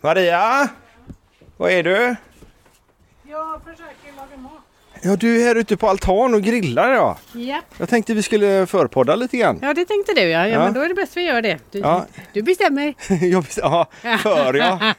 [0.00, 0.68] Maria!
[1.56, 2.16] Vad är du?
[3.28, 4.52] Jag försöker laga mat.
[5.02, 7.18] Ja, du är här ute på altan och grillar ja.
[7.32, 7.64] Japp.
[7.78, 9.58] Jag tänkte vi skulle förpodda lite grann.
[9.62, 10.28] Ja, det tänkte du ja.
[10.28, 10.58] ja, Ja.
[10.58, 11.58] Men då är det bäst vi gör det.
[11.70, 12.06] Du, Ja.
[12.32, 12.94] du bestämmer.
[13.24, 13.86] Jag visste, ja,
[14.22, 14.94] för ja.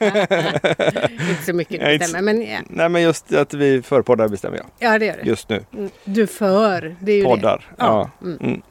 [1.30, 4.56] Inte så mycket du inte- bestämmer, men ja, Nej men just att vi förpoddar bestämmer
[4.56, 5.28] jag ja det gör du.
[5.28, 5.64] just nu.
[5.72, 5.90] Mm.
[6.04, 7.56] Du för, det är ju Poddar.
[7.58, 7.74] det.
[7.84, 8.10] Ja.
[8.20, 8.26] Ja.
[8.42, 8.62] Mm.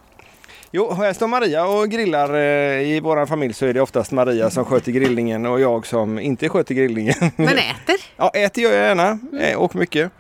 [0.74, 0.88] Mm.
[0.90, 2.34] Jo, här står Maria och grillar.
[2.36, 6.20] eh, I vår familj så är det oftast Maria som sköter grillningen och jag som
[6.20, 7.16] inte sköter grillningen.
[7.36, 7.96] Men äter.
[8.18, 10.12] Ja, äter gör jag gärna eh, och mycket.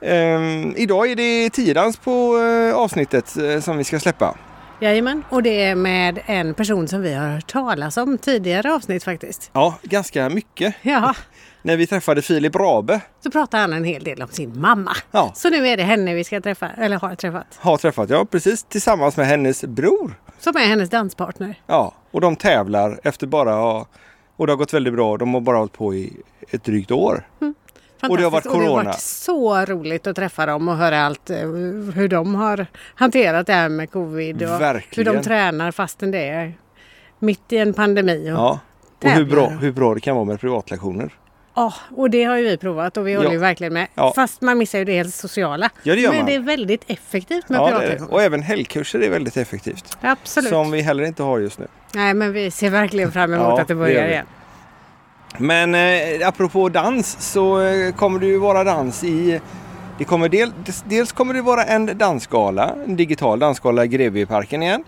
[0.00, 3.28] Ehm, idag är det tiodans på eh, avsnittet
[3.64, 4.36] som vi ska släppa.
[4.80, 9.04] Jajamän, och det är med en person som vi har hört talas om tidigare avsnitt
[9.04, 9.50] faktiskt.
[9.52, 10.74] Ja, ganska mycket.
[10.82, 11.14] Ja,
[11.66, 13.00] När vi träffade Filip Rabe.
[13.24, 14.92] så pratar han en hel del om sin mamma.
[15.10, 15.32] Ja.
[15.34, 17.46] Så nu är det henne vi ska träffa, eller har träffat.
[17.58, 20.14] Har träffat, ja precis, tillsammans med hennes bror.
[20.38, 21.54] Som är hennes danspartner.
[21.66, 23.56] Ja, och de tävlar efter bara,
[24.36, 25.16] och det har gått väldigt bra.
[25.16, 26.12] De har bara hållit på i
[26.50, 27.28] ett drygt år.
[28.08, 28.48] Och det har varit Fantastiskt.
[28.48, 28.84] Och det har corona.
[28.84, 31.36] varit så roligt att träffa dem och höra allt eh,
[31.94, 35.14] hur de har hanterat det här med covid och hur Verkligen.
[35.14, 36.54] de tränar fastän det är
[37.18, 38.30] mitt i en pandemi.
[38.32, 38.60] Och, Ja.
[39.04, 41.12] Och hur bra, hur bra det kan vara med privatlektioner.
[41.56, 43.32] Ja, och det har ju vi provat och vi håller Ja.
[43.32, 43.86] ju verkligen med.
[43.94, 44.12] Ja.
[44.16, 45.70] Fast man missar ju det helt sociala.
[45.82, 46.26] Ja, det gör Men man.
[46.26, 47.78] det är väldigt effektivt med Ja, det det.
[47.78, 48.12] privatlektioner.
[48.14, 49.98] Och även helgkurser är väldigt effektivt.
[50.00, 50.50] Absolut.
[50.50, 51.66] Som vi heller inte har just nu.
[51.94, 54.10] Nej men vi ser verkligen fram emot Ja, att det det börjar vi.
[54.12, 54.26] igen.
[55.38, 59.40] Men eh, apropå dans så eh, kommer det ju vara dans i
[59.98, 60.52] det kommer del,
[60.84, 64.84] dels kommer det vara en dansgala, en digital dansgala i Grevieparken igen.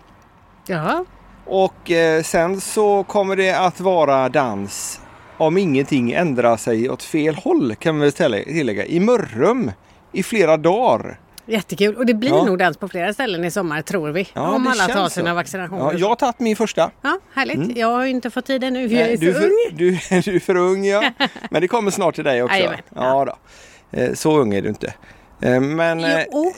[0.66, 1.04] Ja,
[1.44, 5.00] Och eh, sen så kommer det att vara dans
[5.38, 8.84] om ingenting ändrar sig åt fel håll kan ställa- tillägga.
[8.86, 9.70] I Mörrum
[10.12, 11.20] i flera dagar.
[11.46, 11.94] jättekul.
[11.96, 12.44] Och det blir Ja.
[12.44, 14.28] nog dans på flera ställen i sommar tror vi.
[14.34, 15.34] Ja, om alla tar sina så.
[15.34, 15.82] vaccinationer.
[15.82, 16.90] Ja, jag har tagit min första.
[17.02, 17.76] Ja, härligt.
[17.76, 18.86] Jag har inte fått tid ännu.
[18.86, 19.50] Jag är så du, är för, ung.
[19.76, 19.90] du,
[20.30, 21.10] du är för ung ja.
[21.50, 22.56] Men det kommer snart till dig också.
[22.56, 23.98] Jajamän, Ja, då.
[23.98, 24.94] Eh, Så ung är du inte.
[25.42, 26.52] Eh, Men eh, Jo.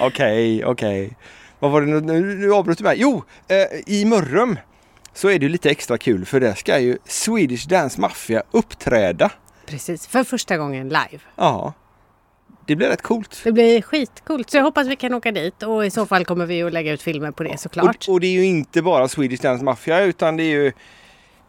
[0.00, 1.16] okej, okej.
[1.58, 2.20] Vad var det nu?
[2.34, 2.96] Nu, avbröt du mig.
[2.98, 3.56] Jo, eh,
[3.94, 4.58] i Mörrum
[5.14, 9.30] så är det lite extra kul för där ska ju Swedish Dance Mafia uppträda.
[9.66, 11.18] Precis, för första gången live.
[11.36, 11.72] Ja,
[12.66, 13.40] det blir rätt coolt.
[13.44, 14.50] Det blir skitcoolt.
[14.50, 16.92] Så jag hoppas vi kan åka dit och i så fall kommer vi att lägga
[16.92, 18.08] ut filmer på det såklart.
[18.08, 20.72] Och, och det är ju inte bara Swedish Dance Mafia utan det är ju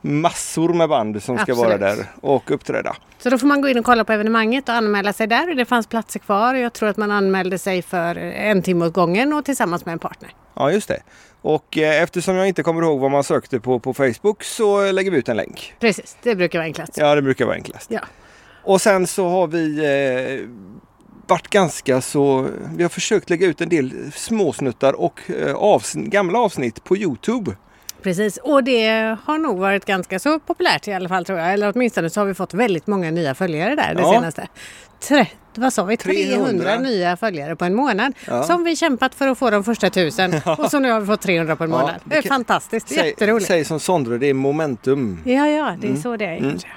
[0.01, 1.57] massor med band som ska Absolut.
[1.59, 2.95] vara där och uppträda.
[3.17, 5.55] Så då får man gå in och kolla på evenemanget och anmäla sig där.
[5.55, 6.55] Det fanns platser kvar.
[6.55, 9.99] Jag tror att man anmälde sig för en timme åt gången och tillsammans med en
[9.99, 10.29] partner.
[10.53, 11.03] Ja, just det.
[11.43, 15.11] Och eh, eftersom jag inte kommer ihåg vad man sökte på på Facebook så lägger
[15.11, 15.73] vi ut en länk.
[15.79, 16.97] Precis, det brukar vara enklast.
[16.97, 17.91] Ja, det brukar vara enklast.
[17.91, 17.99] Ja.
[18.63, 20.49] Och sen så har vi eh,
[21.27, 22.47] varit ganska så...
[22.75, 27.51] Vi har försökt lägga ut en del småsnuttar och eh, avsnitt, gamla avsnitt på Youtube.
[28.03, 31.53] Precis, och det har nog varit ganska så populärt i alla fall tror jag.
[31.53, 34.13] Eller åtminstone så har vi fått väldigt många nya följare där det Ja.
[34.13, 34.47] senaste.
[35.57, 35.97] Vad sa vi?
[35.97, 38.13] 300, 300 nya följare på en månad.
[38.27, 38.43] Ja.
[38.43, 40.33] Som vi kämpat för att få de första tusen.
[40.57, 41.95] Och så nu har vi fått 300 på en Ja, månad.
[42.03, 43.47] det Det är kan- fantastiskt, Säg, jätteroligt.
[43.47, 45.19] säg som Sondre, det är momentum.
[45.25, 46.01] Ja, ja, det är Mm.
[46.01, 46.49] så det är Mm.
[46.51, 46.67] kanske.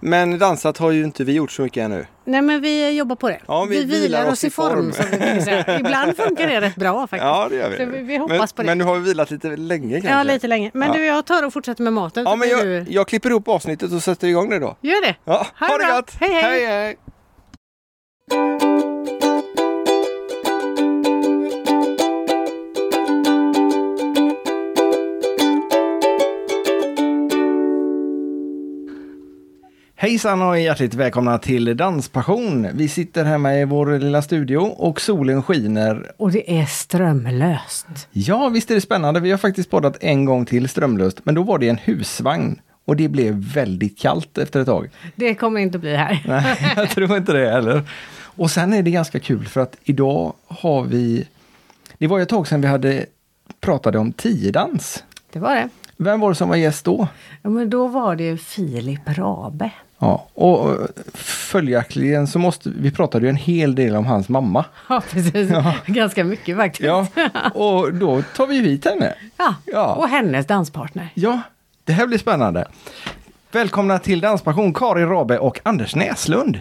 [0.00, 2.06] Men dansat har ju inte vi gjort så mycket ännu.
[2.24, 3.40] Nej men vi jobbar på det.
[3.46, 4.92] Ja, vi vilar oss i form.
[5.34, 5.78] vi säga.
[5.80, 7.22] Ibland funkar det rätt bra faktiskt.
[7.22, 7.84] Ja, det gör vi.
[7.84, 8.66] Vi, vi men, hoppas på det.
[8.66, 10.10] men nu har vi vilat lite länge kanske.
[10.18, 10.70] ja, lite länge.
[10.74, 10.94] Men Ja.
[10.94, 12.24] du, jag tar och fortsätter med maten.
[12.24, 12.84] Ja, men jag, du...
[12.88, 14.76] jag klipper ihop avsnittet och sätter igång det då.
[14.80, 15.14] Gör det.
[15.24, 15.96] Ja, Ha ha det det bra.
[15.96, 16.10] gott!
[16.20, 16.42] Hej, hej.
[16.42, 16.96] hej, hej.
[30.02, 32.68] Hejsan och hjärtligt välkomna till Danspassion.
[32.74, 36.12] Vi sitter hemma i vår lilla studio och solen skiner.
[36.16, 37.86] Och det är strömlöst.
[38.10, 39.20] Ja, visst är det spännande.
[39.20, 42.60] Vi har faktiskt poddat en gång till strömlöst, men då var det en husvagn.
[42.84, 44.90] Och det blev väldigt kallt efter ett tag.
[45.16, 46.22] Det kommer inte bli här.
[46.26, 47.82] Nej, jag tror inte det heller.
[48.36, 51.28] Och sen är det ganska kul för att idag har vi...
[51.98, 53.06] Det var ju ett tag sedan vi hade
[53.60, 55.04] pratade om tiodans.
[55.32, 55.68] Det var det.
[55.96, 57.08] Vem var det som var gäst då?
[57.42, 59.70] Ja, men då var det Filip Rabe.
[59.98, 60.76] Ja, och
[61.14, 64.64] följaktligen så måste vi pratade ju en hel del om hans mamma.
[64.88, 65.50] Ja, precis.
[65.50, 65.74] Ja.
[65.86, 66.86] Ganska mycket faktiskt.
[66.86, 67.06] Ja,
[67.54, 69.14] och då tar vi hit henne.
[69.36, 69.54] Ja.
[69.64, 69.94] Ja.
[69.94, 71.08] Och hennes danspartner.
[71.14, 71.40] Ja,
[71.84, 72.68] det här blir spännande.
[73.52, 76.58] Välkomna till Danspassion Karin Rabe och Anders Näslund.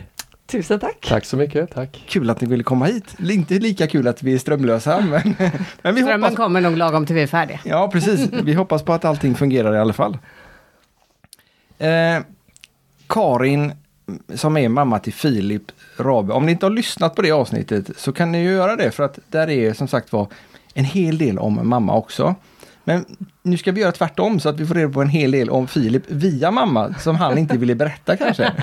[0.50, 1.06] Tusen tack.
[1.08, 2.04] Tack så mycket, tack.
[2.08, 3.16] Kul att ni ville komma hit.
[3.20, 5.36] Inte lika kul att vi är strömlösa, men,
[5.82, 6.36] men vi Strömmen hoppas...
[6.36, 7.60] kommer nog lagom till vi är färdiga.
[7.66, 8.30] Ja, precis.
[8.44, 10.18] Vi hoppas på att allting fungerar i alla fall.
[11.78, 12.20] Eh,
[13.08, 13.74] Karin,
[14.36, 16.34] som är mamma till Filip Rabe.
[16.34, 19.04] Om ni inte har lyssnat på det avsnittet så kan ni ju göra det för
[19.04, 20.28] att där är som sagt var
[20.74, 22.36] en hel del om mamma också.
[22.84, 23.06] Men
[23.44, 25.68] nu ska vi göra tvärtom så att vi får reda på en hel del om
[25.68, 28.44] Filip via mamma som han inte ville berätta kanske.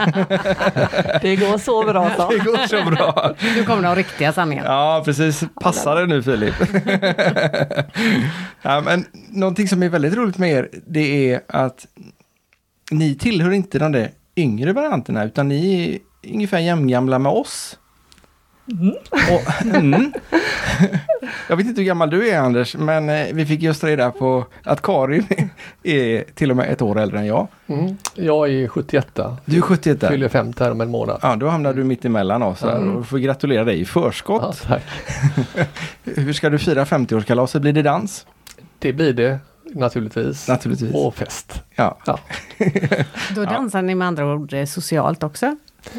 [1.23, 2.29] Det går så bra så.
[2.31, 3.35] Det går så bra.
[3.57, 4.65] Nu kommer de riktiga sanningar.
[4.65, 5.45] Ja, precis.
[5.61, 6.55] Passa dig nu Filip.
[8.63, 11.87] ja, men någonting som är väldigt roligt med er, det är att
[12.91, 15.91] ni tillhör inte de där yngre varianterna, utan ni
[16.25, 17.79] är ungefär jämngamla med oss.
[18.73, 18.95] Mm.
[19.13, 20.13] Och, mm.
[21.49, 24.47] Jag vet inte hur gammal du är Anders, men eh, vi fick just reda på
[24.63, 25.27] att Karin
[25.83, 27.49] är till och med ett år äldre än jag.
[27.67, 27.97] Mm.
[28.15, 29.19] Jag är 71.
[29.45, 30.09] Du är 71 där.
[30.09, 31.19] Fyller 50 här om en månad.
[31.23, 32.97] Ja, då hamnar du mitt emellan oss här Mm.
[32.97, 34.63] och får gratulera dig i förskott.
[34.69, 34.83] Ja, tack.
[36.05, 37.59] Hur ska du fira 50-årskalaset?
[37.61, 38.27] Blir det dans?
[38.79, 39.39] Det blir det
[39.75, 40.49] naturligtvis.
[40.49, 40.95] Naturligtvis.
[40.95, 41.63] Och fest.
[41.75, 41.99] Ja.
[42.07, 42.19] Ja.
[43.35, 45.57] Då dansar ni med andra ord eh, socialt också?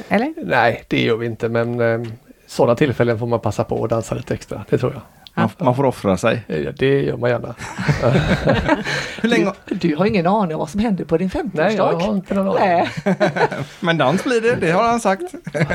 [0.10, 0.34] Eller?
[0.46, 2.08] Nej, det gör vi inte men eh,
[2.48, 4.66] sådana tillfällen får man passa på att dansa lite extra.
[4.70, 5.02] Det tror jag.
[5.34, 6.44] Man, man får offra sig.
[6.48, 7.56] Eh, Det gör man gärna.
[9.22, 9.52] Hur länge?
[9.66, 11.50] Du, du har ingen aning om vad som händer på din 50-årsdag?
[11.54, 12.88] Nej, jag har inte någon aning.
[13.80, 15.24] Men dans blir det, det har han sagt.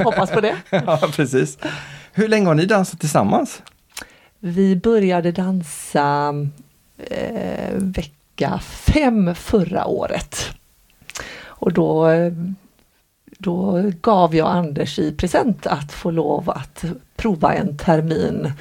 [0.04, 0.56] hoppas på det.
[0.70, 1.58] Ja, precis.
[2.12, 3.62] Hur länge har ni dansat tillsammans?
[4.38, 6.34] Vi började dansa
[7.10, 10.50] eh, vecka fem förra året.
[11.44, 12.32] Och då, eh,
[13.43, 16.85] då gav jag Anders i present att få lov att
[17.17, 18.53] prova en termin,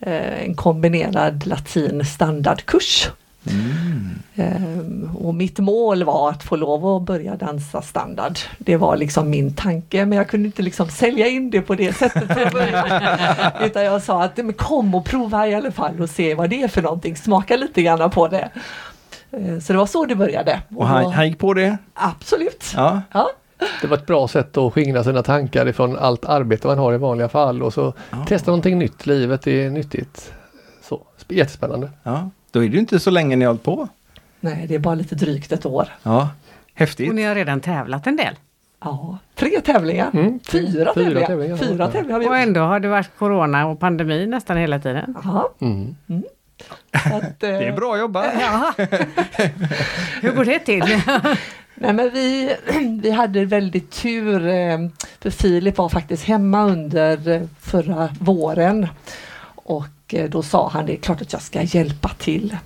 [0.00, 3.08] eh, en kombinerad latin standardkurs.
[4.36, 8.38] Ehm, och mitt mål var att få lov att börja dansa standard.
[8.58, 11.92] Det var liksom min tanke men jag kunde inte liksom sälja in det på det
[11.96, 12.88] sättet från början.
[13.64, 16.62] Utan jag sa att men kom och prova i alla fall och se vad det
[16.62, 17.16] är för någonting.
[17.16, 18.48] Smaka lite grann på det.
[19.30, 20.62] Ehm, Så det var så det började.
[20.76, 21.78] Och han, han gick på det?
[21.94, 22.64] Absolut.
[22.76, 23.02] Ja.
[23.12, 23.30] Ja.
[23.80, 26.96] Det var ett bra sätt att skingra sina tankar ifrån allt arbete man har i
[26.98, 27.92] vanliga fall och så
[28.26, 29.06] testa någonting nytt.
[29.06, 30.32] Livet är nyttigt.
[30.82, 31.90] Så, jättespännande.
[32.02, 32.30] ja.
[32.50, 33.88] Då är det ju inte så länge ni har hållit på.
[34.40, 35.88] Nej, det är bara lite drygt ett år.
[36.02, 36.28] Ja.
[36.74, 37.08] Häftigt.
[37.08, 38.34] Och ni har redan tävlat en del.
[38.80, 40.10] Ja, tre tävlingar.
[40.14, 41.26] Mm, Fyra, fyra tävlingar.
[41.26, 41.56] tävlingar.
[41.56, 41.90] Fyra Ja.
[41.90, 45.16] tävlingar har vi Och ändå har det varit corona och pandemi nästan hela tiden.
[45.24, 45.94] Ja, Mm.
[47.08, 48.26] så att, eh, Det är bra jobbat.
[48.40, 48.72] Ja.
[50.22, 50.82] Hur går det till?
[51.74, 52.56] Nej men vi,
[53.02, 54.78] vi hade väldigt tur eh,
[55.20, 58.88] för Filip var faktiskt hemma under eh, förra våren
[59.64, 62.56] och eh, då sa han det är klart att jag ska hjälpa till.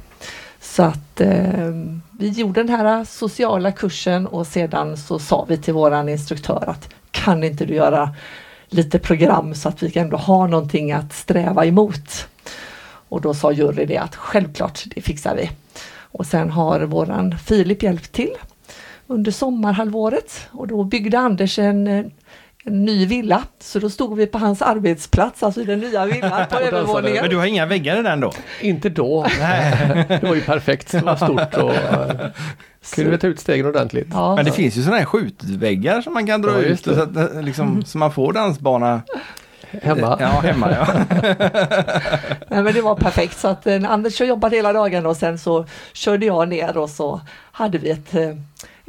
[0.61, 1.71] Så att eh,
[2.19, 6.89] vi gjorde den här sociala kursen och sedan så sa vi till våran instruktör att
[7.11, 8.15] kan inte du göra
[8.69, 12.29] lite program så att vi ändå har någonting att sträva emot.
[13.09, 15.51] Och då sa juryn det att självklart, det fixar vi.
[15.91, 18.35] Och sen har våran Filip hjälpt till
[19.09, 22.05] under sommarhalvåret och då byggde Anders en, eh,
[22.65, 23.43] en ny villa.
[23.59, 27.21] Så då stod vi på hans arbetsplats, alltså i den nya villan på övervåningen.
[27.21, 28.33] Men du har inga väggar i den då?
[28.61, 29.27] Inte då.
[30.09, 30.93] det var ju perfekt.
[30.93, 32.27] Det var stort och uh,
[32.95, 34.09] kunde vi ta ut stegen ordentligt.
[34.11, 37.03] Ja, Men det finns ju sådana här skjutväggar som man kan dra Ja, ut så
[37.03, 39.03] att, eh, liksom, så man får dansbana
[39.83, 40.17] Hemma.
[40.21, 40.87] Ja, hemma ja.
[42.49, 45.67] nej, men det var perfekt så att eh, Anders jobbade hela dagen och sen så
[45.93, 47.21] körde jag ner och så
[47.53, 48.37] hade vi ett eh,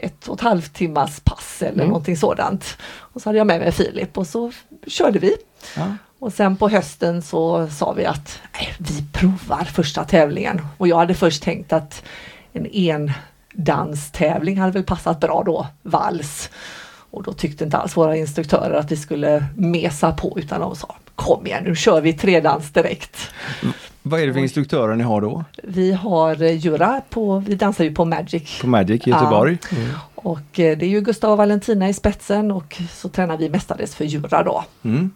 [0.04, 1.88] ett och ett halvt timmas pass eller Mm.
[1.88, 2.78] någonting sådant.
[2.84, 4.52] Och så hade jag med mig Filip och så
[4.88, 5.36] körde vi.
[5.76, 5.94] ja.
[6.20, 10.62] Och sen på hösten så sa vi att nej, vi provar första tävlingen.
[10.78, 12.04] Och jag hade först tänkt att
[12.54, 12.68] en
[13.58, 16.50] endanstävling hade väl passat bra då, vals.
[17.12, 20.96] Och då tyckte inte alls våra instruktörer att vi skulle mesa på utan de sa
[21.16, 23.18] kom igen nu kör vi tredans direkt.
[24.10, 25.44] Vad är det för instruktörer ni har då?
[25.64, 29.58] Vi har eh, Jura på, vi dansar ju på Magic På Magic i Göteborg?
[30.16, 33.96] och eh, det är ju Gustav och Valentina i spetsen och så tränar vi mestadels
[33.96, 34.64] för Jura då.
[34.84, 35.12] Mm.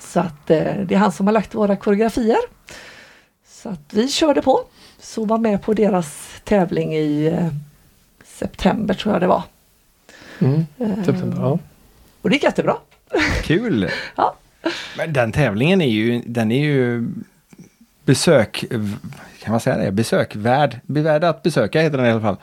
[0.00, 2.38] Så att eh, det är han som har lagt våra koreografier.
[3.48, 4.60] Så att vi körde på.
[4.98, 7.38] Så var med på deras tävling i
[8.24, 9.42] september tror jag det var.
[10.38, 10.66] Mm.
[11.04, 11.58] September, ja.
[12.22, 12.76] Och det gick jättebra.
[13.42, 13.90] Kul!
[14.16, 14.34] Ja.
[14.96, 17.08] Men den tävlingen är ju, den är ju
[18.06, 18.64] besök,
[19.42, 19.92] kan man säga det?
[19.92, 22.36] Besökvärd, värd att besöka heter den i alla fall.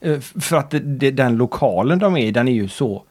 [0.00, 3.02] Eh, för att det, det, den lokalen de är i, den är ju så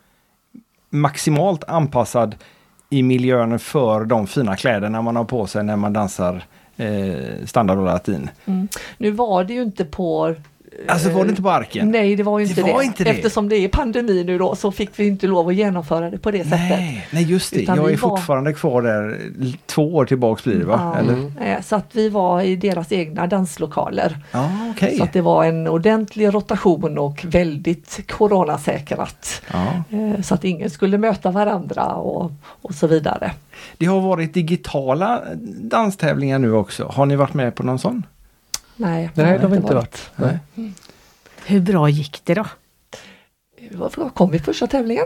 [0.89, 2.35] maximalt anpassad
[2.89, 6.43] i miljön för de fina kläderna man har på sig när man dansar
[6.77, 8.29] eh, standard och latin.
[8.45, 8.67] Mm.
[8.97, 10.35] Nu var det ju inte på
[10.87, 11.91] Alltså var det inte på arken?
[11.91, 12.85] Nej, det var ju Det inte var det.
[12.85, 13.09] inte det.
[13.09, 16.31] Eftersom det är pandemi nu då så fick vi inte lov att genomföra det på
[16.31, 16.59] det sättet.
[16.69, 17.61] Nej, nej just det.
[17.61, 19.17] Utan Jag är var- fortfarande kvar där
[19.65, 21.03] två år tillbaks blir det va?
[21.39, 21.45] Ja.
[21.45, 24.17] Eh, Så att vi var i deras egna danslokaler.
[24.31, 24.97] Ja, okej.
[24.97, 29.41] Så att det var en ordentlig rotation och väldigt coronasäkrat.
[29.53, 29.83] Ja.
[29.97, 33.31] Eh, Så att ingen skulle möta varandra och, och så vidare.
[33.77, 35.21] Det har varit digitala
[35.61, 36.85] danstävlingar nu också.
[36.93, 38.03] Har ni varit med på någon sån?
[38.75, 40.11] Nej, Nej, de har inte varit.
[40.15, 40.39] Nej.
[41.45, 42.45] Hur bra gick det då?
[43.71, 45.05] Vad kom vi första tävlingen?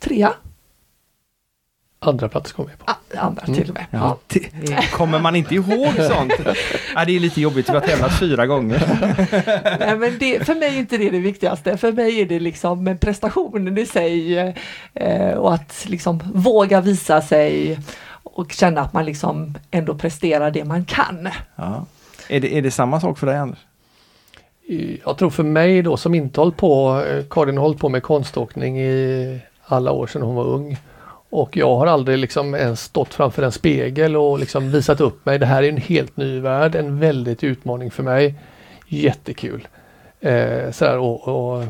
[0.00, 0.32] Trea?
[2.02, 2.84] Andra plats kom vi på.
[2.86, 3.86] Ah, andra till och med.
[3.90, 4.18] Ja.
[4.62, 4.82] Ja.
[4.92, 6.32] Kommer man inte ihåg sånt?
[6.94, 8.82] ja, det är lite jobbigt, vi har tävlat fyra gånger.
[9.78, 11.76] Nej, men det, för mig är inte det det viktigaste.
[11.76, 14.38] För mig är det liksom prestationen i sig
[14.94, 17.78] eh, och att liksom våga visa sig
[18.22, 21.28] och känna att man liksom ändå presterar det man kan.
[21.56, 21.86] Ja.
[22.30, 23.58] Är, det, är det samma sak för dig Anders?
[25.04, 28.02] Jag tror för mig då som inte hållit på, eh, Karin har hållit på med
[28.02, 30.76] konståkning i alla år sedan hon var ung.
[31.30, 35.38] Och jag har aldrig liksom ens stått framför en spegel och liksom visat upp mig.
[35.38, 38.34] Det här är en helt ny värld, en väldigt utmaning för mig.
[38.88, 39.68] Jättekul.
[40.20, 41.64] Eh, sådär, och, och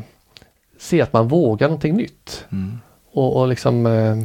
[0.79, 2.45] se att man vågar någonting nytt.
[2.51, 2.79] Mm.
[3.11, 4.15] Och, och liksom, eh,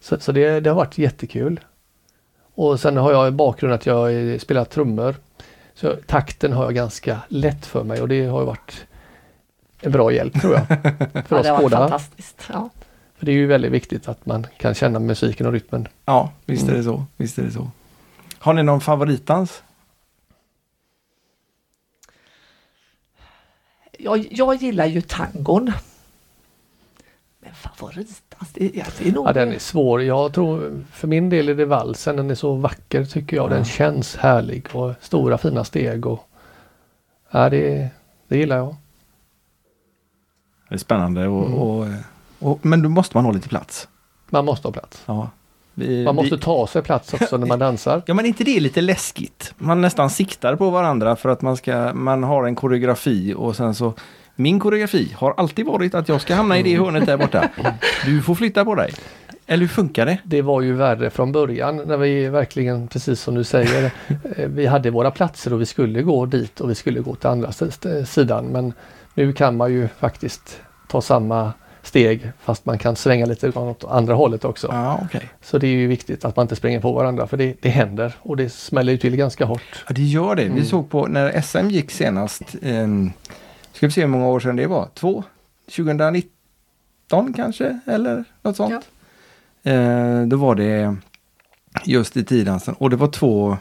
[0.00, 1.60] så så det, det har varit jättekul.
[2.58, 5.14] Och sen har jag en bakgrund att jag spelar trummor.
[5.74, 8.86] Så takten har jag ganska lätt för mig och det har ju varit
[9.80, 10.66] en bra hjälp tror jag.
[11.26, 11.76] För Ja, oss det var båda.
[11.78, 12.42] fantastiskt.
[12.52, 12.70] Ja.
[13.16, 15.88] För det är ju väldigt viktigt att man kan känna musiken och rytmen.
[16.04, 17.04] Ja, visst är det så.
[17.16, 17.70] Visst är det så.
[18.38, 19.62] Har ni någon favoritdans?
[23.98, 25.72] Jag, jag gillar ju tangon.
[27.38, 27.54] Men
[28.46, 29.28] favoritdans, det, ja, det är nog...
[29.28, 30.02] Ja, den är svår.
[30.02, 32.16] Jag tror för min del är det valsen.
[32.16, 33.50] Den är så vacker tycker jag.
[33.50, 33.64] Den Ja.
[33.64, 36.06] känns härlig och stora fina steg.
[36.06, 36.28] Och,
[37.30, 37.88] ja, det,
[38.28, 38.76] det gillar jag.
[40.68, 41.58] Det är spännande och, Mm.
[41.58, 41.86] och,
[42.38, 43.88] och, men då måste man ha lite plats.
[44.30, 45.02] Man måste ha plats.
[45.06, 45.30] Ja.
[45.74, 48.02] Vi, Man måste vi, ta sig plats också när man dansar.
[48.06, 49.54] Ja men inte det är lite läskigt?
[49.58, 53.74] Man nästan siktar på varandra för att man ska, man har en koreografi och sen
[53.74, 53.94] så
[54.40, 57.48] Min koreografi har alltid varit att jag ska hamna i det hörnet där borta.
[58.04, 58.92] Du får flytta på dig.
[59.46, 60.18] Eller hur funkar det?
[60.24, 63.84] Det var ju värre från början när vi verkligen, precis som du säger,
[64.36, 67.28] eh, vi hade våra platser och vi skulle gå dit och vi skulle gå till
[67.28, 67.52] andra
[68.06, 68.46] sidan.
[68.46, 68.72] Men
[69.14, 71.52] nu kan man ju faktiskt ta samma
[71.82, 74.68] steg fast man kan svänga lite åt andra hållet också.
[74.70, 75.28] Ja, okej.
[75.42, 78.12] Så det är ju viktigt att man inte springer på varandra för det, det händer
[78.20, 79.84] och det smäller ju till ganska hårt.
[79.88, 80.42] Ja, det gör det.
[80.42, 80.64] Vi Mm.
[80.64, 82.42] såg på när SM gick senast.
[82.62, 83.12] Um,
[83.78, 84.88] ska vi se hur många år sedan det var?
[84.94, 85.24] Två?
[85.76, 87.78] 2019 kanske?
[87.86, 88.88] Eller något sånt.
[89.62, 90.96] Eh, då var det
[91.84, 93.56] just i tiddansen och det var två,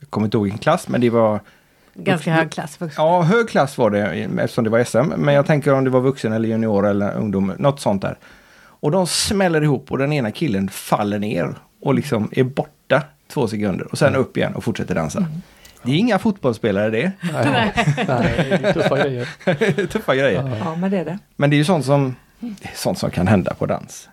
[0.00, 1.40] jag kommer inte ihåg vilken klass, men det var
[1.94, 5.12] Ganska hög klass för Ja, hög klass var det eftersom det var SM.
[5.16, 8.18] Men jag tänker om det var vuxen eller junior eller ungdom, något sånt där.
[8.58, 13.48] Och de smäller ihop och den ena killen faller ner och liksom är borta två
[13.48, 15.26] sekunder och sen upp igen och fortsätter dansa.
[15.82, 17.12] Det är inga fotbollsspelare det.
[17.32, 17.72] Nej,
[18.08, 19.86] nej, det tuffa grejer.
[19.86, 20.58] Tuffa grejer.
[20.64, 20.74] Ja.
[20.76, 21.18] Men det är det.
[21.36, 22.16] Men det är ju sånt som,
[22.74, 24.08] sånt som kan hända på dans.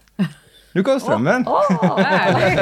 [0.71, 1.43] Nu kom strömmen!
[1.47, 2.59] Åh, Härligt!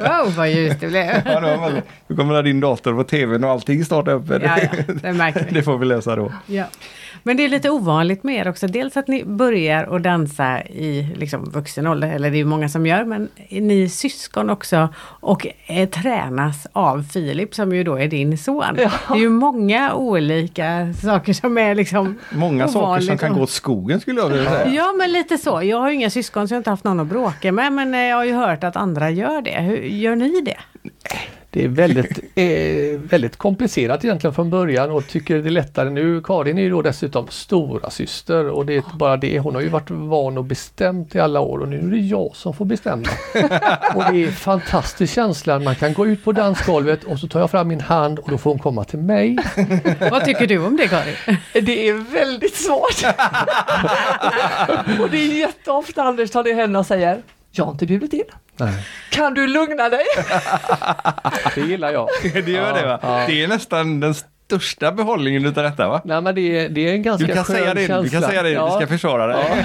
[0.26, 1.22] Wow, vad ljust det blev.
[1.24, 4.24] Ja, kommer din dator på tvn och allting starta upp.
[4.28, 4.58] Ja, ja,
[5.02, 5.46] det.
[5.50, 6.32] Det får vi lösa då.
[6.46, 6.64] Ja.
[7.22, 8.66] Men det är lite ovanligt med er också.
[8.66, 12.68] Dels att ni börjar att dansa i liksom, vuxen ålder, eller det är ju många
[12.68, 14.88] som gör, men ni är syskon också
[15.20, 18.64] och eh, tränas av Filip som ju då är din son.
[18.76, 18.90] Ja.
[19.08, 23.50] Det är ju många olika saker som är liksom Många saker som kan gå åt
[23.50, 24.74] skogen skulle jag vilja säga.
[24.74, 25.62] Ja men lite så.
[25.62, 27.94] Jag har ju inga syskon så jag har inte haft någon att bråka med men
[27.94, 29.60] eh, jag har ju hört att andra gör det.
[29.60, 30.58] Hur gör ni det?
[31.56, 36.20] Det är väldigt, eh, väldigt komplicerat egentligen från början och tycker det är lättare nu.
[36.20, 39.38] Karin är ju då dessutom stora syster och det är bara det.
[39.38, 42.36] Hon har ju varit van och bestämt i alla år och nu är det jag
[42.36, 43.08] som får bestämma.
[43.94, 45.58] och det är en fantastisk känsla.
[45.58, 48.38] Man kan gå ut på dansgolvet och så tar jag fram min hand och då
[48.38, 49.36] får hon komma till mig.
[50.10, 51.36] Vad tycker du om det Karin?
[51.52, 53.14] det är väldigt svårt.
[55.00, 57.22] och det är jätteofta Anders tar det händerna och säger
[57.58, 58.24] Jag har inte bjudit in.
[58.56, 58.74] Nej,
[59.10, 60.04] Kan du lugna dig?
[61.54, 62.08] det gillar jag.
[62.22, 62.98] Det gör det va?
[63.02, 63.24] Ja.
[63.26, 66.00] Det är nästan den största behållningen utav detta va?
[66.04, 68.02] Nej men det är, det är en ganska Du kan skön säga det, känsla.
[68.02, 68.66] du kan säga det, Ja.
[68.66, 69.32] vi ska försvara.
[69.32, 69.44] Ja.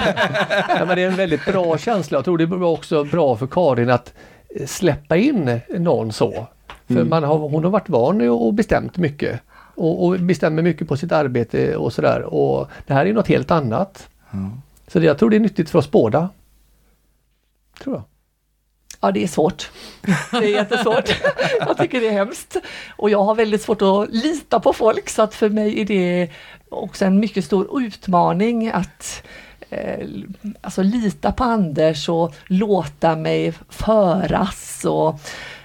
[0.79, 2.17] ja, men det är en väldigt bra känsla.
[2.17, 4.13] Jag tror det är också bra för Karin att
[4.60, 6.48] eh, släppa in någon så.
[6.88, 7.10] För Mm.
[7.10, 9.39] man har, hon har varit van och bestämt mycket.
[9.75, 12.21] Och, och bestämmer mycket på sitt arbete och sådär.
[12.21, 14.07] Och det här är något helt annat.
[14.88, 16.29] Så det, jag tror det är nyttigt för oss båda.
[17.83, 18.03] Tror jag.
[19.01, 19.71] Ja, det är svårt.
[20.31, 21.21] Det är jättesvårt.
[21.59, 22.57] Jag tycker det är hemskt.
[22.97, 26.29] Och jag har väldigt svårt att lita på folk så att för mig är det
[26.69, 29.23] också en mycket stor utmaning att
[29.69, 30.07] eh,
[30.61, 35.19] alltså lita på Anders och låta mig föras och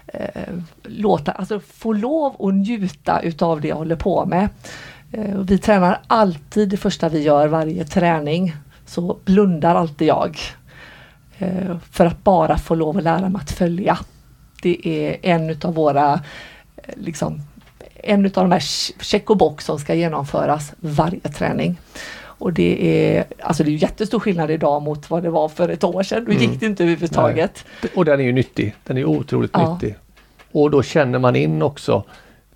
[0.07, 4.49] eh, låta, alltså få lov att njuta utav det jag håller på med.
[5.13, 8.57] Eh, vi tränar alltid det första vi gör varje träning.
[8.87, 10.39] Så blundar alltid jag.
[11.39, 13.99] Eh, för att bara få lov att lära mig att följa.
[14.63, 16.13] Det är en utav våra
[16.77, 17.41] eh, liksom,
[17.95, 18.61] en av de här
[19.03, 21.77] check och box som ska genomföras varje träning.
[22.39, 25.85] Och det är, alltså det är jättestor skillnad idag mot vad det var för ett
[25.85, 26.25] år sedan.
[26.25, 26.59] Då gick Mm.
[26.59, 27.65] det inte överhuvudtaget.
[27.95, 28.75] Och den är ju nyttig.
[28.85, 29.73] Den är otroligt Ja.
[29.75, 29.97] nyttig.
[30.53, 32.05] Och då känner man in också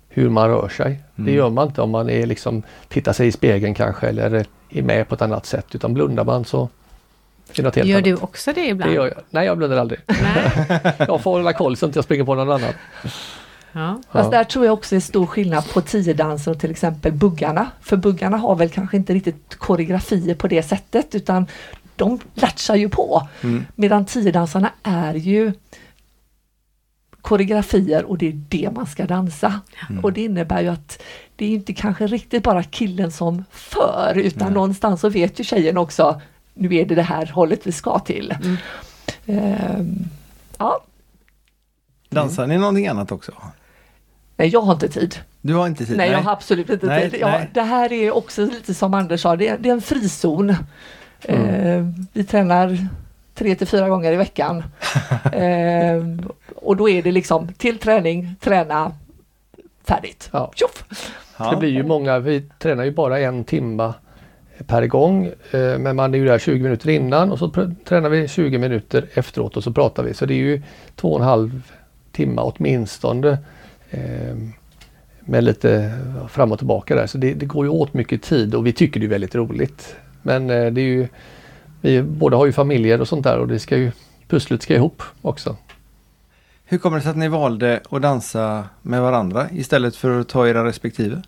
[0.09, 0.99] hur man rör sig.
[1.15, 1.35] Det Mm.
[1.35, 5.07] gör man inte om man är liksom tittar sig i spegeln kanske eller är med
[5.07, 8.03] på ett annat sätt utan blundar man så är det något helt Gör annat.
[8.03, 8.91] du också det ibland?
[8.91, 9.23] Det gör jag.
[9.29, 9.99] Nej jag blundar aldrig.
[10.07, 10.81] Nej.
[11.07, 12.73] Jag får hålla koll så att jag springer på någon annan.
[13.71, 14.01] Ja.
[14.11, 17.71] Fast där tror jag också är stor skillnad på tiodansen och till exempel buggarna.
[17.81, 21.47] För buggarna har väl kanske inte riktigt koreografier på det sättet utan
[21.95, 23.27] de latchar ju på.
[23.41, 23.65] Mm.
[23.75, 25.53] Medan tiodansarna är ju
[27.21, 29.61] koreografier och det är det man ska dansa.
[29.89, 30.03] Mm.
[30.03, 31.01] Och det innebär ju att
[31.35, 34.53] det är inte kanske riktigt bara killen som för utan Nej.
[34.53, 36.21] någonstans så vet ju tjejen också
[36.53, 38.35] nu är det det här hållet vi ska till.
[38.43, 38.57] Mm.
[39.25, 39.95] Ehm,
[40.57, 40.83] ja,
[42.09, 43.31] Dansar ni någonting annat också?
[44.35, 45.15] nej jag har inte tid.
[45.41, 45.97] Du har inte tid?
[45.97, 47.19] Nej, jag har absolut inte Nej, tid.
[47.19, 47.49] Ja, nej.
[47.53, 50.49] det här är också lite som Anders sa, det är, det är en frizon.
[51.21, 52.87] Eh, vi tränar
[53.35, 54.63] tre till fyra gånger i veckan.
[55.33, 58.91] eh, och då är det liksom till träning, träna,
[59.83, 60.29] färdigt.
[60.31, 60.51] Ja.
[60.55, 60.85] Tjoff!
[61.37, 61.51] Ja.
[61.51, 63.93] Det blir ju många, vi tränar ju bara en timma
[64.67, 65.25] per gång.
[65.51, 69.05] Eh, men man är ju där 20 minuter innan och så tränar vi 20 minuter
[69.13, 70.13] efteråt och så pratar vi.
[70.13, 70.61] Så det är ju
[70.95, 71.61] två och en halv
[72.11, 73.37] timme åtminstone.
[73.89, 74.35] Eh,
[75.25, 75.91] med lite
[76.29, 77.07] fram och tillbaka där.
[77.07, 79.95] Så det, det går ju åt mycket tid och vi tycker det är väldigt roligt.
[80.21, 81.07] Men eh, det är ju
[81.81, 83.91] Vi båda har ju familjer och sånt där och det ska ju
[84.27, 85.55] Pusslet ska ihop också.
[86.65, 90.47] Hur kommer det sig att ni valde att dansa med varandra istället för att ta
[90.47, 91.21] era respektive?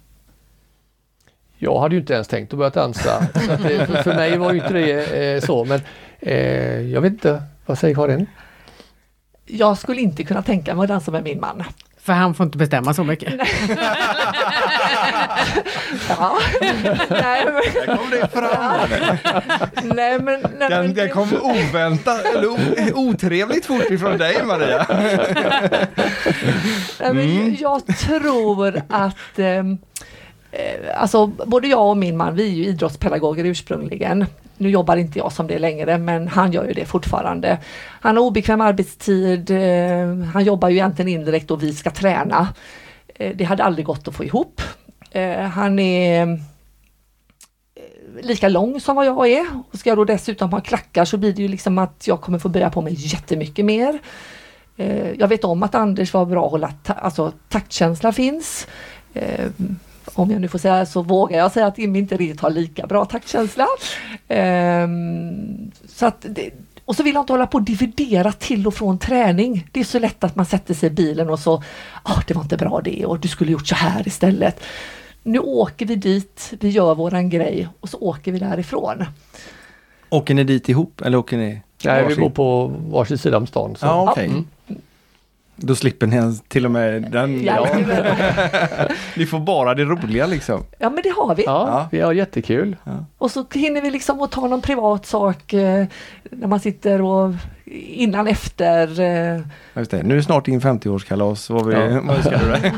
[1.57, 3.27] Jag hade ju inte ens tänkt att börja dansa.
[3.45, 5.81] Så att det, för, mig var ju inte det eh, så men
[6.19, 7.43] eh, jag vet inte.
[7.65, 8.25] Vad säger Karin?
[9.45, 11.63] Jag skulle inte kunna tänka mig att dansa med min man.
[11.98, 13.33] För han får inte bestämma så mycket.
[16.10, 16.38] Ja.
[17.10, 18.89] nej, men, Där kom det fram!
[19.95, 22.58] nej, men, nej, Den, kom oväntat, eller o,
[22.93, 24.86] otrevligt fort ifrån dig Maria.
[24.89, 25.17] nej,
[26.99, 27.56] men Mm.
[27.60, 29.63] Jag tror att eh,
[30.55, 34.25] Eh, alltså både jag och min man, vi är ju idrottspedagoger ursprungligen.
[34.57, 37.57] Nu jobbar inte jag som det längre men han gör ju det fortfarande.
[38.01, 42.47] Han har obekväm arbetstid, eh, han jobbar ju egentligen indirekt och vi ska träna.
[43.15, 44.61] Eh, det hade aldrig gått att få ihop.
[45.53, 46.39] Han är
[48.21, 51.33] lika lång som vad jag är och ska jag då dessutom ha klackar så blir
[51.33, 53.99] det ju liksom att jag kommer få böja på mig jättemycket mer.
[55.17, 58.67] Jag vet om att Anders var bra att hålla, ta- alltså taktkänsla finns.
[60.05, 62.87] Om jag nu får säga så vågar jag säga att Immi inte riktigt har lika
[62.87, 63.67] bra taktkänsla.
[64.27, 64.87] Eh,
[65.87, 66.49] så att det,
[66.85, 69.67] och så vill jag inte hålla på och dividera till och från träning.
[69.71, 71.63] Det är så lätt att man sätter sig i bilen och så,
[72.03, 74.63] ah, det var inte bra det och du skulle gjort så här istället.
[75.23, 79.05] Nu åker vi dit, vi gör våran grej och så åker vi därifrån.
[80.09, 81.61] Åker ni dit ihop eller åker ni?
[81.85, 83.75] Nej, vi bor på varsin sida om stan.
[83.75, 83.85] Så.
[83.85, 84.25] Ja, okej.
[84.25, 84.45] Mm.
[85.65, 87.43] Då slipper ni till och med den.
[87.43, 87.67] Ja,
[89.17, 90.63] Ni får bara det roliga liksom.
[90.80, 91.43] ja men det har vi.
[91.45, 91.88] Ja, Ja.
[91.91, 92.76] vi har jättekul.
[93.17, 95.86] Och så hinner vi liksom att ta någon privat sak eh,
[96.32, 97.34] när man sitter och
[97.89, 98.99] innan efter.
[98.99, 99.41] Eh,
[99.73, 100.04] Ja, Just det.
[100.04, 101.49] Nu är det snart din 50-årskalas.
[101.54, 102.02] Vad, vi, Ja.
[102.04, 102.71] vad ska du det?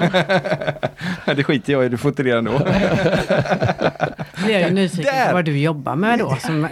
[1.36, 2.52] det skiter jag i, du får inte det ändå.
[4.44, 5.28] Är jag ju nyfiken Där!
[5.28, 6.36] på vad du jobbar med då.
[6.40, 6.68] Som,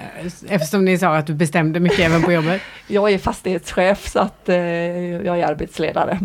[0.47, 2.61] eftersom ni sa att du bestämde mycket även på jobbet.
[2.87, 6.19] jag är fastighetschef så att eh, jag är arbetsledare.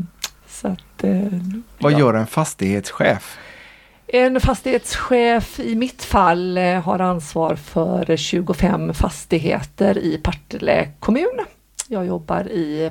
[0.49, 1.21] Så att, eh,
[1.79, 1.99] Vad ja.
[1.99, 3.39] gör en fastighetschef?
[4.07, 11.39] En fastighetschef i mitt fall eh, har ansvar för 25 fastigheter i Partille kommun.
[11.89, 12.91] Jag jobbar i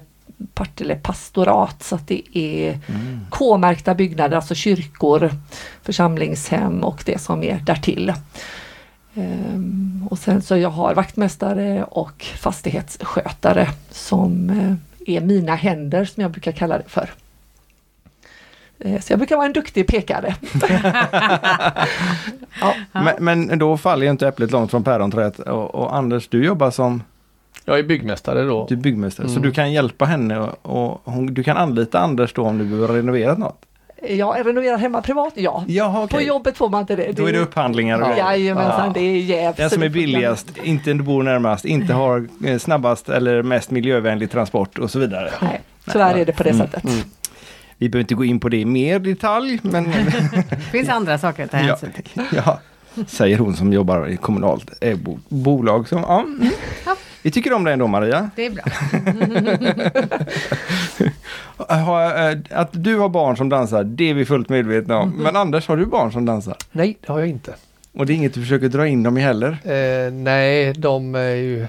[0.53, 2.79] Partille pastorat så att det är
[3.29, 5.31] K-märkta byggnader, alltså kyrkor,
[5.83, 8.13] församlingshem och det som är därtill.
[9.15, 14.73] Ehm, och sen så jag har vaktmästare och fastighetsskötare som eh,
[15.15, 17.09] är mina händer som jag brukar kalla det för.
[18.79, 20.35] Eh, Så jag brukar vara en duktig pekare.
[22.61, 25.39] ja, Men, men då faller inte äpplet långt från päronträdet.
[25.39, 27.03] Och, och Anders, du jobbar som
[27.69, 28.65] Jag är byggmästare då.
[28.69, 29.27] du är byggmästare.
[29.27, 29.43] Så Mm.
[29.43, 32.87] du kan hjälpa henne och, och hon, du kan anlita Anders då om du behöver
[32.87, 33.61] renovera något.
[34.09, 35.63] jag renoverar hemma privat, ja.
[35.67, 36.27] Jaha, På okej.
[36.27, 37.11] jobbet får man inte det.
[37.17, 38.17] Då är det upphandlingar och grejer.
[38.31, 38.91] Jajamensan, Ja.
[38.93, 39.57] det är jävligt.
[39.57, 44.77] Den som är billigast, inte bor närmast, inte har eh, snabbast eller mest miljövänlig transport
[44.79, 45.29] och så vidare.
[45.41, 46.83] Nej, tyvärr är det på det Mm, sättet.
[46.83, 46.95] mm.
[47.77, 49.83] Vi behöver inte gå in på det i mer detalj, men
[50.49, 52.21] Det finns andra saker att ta ja, hänsyn till.
[52.35, 52.59] ja,
[53.07, 54.71] säger hon som jobbar i kommunalt
[55.03, 55.87] bo- bolag.
[55.87, 56.49] Som, ja, mm.
[57.27, 58.29] Vi tycker om dig ändå Maria.
[58.35, 58.63] Det är bra.
[61.69, 65.09] Eh, Att du har barn som dansar, det är vi fullt medvetna om.
[65.09, 66.55] Men Anders, har du barn som dansar?
[66.71, 67.55] Nej, det har jag inte.
[67.93, 69.57] Och det är inget du försöker dra in dem i heller?
[69.63, 71.67] Eh, nej, de är ju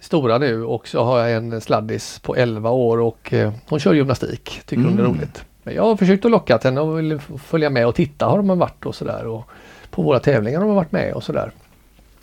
[0.00, 3.94] stora nu och så har jag en sladdis på 11 år och eh, hon kör
[3.94, 4.60] gymnastik.
[4.66, 5.12] Tycker hon är Mm.
[5.14, 5.44] roligt.
[5.62, 8.58] Men jag har försökt att locka henne och vill följa med och titta har de
[8.58, 9.26] varit och sådär.
[9.26, 9.48] Och
[9.90, 11.50] på våra tävlingar har de varit med och sådär.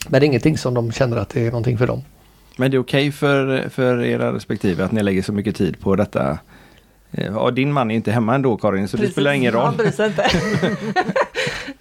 [0.08, 2.02] Men det är ingenting som de känner att det är någonting för dem.
[2.58, 5.96] Men det är okej för, för era respektive att ni lägger så mycket tid på
[5.96, 6.40] detta?
[7.12, 9.66] Eh, Ja, din man är inte hemma ändå Karin, så det Precis, spelar ingen roll.
[9.66, 10.26] Han bryr sig inte.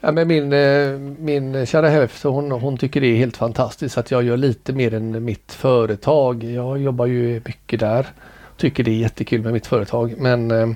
[0.00, 4.10] Ja, men min, eh, min kära hälft hon, hon tycker det är helt fantastiskt att
[4.10, 6.44] jag gör lite mer än mitt företag.
[6.44, 8.06] Jag jobbar ju mycket där.
[8.56, 10.68] Tycker det är jättekul med mitt företag men eh,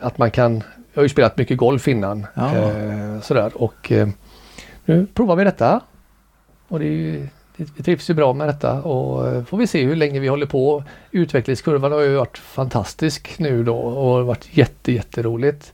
[0.00, 0.54] att man kan
[0.92, 2.26] Jag har ju spelat mycket golf innan.
[2.34, 2.54] Ja.
[2.56, 4.08] Eh, sådär och eh,
[4.84, 5.80] nu provar vi detta.
[6.68, 7.28] Och det är ju, det,
[7.76, 10.46] vi trivs ju bra med detta och eh, får vi se hur länge vi håller
[10.46, 10.84] på.
[11.10, 15.72] Utvecklingskurvan har ju varit fantastisk nu då och varit jätte jätteroligt.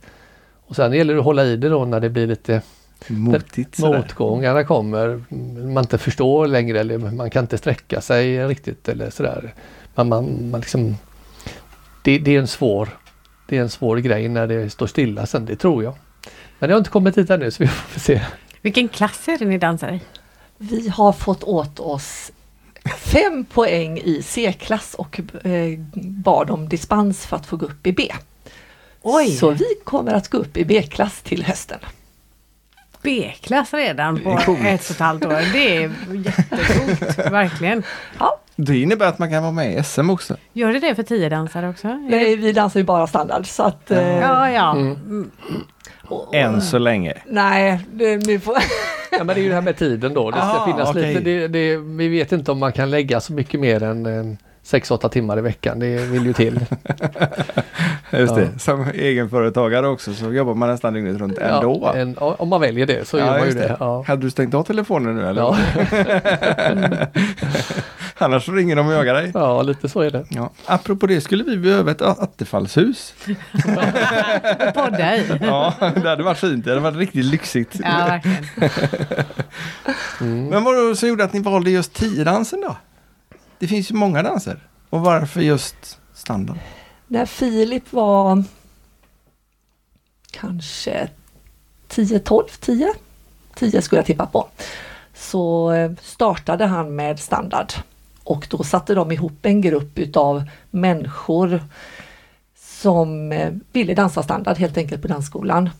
[0.66, 2.62] Och sen gäller det att hålla i det då när det blir lite
[3.08, 5.22] Motigt motgångarna kommer.
[5.64, 9.54] Man inte förstår längre eller man kan inte sträcka sig riktigt eller sådär.
[9.94, 10.96] Man, man, man liksom,
[12.02, 12.88] det, det är en svår
[13.48, 15.94] det är en svår grej när det står stilla sen, det tror jag.
[16.58, 18.20] Men det har inte kommit dit ännu så vi får se.
[18.62, 20.00] Vilken klass är det ni dansar i?
[20.58, 22.32] Vi har fått åt oss
[22.98, 27.92] fem poäng i C-klass och eh, bad om dispens för att få gå upp i
[27.92, 28.12] B.
[29.02, 29.36] Oj!
[29.36, 31.78] Så vi kommer att gå upp i B-klass till hösten.
[33.02, 34.58] B-klass redan på ett och
[34.90, 35.52] ett halvt år.
[35.52, 37.82] Det är jättecoolt, verkligen.
[38.18, 40.36] Ja, Det innebär att man kan vara med i SM också.
[40.52, 41.88] Gör det det för tio dansare också?
[41.88, 43.90] Nej, vi dansar ju bara standard så att...
[43.90, 44.72] Eh, Ja, ja.
[44.72, 44.86] Mm.
[44.92, 45.30] Mm.
[46.08, 47.14] och- och- Än så länge.
[47.26, 48.56] Nej, det, ni får...
[49.10, 50.30] Ja, men det är ju det här med tiden då.
[50.30, 51.08] Det ska Aha, finnas okej.
[51.08, 51.20] lite.
[51.20, 55.38] Det, det, vi vet inte om man kan lägga så mycket mer än 6-8 timmar
[55.38, 55.78] i veckan.
[55.78, 56.54] Det vill ju till.
[58.12, 58.42] Just Ja.
[58.42, 58.58] det.
[58.58, 61.80] Som egenföretagare också så jobbar man nästan dygnet runt ändå.
[61.82, 63.60] Ja, en, om man väljer det så Ja, gör man ju det.
[63.60, 63.76] det.
[63.80, 64.04] Ja.
[64.06, 65.40] Hade du stängt av telefonen nu eller?
[65.42, 65.56] Ja.
[68.18, 69.30] Annars så ringer de och jagar dig.
[69.34, 70.26] ja, lite så är det.
[70.30, 70.50] Ja.
[70.66, 73.14] Apropå det skulle vi behöva ett attefallshus.
[74.74, 75.38] Podda i.
[75.40, 76.64] Ja, det hade varit fint.
[76.64, 77.76] Det hade varit riktigt lyxigt.
[77.82, 78.44] Ja, verkligen.
[80.20, 80.46] Mm.
[80.46, 82.76] Men vad var det som gjorde att ni valde just tiodansen då?
[83.58, 84.58] Det finns ju många danser.
[84.90, 86.58] Och varför just standard?
[87.06, 88.44] När Filip var
[90.30, 91.08] kanske
[91.88, 92.92] 10, 12, 10,
[93.54, 94.48] 10 skulle jag tippa på.
[95.14, 97.72] Så eh, startade han med standard
[98.28, 101.60] och då satte de ihop en grupp utav människor
[102.54, 105.70] som eh, ville dansa standard helt enkelt på dansskolan.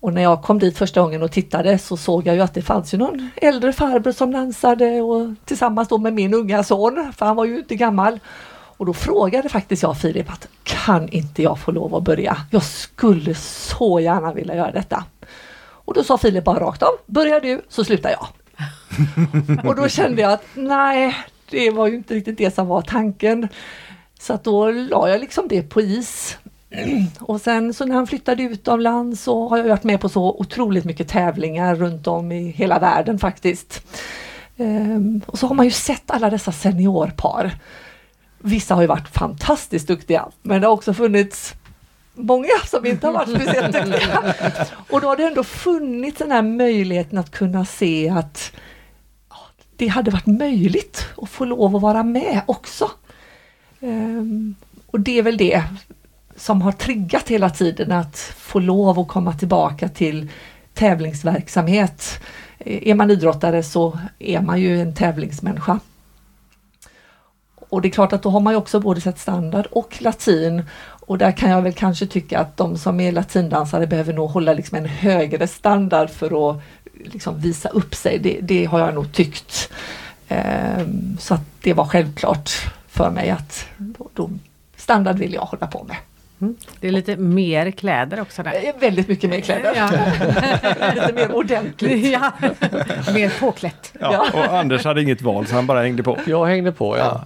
[0.00, 2.62] Och när jag kom dit första gången och tittade så såg jag ju att det
[2.62, 7.26] fanns ju någon äldre farbror som dansade och tillsammans då med min unga son, för
[7.26, 8.20] han var ju inte gammal.
[8.52, 12.36] Och då frågade faktiskt jag Filip att kan inte jag få lov att börja?
[12.50, 15.04] Jag skulle så gärna vilja göra detta.
[15.70, 18.26] Och då sa Filip bara rakt av, börjar du så slutar jag.
[19.66, 21.16] och då kände jag att nej,
[21.50, 23.48] det var ju inte riktigt det som var tanken.
[24.20, 26.38] Så att då la jag liksom det på is.
[27.20, 30.84] Och sen så när han flyttade utomlands så har jag varit med på så otroligt
[30.84, 33.82] mycket tävlingar runt om i hela världen faktiskt.
[34.56, 37.50] Ehm, och så har man ju sett alla dessa seniorpar.
[38.38, 41.54] Vissa har ju varit fantastiskt duktiga men det har också funnits
[42.14, 44.34] många som inte har varit speciellt duktiga.
[44.90, 48.52] Och då har det ändå funnits den här möjligheten att kunna se att
[49.80, 52.90] det hade varit möjligt att få lov att vara med också.
[53.80, 54.54] Um,
[54.86, 55.64] och det är väl det
[56.36, 60.28] som har triggat hela tiden att få lov att komma tillbaka till
[60.74, 62.20] tävlingsverksamhet.
[62.58, 65.80] Är man idrottare så är man ju en tävlingsmänniska.
[67.68, 70.62] Och det är klart att då har man ju också både sett standard och latin
[71.10, 74.52] och där kan jag väl kanske tycka att de som är latindansare behöver nog hålla
[74.52, 76.62] liksom en högre standard för att
[77.04, 78.18] liksom visa upp sig.
[78.18, 79.72] Det, det har jag nog tyckt.
[80.28, 82.50] Ehm, så att det var självklart
[82.88, 84.30] för mig att då, då,
[84.76, 85.96] standard vill jag hålla på med.
[86.40, 86.56] Mm.
[86.80, 88.80] Det är lite mer kläder också där.
[88.80, 89.72] Väldigt mycket mer kläder.
[89.76, 89.90] Ja.
[90.94, 92.06] Lite mer ordentligt.
[92.12, 92.32] ja.
[93.14, 93.92] Mer påklätt.
[94.00, 96.18] Ja, och Anders hade inget val så han bara hängde på.
[96.26, 97.24] Jag hängde på ja.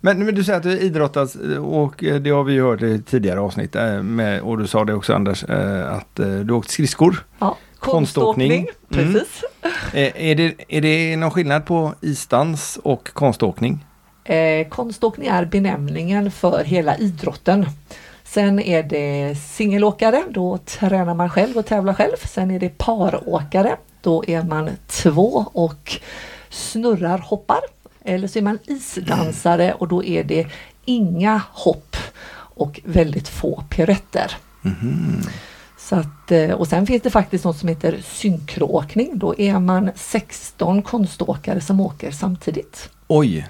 [0.00, 3.40] Men, men du säger att du idrottas och det har vi ju hört i tidigare
[3.40, 7.24] avsnitt eh, med, och du sa det också Anders eh, att eh, du åkt skridskor.
[7.38, 8.66] Ja, Konståkning.
[8.66, 9.02] konståkning.
[9.02, 9.12] Mm.
[9.14, 9.44] Precis.
[9.94, 13.86] Eh, Är det, är det någon skillnad på isdans och konståkning?
[14.24, 17.66] Eh, konståkning är benämningen för hela idrotten.
[18.24, 22.16] Sen är det singelåkare, då tränar man själv och tävlar själv.
[22.28, 25.92] Sen är det paråkare, då är man två och
[26.50, 27.60] snurrar hoppar.
[28.04, 30.46] Eller så är man isdansare och då är det
[30.84, 31.96] inga hopp
[32.32, 34.36] och väldigt få piruetter.
[35.90, 39.18] Så att, eh, och sen finns det faktiskt något som heter synkroåkning.
[39.18, 42.90] Då är man 16 konståkare som åker samtidigt.
[43.08, 43.48] Oj!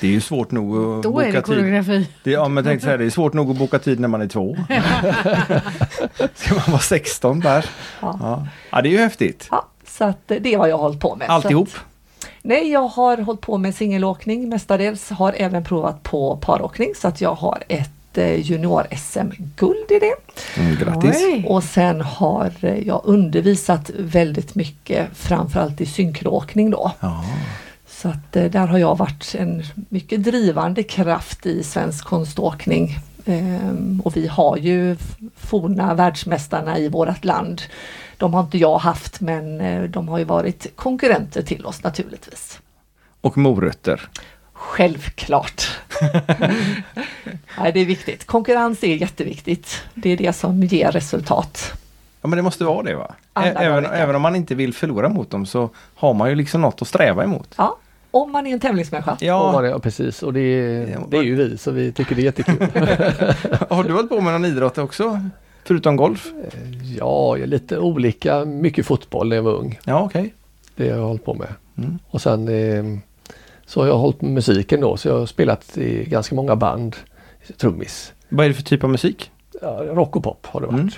[0.00, 1.44] Det är ju svårt nog att Då boka är det tid.
[1.44, 2.08] koreografi.
[2.24, 4.20] Det, ja, men tänk så här, det är svårt nog att boka tid när man
[4.22, 4.56] är två.
[6.34, 7.70] Ska man vara 16 där?
[8.00, 8.18] Ja.
[8.20, 8.46] Ja.
[8.70, 9.48] ja, det är ju häftigt.
[9.50, 11.30] Ja, så att det är vad jag har hållit på med.
[11.30, 11.68] Alltihop?
[11.68, 15.10] Att, nej, jag har hållit på med singelåkning mestadels.
[15.10, 20.14] Har även provat på paråkning så att jag har ett eh, junior-SM-guld i det.
[20.60, 21.22] Mm, grattis!
[21.24, 21.46] Oj.
[21.48, 26.92] Och sen har eh, jag undervisat väldigt mycket framförallt i synkråkning då.
[27.00, 27.24] Ja.
[27.86, 32.98] Så att eh, där har jag varit en mycket drivande kraft i svensk konståkning.
[33.26, 34.96] Ehm, och vi har ju
[35.36, 37.62] forna världsmästarna i vårt land.
[38.16, 39.58] De har inte jag haft men
[39.90, 42.60] de har ju varit konkurrenter till oss naturligtvis.
[43.20, 44.08] Och morötter.
[44.64, 45.62] Självklart!
[47.58, 48.24] Nej, det är viktigt.
[48.26, 49.82] Konkurrens är jätteviktigt.
[49.94, 51.72] Det är det som ger resultat.
[52.22, 53.14] Ja men det måste vara det va?
[53.34, 56.60] Ä- även, även om man inte vill förlora mot dem så har man ju liksom
[56.60, 57.54] något att sträva emot.
[57.56, 57.76] Ja,
[58.10, 59.16] om man är en tävlingsmänniska.
[59.20, 61.92] Ja, Ja, det, ja precis och det, är- Ja, det är ju vi så vi
[61.92, 62.56] tycker det är jättekul.
[63.70, 65.20] har du hållit på med någon idrott också?
[65.64, 66.26] Förutom golf?
[66.98, 68.44] ja, jag är lite olika.
[68.44, 69.78] Mycket fotboll när jag var ung.
[69.84, 70.34] Ja okej.
[70.76, 71.48] Det har jag hållit på med.
[71.78, 71.98] Mm.
[72.10, 72.98] Och sen eh,
[73.66, 76.96] så har jag hållit med musiken då så jag har spelat i ganska många band.
[77.56, 78.12] Trummis.
[78.28, 79.30] Vad är det för typ av musik?
[79.62, 80.80] Ja, rock och pop har det varit.
[80.80, 80.90] Mm.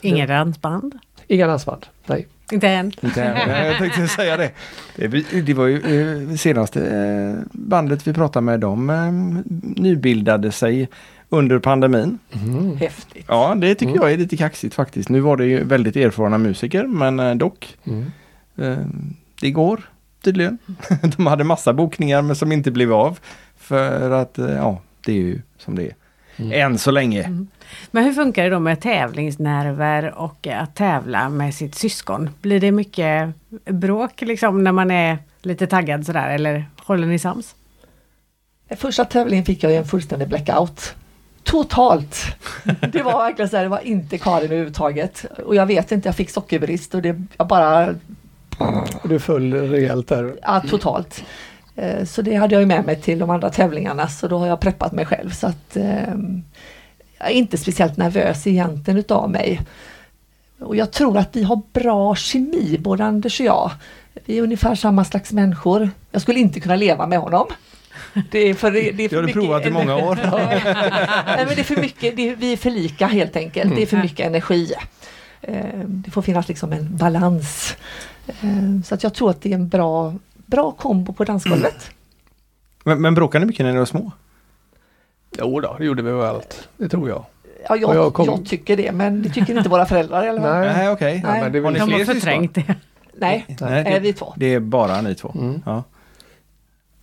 [0.00, 0.98] Inga dansband?
[1.26, 1.86] Inga dansband.
[2.06, 2.26] Nej.
[2.52, 2.92] Inte än.
[3.02, 3.66] Inte än.
[3.66, 4.50] Jag tänkte säga det.
[5.46, 5.76] Det, var ju
[6.30, 8.60] eh, senaste eh, bandet vi pratade med.
[8.60, 9.12] De eh,
[9.82, 10.88] nybildade sig
[11.28, 12.18] under pandemin.
[12.32, 12.76] Mm.
[12.76, 13.24] Häftigt.
[13.28, 14.02] Ja, det tycker Mm.
[14.02, 15.08] jag är lite kaxigt faktiskt.
[15.08, 17.76] Nu var det ju väldigt erfarna musiker, men dock.
[17.84, 18.04] Mm.
[19.40, 19.80] Det går
[20.22, 20.58] tydligen.
[21.16, 23.18] De hade massa bokningar men som inte blev av.
[23.56, 25.94] För att, eh, ja, det är ju som det är.
[26.36, 26.52] Mm.
[26.52, 27.46] Än så länge.
[27.90, 32.30] Men hur funkar det då med tävlingsnerver och att tävla med sitt syskon?
[32.40, 37.54] Blir det mycket bråk liksom när man är lite taggad sådär eller håller ni sams?
[38.76, 40.94] Första tävlingen fick jag en fullständig blackout.
[41.42, 42.36] Totalt!
[42.92, 45.24] Det var verkligen så här, det var inte Karin överhuvudtaget.
[45.46, 47.94] Och jag vet inte, jag fick sockerbrist och det, jag bara,
[49.04, 50.36] du föll rejält där.
[50.42, 51.24] ja totalt.
[51.76, 54.46] Eh, Så det hade jag ju med mig till de andra tävlingarna så då har
[54.46, 56.42] jag preppat mig själv så att ehm,
[57.18, 59.60] jag är inte speciellt nervös egentligen utav mig.
[60.60, 63.70] Och jag tror att vi har bra kemi, både Anders och jag.
[64.24, 65.90] Vi är ungefär samma slags människor.
[66.10, 67.46] Jag skulle inte kunna leva med honom.
[68.30, 70.18] Det är för, det är för Det har du mycket provat i många år.
[71.26, 73.76] Nej, men det är för mycket, det är, vi är för lika helt enkelt.
[73.76, 74.04] Det är för Mm.
[74.06, 74.72] mycket energi.
[75.40, 77.76] Eh, Det får finnas liksom en balans.
[78.26, 80.14] Eh, Så att jag tror att det är en bra,
[80.46, 81.90] bra kombo på dansgolvet.
[82.84, 84.12] Men, men bråkade ni mycket när ni var små?
[85.38, 86.68] Jo då, det gjorde vi väl allt.
[86.76, 87.24] Det tror jag.
[87.68, 90.60] Ja, jag, jag jag, kom- tycker det men det tycker inte våra föräldrar eller vad?
[90.60, 90.72] Nej.
[90.76, 91.20] Nej, okej.
[91.24, 92.74] Det är Har ni fler förträngt det.
[93.16, 94.32] Nej, Nej, det, vi två.
[94.36, 95.32] det är bara ni två.
[95.38, 95.62] Mm.
[95.66, 95.82] Ja.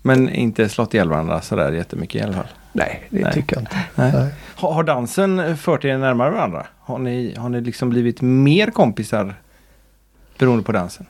[0.01, 2.47] Men inte slått ihjäl varandra sådär jättemycket i alla fall.
[2.75, 3.33] Nej, det Nej.
[3.33, 3.75] tycker jag inte.
[3.95, 4.11] Nej.
[4.13, 4.33] Nej.
[4.55, 6.65] Har, har dansen fört er närmare varandra?
[6.79, 9.35] Har ni, har ni liksom blivit mer kompisar
[10.37, 11.05] beroende på dansen?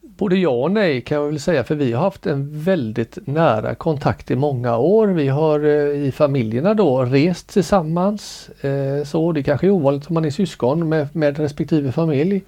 [0.00, 3.74] Både ja och nej kan jag väl säga för vi har haft en väldigt nära
[3.74, 5.08] kontakt i många år.
[5.08, 8.50] Vi har eh, i familjerna då rest tillsammans.
[8.60, 12.42] Eh, så det kanske är ovanligt om man är syskon med, med respektive familj.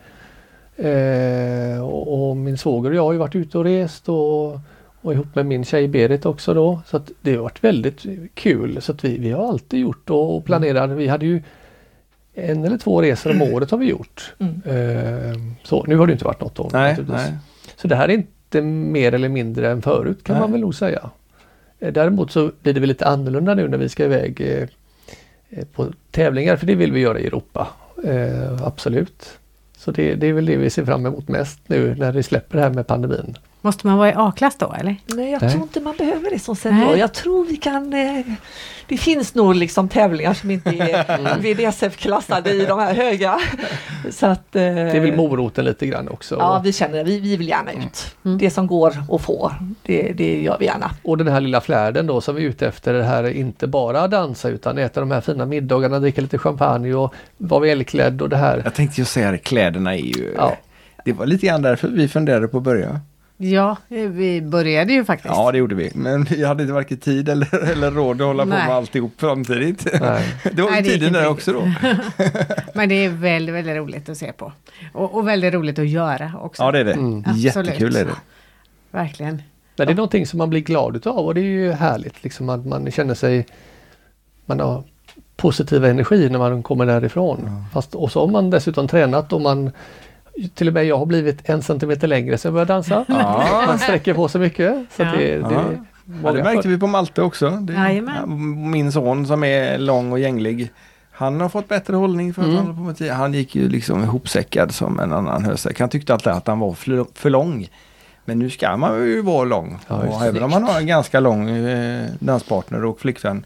[0.76, 4.60] Eh, och, och min svåger och jag har ju varit ute och rest och,
[5.04, 6.80] och ihop med min tjej Berit också då.
[6.86, 8.82] Så att det har varit väldigt kul.
[8.82, 10.90] Så att vi, vi har alltid gjort och, planerat.
[10.90, 11.42] Vi hade ju
[12.34, 14.34] en eller två resor om året har vi gjort.
[14.38, 14.62] Mm.
[14.64, 16.70] Eh, så nu har det inte varit något år.
[16.72, 17.32] Nej, nej.
[17.76, 20.40] Så det här är inte mer eller mindre än förut kan Nej.
[20.40, 21.10] man väl nog säga.
[21.78, 24.68] Eh, Däremot så blir det väl lite annorlunda nu när vi ska iväg eh,
[25.50, 27.68] eh, på tävlingar för det vill vi göra i Europa.
[28.04, 29.38] Eh, absolut.
[29.76, 32.56] Så det, det är väl det vi ser fram emot mest nu när vi släpper
[32.56, 33.36] det här med pandemin.
[33.64, 34.96] Måste man vara i A-klass då eller?
[35.06, 35.50] Nej, jag Nej.
[35.50, 36.86] tror inte man behöver det som senior.
[36.86, 36.98] Nej.
[36.98, 37.92] Jag tror vi kan...
[37.92, 38.26] Eh,
[38.88, 43.38] det finns nog liksom tävlingar som inte är VDSF-klassade i de här höga.
[44.10, 46.36] Så att, eh, Det är väl moroten lite grann också.
[46.38, 48.16] Ja, vi känner vi, vi vill gärna ut.
[48.24, 48.38] Mm.
[48.38, 50.90] Det som går att få, det, det gör vi gärna.
[51.02, 53.66] Och den här lilla flärden då som vi är ute efter, det här är inte
[53.66, 58.28] bara dansa utan äta de här fina middagarna, dricka lite champagne och vara välklädd och
[58.28, 58.60] det här.
[58.64, 60.34] Jag tänkte ju säga det, kläderna är ju...
[60.36, 60.56] Ja.
[61.04, 63.00] Det var lite grann därför vi funderade på att börja.
[63.36, 65.34] Ja, vi började ju faktiskt.
[65.34, 65.90] Ja, det gjorde vi.
[65.94, 68.66] Men vi hade inte varken tid eller, eller råd att hålla på Nej.
[68.66, 70.00] med alltihop samtidigt.
[70.00, 70.24] Nej.
[70.52, 71.60] Det var ju tiden inte där också då.
[72.74, 74.52] Men det är väldigt, väldigt roligt att se på.
[74.92, 76.62] Och, och väldigt roligt att göra också.
[76.62, 76.92] Ja, det är det.
[76.92, 77.24] Mm.
[77.34, 78.16] Jättekul är det.
[78.90, 79.42] Verkligen.
[79.76, 82.48] Men det är någonting som man blir glad utav och det är ju härligt liksom
[82.48, 83.46] att man känner sig
[84.46, 84.82] man har
[85.36, 87.64] positiv energi när man kommer därifrån.
[87.72, 89.70] Fast, och så har man dessutom tränat och man
[90.54, 93.04] till och med jag har blivit en centimeter längre så jag börjar dansa.
[93.08, 93.64] Ja.
[93.66, 94.74] Man sträcker på sig mycket.
[94.96, 95.12] Så Ja.
[95.18, 95.78] det, det,
[96.24, 97.50] Ja, det märkte för- vi på Malte också.
[97.50, 98.02] Det,
[98.56, 100.70] min son som är lång och gänglig.
[101.12, 102.56] Han har fått bättre hållning för att Mm.
[102.56, 103.12] han, håller på med tio.
[103.12, 105.80] han gick ju liksom ihopsäckad som en annan hösäck.
[105.80, 107.68] Han tyckte alltid att han var för, för lång.
[108.24, 109.78] Men nu ska man ju vara lång.
[109.88, 113.44] Ja, och även om man har en ganska lång eh, danspartner och flickvän,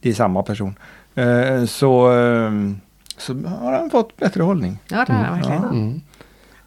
[0.00, 0.74] det är samma person,
[1.14, 2.50] eh, så, eh,
[3.18, 4.78] så har han fått bättre hållning.
[4.88, 5.62] Ja, det är det verkligen.
[5.62, 5.68] Ja.
[5.70, 6.00] Mm.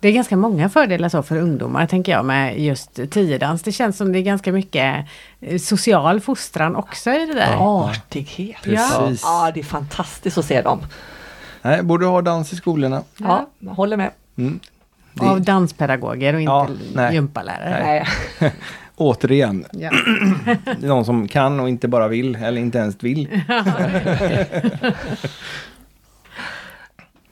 [0.07, 3.61] Det är ganska många fördelar så för ungdomar tänker jag med just tiodans.
[3.63, 5.05] Det känns som det är ganska mycket
[5.41, 7.55] eh, social fostran också i det där.
[7.59, 8.61] Artighet.
[8.63, 9.21] Precis.
[9.23, 10.79] Ja, det är fantastiskt att se dem.
[11.61, 13.03] Nej, borde ha dans i skolorna.
[13.17, 14.11] Ja, jag håller med.
[14.37, 14.59] Mm.
[15.13, 17.13] Det, Av danspedagoger och inte Ja, nej.
[17.13, 18.07] gympalärare.
[18.39, 18.53] Nej.
[18.95, 19.91] återigen, Ja.
[20.65, 23.27] det är någon som kan och inte bara vill eller inte ens vill.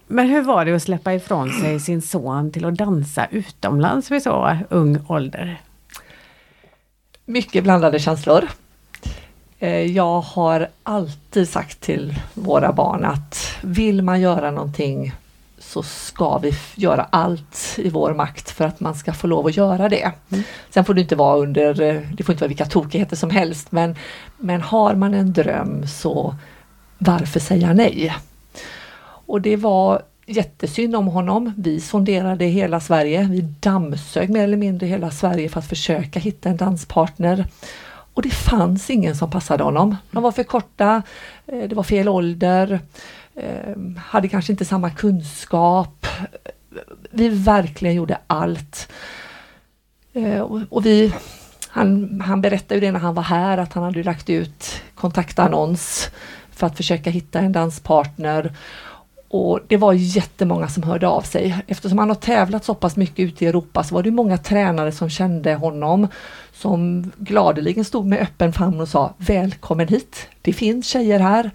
[0.07, 4.23] Men hur var det att släppa ifrån sig sin son till att dansa utomlands vid
[4.23, 5.61] så ung ålder?
[7.25, 8.49] Mycket blandade känslor.
[9.59, 15.13] Eh, Jag har alltid sagt till våra barn att vill man göra någonting
[15.59, 19.57] så ska vi göra allt i vår makt för att man ska få lov att
[19.57, 20.11] göra det.
[20.69, 23.71] Sen får det inte vara under, eh, det får inte vara vilka tokigheter som helst
[23.71, 23.95] men,
[24.37, 26.35] men har man en dröm så
[26.97, 28.15] varför säga nej?
[29.25, 31.53] Och det var jättesynd om honom.
[31.57, 33.27] Vi sonderade hela Sverige.
[33.31, 37.45] Vi dammsög mer eller mindre hela Sverige för att försöka hitta en danspartner.
[38.15, 39.95] Och det fanns ingen som passade honom.
[40.11, 41.01] De var för korta,
[41.45, 42.79] eh, det var fel ålder,
[43.35, 46.07] eh, hade kanske inte samma kunskap.
[47.11, 48.91] Vi verkligen gjorde allt.
[50.13, 51.13] Eh, och vi,
[51.69, 56.09] han, han berättade ju det när han var här att han hade lagt ut kontaktannons
[56.51, 58.53] för att försöka hitta en danspartner.
[59.27, 61.55] Och det var jättemånga som hörde av sig.
[61.67, 64.91] Eftersom han har tävlat så pass mycket ute i Europa så var det många tränare
[64.91, 66.07] som kände honom
[66.53, 70.27] som gladeligen stod med öppen famn och sa Välkommen hit!
[70.41, 71.51] Det finns tjejer här.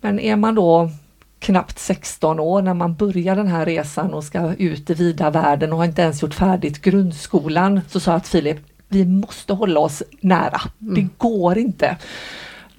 [0.00, 0.90] Men är man då
[1.38, 5.72] knappt 16 år när man börjar den här resan och ska ut i vida världen
[5.72, 8.58] och har inte ens gjort färdigt grundskolan så sa jag till Filip,
[8.88, 10.60] vi måste hålla oss nära.
[10.78, 11.96] Det går inte.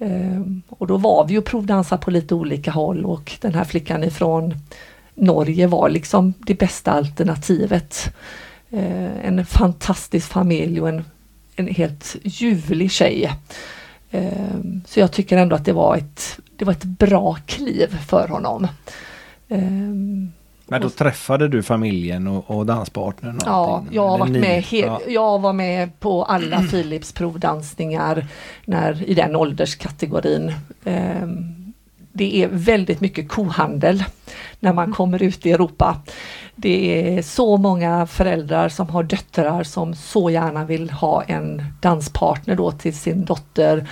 [0.04, 4.04] Ehm, och då var vi och provdansade på lite olika håll och den här flickan
[4.04, 4.54] ifrån
[5.14, 8.14] Norge var liksom det bästa alternativet.
[8.70, 11.04] Ehm, en fantastisk familj och en,
[11.56, 13.32] en helt ljuvlig tjej.
[14.10, 18.28] Ehm, så jag tycker ändå att det var ett, det var ett bra kliv för
[18.28, 18.66] honom.
[20.66, 23.36] Men då träffade du familjen och, och danspartnern?
[23.36, 25.00] och Ja, jag har varit med, Ja.
[25.08, 28.26] jag var med på alla Philips provdansningar
[28.64, 30.52] när, i den ålderskategorin.
[30.84, 31.64] Ehm,
[32.12, 34.04] det är väldigt mycket kohandel
[34.60, 35.96] när man kommer ut i Europa.
[36.56, 42.54] Det är så många föräldrar som har döttrar som så gärna vill ha en danspartner
[42.54, 43.88] då till sin dotter.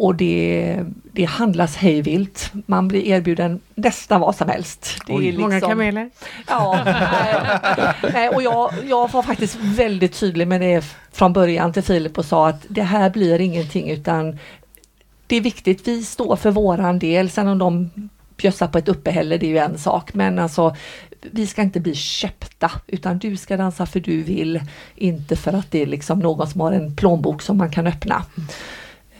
[0.00, 0.76] Och det,
[1.12, 2.50] det handlas hejvilt.
[2.66, 4.98] Man blir erbjuden nästan vad som helst.
[5.06, 5.28] Det Oj.
[5.28, 6.10] är Många liksom- kameler?
[6.48, 11.82] Ja, nej, nej, och jag, jag var faktiskt väldigt tydlig med det från början till
[11.82, 14.38] Filip och sa att det här blir ingenting utan
[15.26, 17.90] det är viktigt, vi står för våran del, sen om de
[18.36, 20.76] bjössar på ett uppehälle det är ju en sak men alltså
[21.20, 24.60] vi ska inte bli köpta utan du ska dansa för du vill,
[24.96, 28.22] inte för att det är liksom någon som har en plånbok som man kan öppna.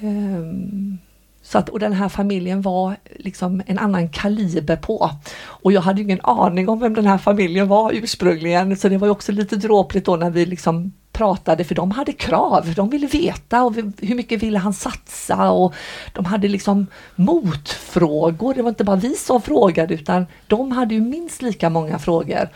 [0.03, 0.99] Um,
[1.43, 5.11] så att, och den här familjen var liksom en annan kaliber på.
[5.45, 9.07] Och jag hade ingen aning om vem den här familjen var ursprungligen, så det var
[9.07, 13.07] ju också lite dråpligt då när vi liksom pratade, för de hade krav, de ville
[13.07, 15.75] veta och vi- hur mycket ville han satsa och
[16.13, 21.01] de hade liksom motfrågor, det var inte bara vi som frågade utan de hade ju
[21.01, 22.49] minst lika många frågor.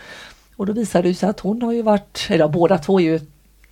[0.55, 3.19] Och då visade det sig att hon har ju varit, eller båda två är ju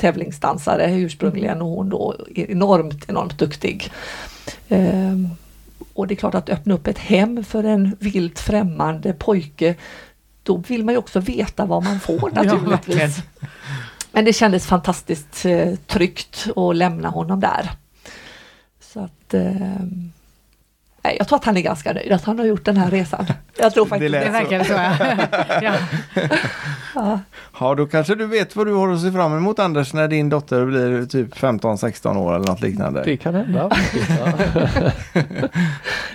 [0.01, 3.91] tävlingsdansare ursprungligen och hon då enormt, enormt duktig.
[4.69, 5.29] Ehm,
[5.93, 9.75] och det är klart att öppna upp ett hem för en vilt främmande pojke,
[10.43, 13.17] då vill man ju också veta vad man får naturligtvis.
[14.11, 17.71] Men det kändes fantastiskt eh, tryggt att lämna honom där.
[18.79, 20.11] Så att ehm,
[21.03, 23.25] nej, jag tror att han är ganska nöjd att han har gjort den här resan.
[23.57, 24.31] Jag tror faktiskt Det så.
[24.31, 24.73] verkar så.
[26.95, 27.19] ja.
[27.59, 27.75] ja.
[27.75, 30.65] Då kanske du vet vad du har att se fram emot Anders när din dotter
[30.65, 33.01] blir typ 15-16 år eller något liknande.
[33.05, 33.69] Det kan hända.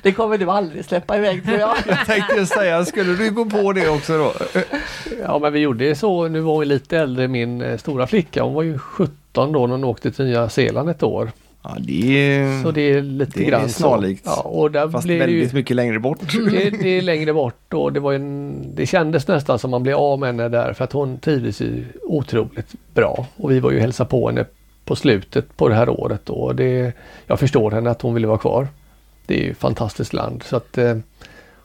[0.03, 1.77] Det kommer du aldrig släppa iväg tror jag.
[1.89, 4.33] Jag tänkte säga, skulle du gå på det också då?
[5.23, 8.55] ja men vi gjorde så, nu var hon lite äldre min eh, stora flicka, hon
[8.55, 11.31] var ju 17 då när hon åkte till Nya Zeeland ett år.
[11.69, 13.75] Ja, det är, Så det är lite det grann så.
[13.79, 14.23] snarlikt.
[14.27, 16.19] Ja, och där fast det väldigt ju, mycket längre bort.
[16.51, 19.97] det, det är längre bort och det var en, det kändes nästan som man blev
[19.97, 23.27] av med henne där för att hon trivdes ju otroligt bra.
[23.37, 24.45] Och vi var ju och hälsade på henne
[24.85, 26.93] på slutet på det här året och det,
[27.27, 28.69] jag förstår henne att hon ville vara kvar.
[29.27, 30.97] Det är ju ett fantastiskt land så att eh,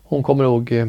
[0.03, 0.87] hon kommer nog eh,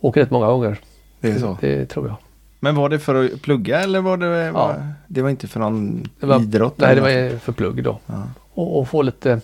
[0.00, 0.76] åka rätt många gånger.
[1.20, 1.56] Det är så.
[1.60, 2.16] Det tror jag.
[2.62, 6.08] Men var det för att plugga eller var det, var, det var inte för någon
[6.20, 6.74] Det var- idrott?
[6.78, 7.98] Nej, det var för plugg då.
[8.06, 8.22] Ja.
[8.54, 9.40] Och, och få lite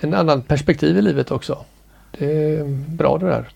[0.00, 1.64] en annan perspektiv i livet också.
[2.18, 2.64] Det är
[2.96, 3.48] bra det där.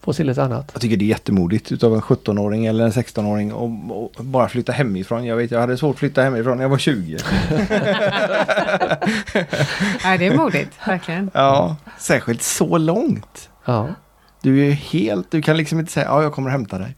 [0.00, 0.70] Få se lite annat.
[0.72, 3.70] Jag tycker det är jättemodigt utav en 17-åring eller en 16-åring och,
[4.04, 5.24] och bara flytta hemifrån.
[5.24, 7.18] Jag vet, jag hade svårt att flytta hemifrån när jag var 20.
[10.04, 11.30] Nej, det är modigt, verkligen.
[11.34, 13.50] Ja, särskilt så långt.
[13.64, 13.88] Ja.
[14.42, 16.96] Du är ju helt, du kan liksom inte säga ja jag kommer hämta dig.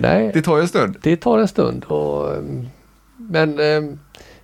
[0.00, 0.96] Nej, Det tar ju en stund.
[1.02, 1.84] det tar en stund.
[1.84, 2.32] Och,
[3.16, 3.82] men eh,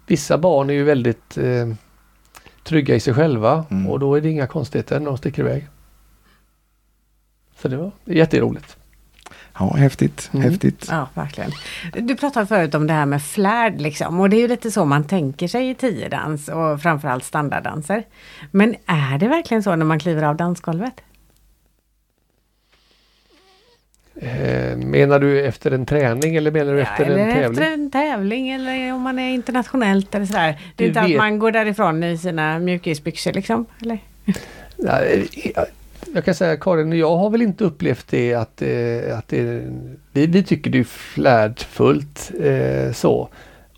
[0.06, 1.68] vissa barn är ju väldigt eh,
[2.62, 3.86] trygga i sig själva Mm.
[3.86, 5.68] och då är det inga konstigheter när de sticker iväg.
[7.56, 8.76] Så det var jätteroligt.
[9.58, 10.50] Ja, häftigt, Mm.
[10.50, 10.86] häftigt.
[10.90, 11.50] Ja, verkligen.
[12.00, 14.84] Du pratade förut om det här med flärd liksom och det är ju lite så
[14.84, 18.04] man tänker sig i tiodans och framförallt standarddanser.
[18.50, 20.94] Men är det verkligen så när man kliver av dansgolvet?
[24.20, 27.50] Eh, menar du efter en träning eller menar du efter eller en tävling?
[27.50, 30.52] efter en tävling eller om man är internationellt eller sådär.
[30.52, 33.66] Det Du är inte vet- att man går därifrån i sina mjukisbyxor liksom?
[33.82, 33.98] Eller?
[34.76, 35.66] Nej, jag-
[36.14, 39.62] Jag kan säga Karin, jag har väl inte upplevt det att, eh, att det,
[40.12, 43.28] vi, vi tycker det är flärdfullt eh, så.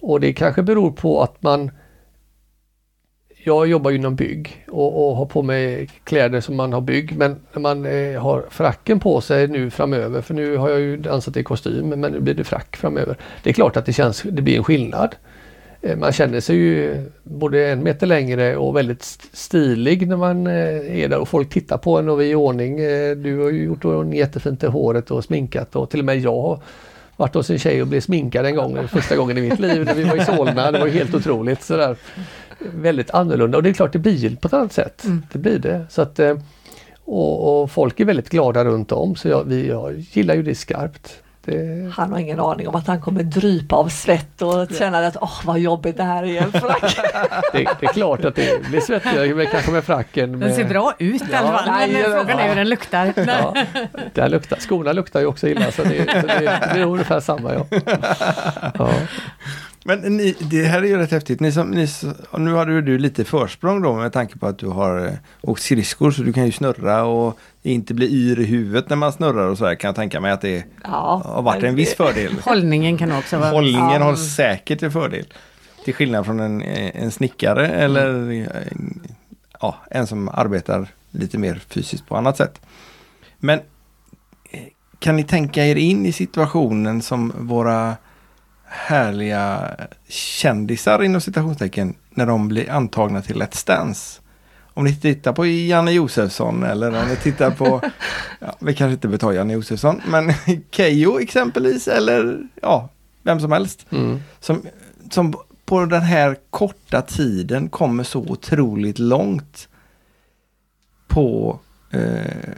[0.00, 1.70] Och det kanske beror på att man
[3.46, 7.16] jag jobbar ju inom bygg och, och har på mig kläder som man har bygg
[7.16, 10.96] men när man eh, har fracken på sig nu framöver för nu har jag ju
[10.96, 13.16] dansat i kostym men nu blir det frack framöver.
[13.42, 15.14] Det är klart att det känns, det blir en skillnad.
[15.82, 21.02] Eh, Man känner sig ju både en meter längre och väldigt stilig när man eh,
[21.04, 22.80] är där och folk tittar på en och vi är i ordning.
[22.80, 26.18] Eh, Du har ju gjort ordning jättefint i håret och sminkat och till och med
[26.18, 26.60] jag har
[27.16, 29.94] varit hos en tjej och blev sminkad en gång, första gången i mitt liv när
[29.94, 30.70] vi var i Solna.
[30.72, 31.96] Det var ju helt otroligt sådär.
[32.58, 35.04] Väldigt annorlunda och det är klart det blir på ett annat sätt.
[35.04, 35.22] Mm.
[35.32, 35.86] Det blir det.
[35.90, 36.36] Så att, eh,
[37.04, 40.54] och, och folk är väldigt glada runt om så jag, vi, jag gillar ju det
[40.54, 41.22] skarpt.
[41.44, 45.16] Det, Han har ingen aning om att han kommer drypa av svett och känna att
[45.20, 46.96] åh vad jobbigt det här är i en frack.
[47.52, 50.40] det, det är klart att det blir svettigare men kanske med fracken.
[50.40, 51.90] Den ser med- bra ut i alla Ja, fall.
[51.92, 53.12] Men frågan är hur den luktar.
[53.16, 53.54] Ja,
[54.14, 54.56] det luktar.
[54.60, 56.38] Skorna luktar ju också illa så det, så det,
[56.74, 57.52] det är ungefär samma.
[57.54, 57.66] Ja.
[58.78, 58.90] Ja.
[59.86, 61.40] Men ni, det här är ju rätt häftigt.
[61.40, 61.88] Ni som, ni,
[62.38, 65.12] nu har du, lite försprång då med tanke på att du har eh,
[65.42, 69.12] åkt skridskor så du kan ju snurra och inte bli yr i huvudet när man
[69.12, 71.94] snurrar och så här kan jag tänka mig att det Ja, har varit en viss
[71.94, 72.32] fördel.
[72.44, 73.50] Hållningen kan också vara...
[73.50, 74.02] Hållningen Ja.
[74.02, 75.26] har säkert en fördel.
[75.84, 78.46] Till skillnad från en, eh, en snickare eller eh,
[79.60, 82.60] ja, en som arbetar lite mer fysiskt på annat sätt.
[83.38, 83.60] Men
[84.98, 87.96] kan ni tänka er in i situationen som våra
[88.66, 89.76] härliga
[90.08, 94.20] kändisar inom citationstecken när de blir antagna till Let's Dance?
[94.74, 97.80] Om ni tittar på Janne Josefsson eller om ni tittar på,
[98.40, 100.32] ja, vi kanske inte betar Janne Josefsson, men
[100.70, 102.88] Keyyo exempelvis eller ja,
[103.22, 103.86] vem som helst.
[103.90, 104.20] Mm.
[104.40, 104.62] Som,
[105.10, 109.68] som på den här korta tiden kommer så otroligt långt
[111.08, 111.58] på
[111.90, 112.50] eh,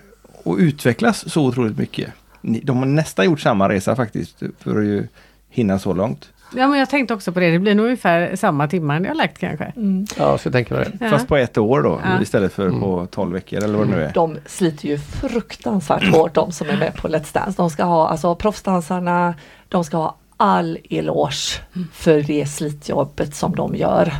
[0.43, 2.13] och utvecklas så otroligt mycket.
[2.43, 5.09] De har nästan gjort samma resa faktiskt för att ju
[5.49, 6.29] hinna så långt.
[6.57, 7.51] Ja, men jag tänkte också på det.
[7.51, 9.65] Det blir nog ungefär samma timmar ni har lagt kanske.
[9.77, 10.07] Mm.
[10.19, 11.05] ja, jag ska tänka mig det.
[11.05, 11.11] Ja.
[11.11, 12.23] Fast på ett år då Ja.
[12.23, 12.81] istället för Mm.
[12.81, 14.13] på 12 veckor eller vad det nu är.
[14.13, 17.53] De sliter ju fruktansvärt hårt de som är med på Let's Dance.
[17.57, 19.35] De ska ha, alltså proffsdansarna,
[19.69, 21.61] de ska ha all eloge
[21.93, 24.13] för det slitjobbet som de gör.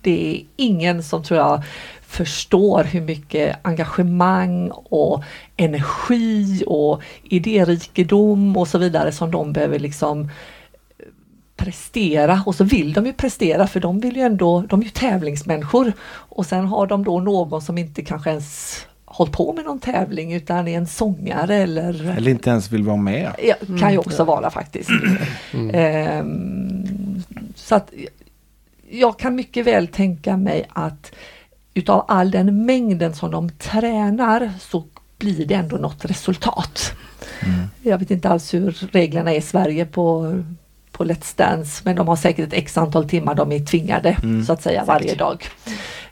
[0.00, 1.62] Det är ingen som tror jag
[2.06, 5.22] förstår hur mycket engagemang och
[5.56, 10.28] energi och idérikedom och så vidare som de behöver liksom
[11.64, 14.90] prestera och så vill de ju prestera för de vill ju ändå, de är ju
[14.90, 19.78] tävlingsmänniskor och sen har de då någon som inte kanske ens hållit på med någon
[19.78, 23.32] tävling utan är en sångare eller Eller inte ens vill vara med.
[23.42, 24.90] Ja, kan ju också vara faktiskt.
[25.52, 25.70] Mm.
[25.74, 27.22] Ehm,
[27.54, 27.92] så att
[28.90, 31.12] jag kan mycket väl tänka mig att
[31.74, 34.84] utav all den mängden som de tränar så
[35.18, 36.92] blir det ändå något resultat.
[37.82, 40.34] Jag vet inte alls hur reglerna är i Sverige på,
[40.92, 44.44] på Let's Dance men de har säkert ett x antal timmar de är tvingade Mm.
[44.44, 45.48] så att säga varje dag.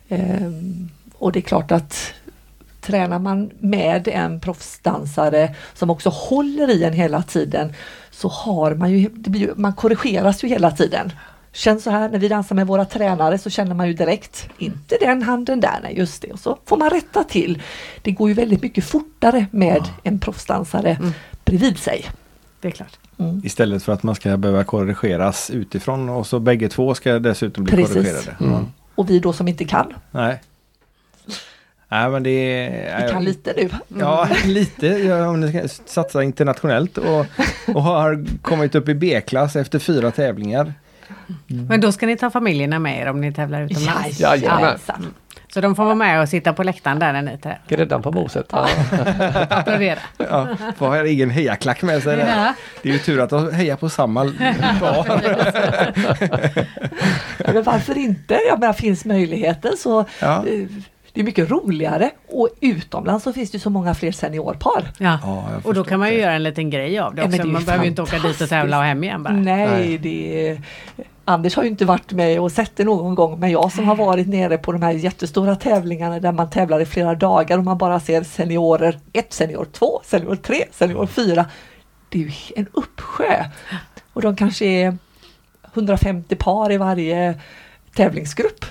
[0.09, 2.13] Ehm, och det är klart att
[2.81, 7.73] tränar man med en proffsdansare som också håller i en hela tiden
[8.11, 11.13] så har man ju, det blir, man korrigeras ju hela tiden.
[11.53, 14.97] Känns så här när vi dansar med våra tränare så känner man ju direkt, inte
[15.01, 16.33] den handen där, nej just det.
[16.33, 17.63] Och så får man rätta till.
[18.03, 20.99] Det går ju väldigt mycket fortare med en proffsdansare
[21.45, 22.05] bredvid sig.
[22.61, 22.99] Det är klart.
[23.19, 23.41] Mm.
[23.45, 27.77] Istället för att man ska behöva korrigeras utifrån och så bägge två ska dessutom bli
[27.77, 27.95] Precis.
[27.95, 28.37] korrigerade.
[28.41, 28.67] Mm.
[28.95, 30.41] Och vi då som inte kan, Nej.
[31.89, 33.07] Nej men det är...
[33.07, 33.71] vi kan lite nu.
[34.01, 34.87] Ja, lite.
[34.87, 37.27] Ja, om ni ska satsa internationellt och,
[37.75, 40.75] och har kommit upp i B-klass efter fyra tävlingar.
[41.47, 44.21] Men då ska ni ta familjerna med er om ni tävlar utomlands?
[44.21, 44.61] Jajamän.
[44.61, 45.07] Jajamensan.
[45.55, 47.61] Så de får vara med och sitta på läktaren där när ni tävlar?
[47.69, 48.47] Gräddan på moset.
[48.53, 48.69] Ja.
[49.51, 49.99] Applådera.
[50.19, 52.19] Ja, får ha egen hejaklack med sig.
[52.19, 52.55] Ja.
[52.83, 54.25] Det är ju tur att de hejar på samma
[54.81, 55.21] par.
[57.53, 58.39] Men varför inte?
[58.49, 60.37] Jag menar finns möjligheten så Ja.
[60.47, 60.67] eh,
[61.13, 64.85] det är mycket roligare och utomlands så finns det så många fler seniorpar.
[64.99, 65.19] Ja.
[65.23, 66.21] Ja, och då kan man ju det.
[66.21, 67.43] göra en liten grej av det Ja, men också.
[67.43, 69.33] det är ju man behöver ju inte åka dit och tävla och hem igen bara.
[69.35, 69.99] Nej, Nej.
[69.99, 70.63] det är,
[71.31, 73.97] Anders har ju inte varit med och sett det någon gång men jag som har
[73.97, 77.79] varit nere på de här jättestora tävlingarna där man tävlar i flera dagar och man
[77.79, 81.47] bara ser seniorer 1, senior 2, senior 3, senior 4.
[82.09, 83.45] Det är ju en uppsjö.
[84.13, 84.99] Och de kanske är
[85.75, 87.41] 150 par i varje
[87.95, 88.65] tävlingsgrupp.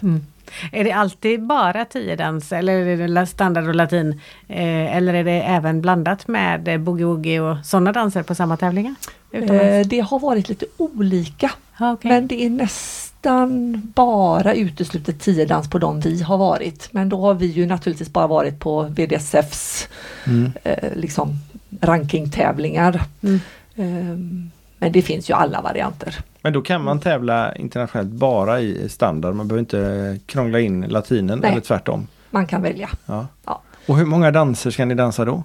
[0.72, 4.22] Är det alltid bara tiodans eller är det standard och latin?
[4.48, 8.96] Eh, eller är det även blandat med boogie-woogie och sådana danser på samma tävlingar?
[9.32, 9.64] Utomlands?
[9.64, 12.12] Eh, det har varit lite olika Ja, okej.
[12.12, 16.90] men det är nästan bara uteslutet tiodans på de vi har varit.
[16.92, 19.88] Men då har vi ju naturligtvis bara varit på VDSFs
[20.28, 20.52] Mm.
[20.64, 21.34] eh, liksom
[21.82, 23.04] rankingtävlingar.
[23.24, 24.52] Mm.
[24.80, 26.16] Men det finns ju alla varianter.
[26.42, 29.36] Men då kan man tävla internationellt bara i standard.
[29.36, 31.52] Man behöver inte krångla in latinen Nej.
[31.52, 32.08] eller tvärtom.
[32.30, 32.90] Man kan välja.
[33.06, 33.28] Ja.
[33.46, 33.62] Ja.
[33.88, 35.44] Och hur många danser ska ni dansa då?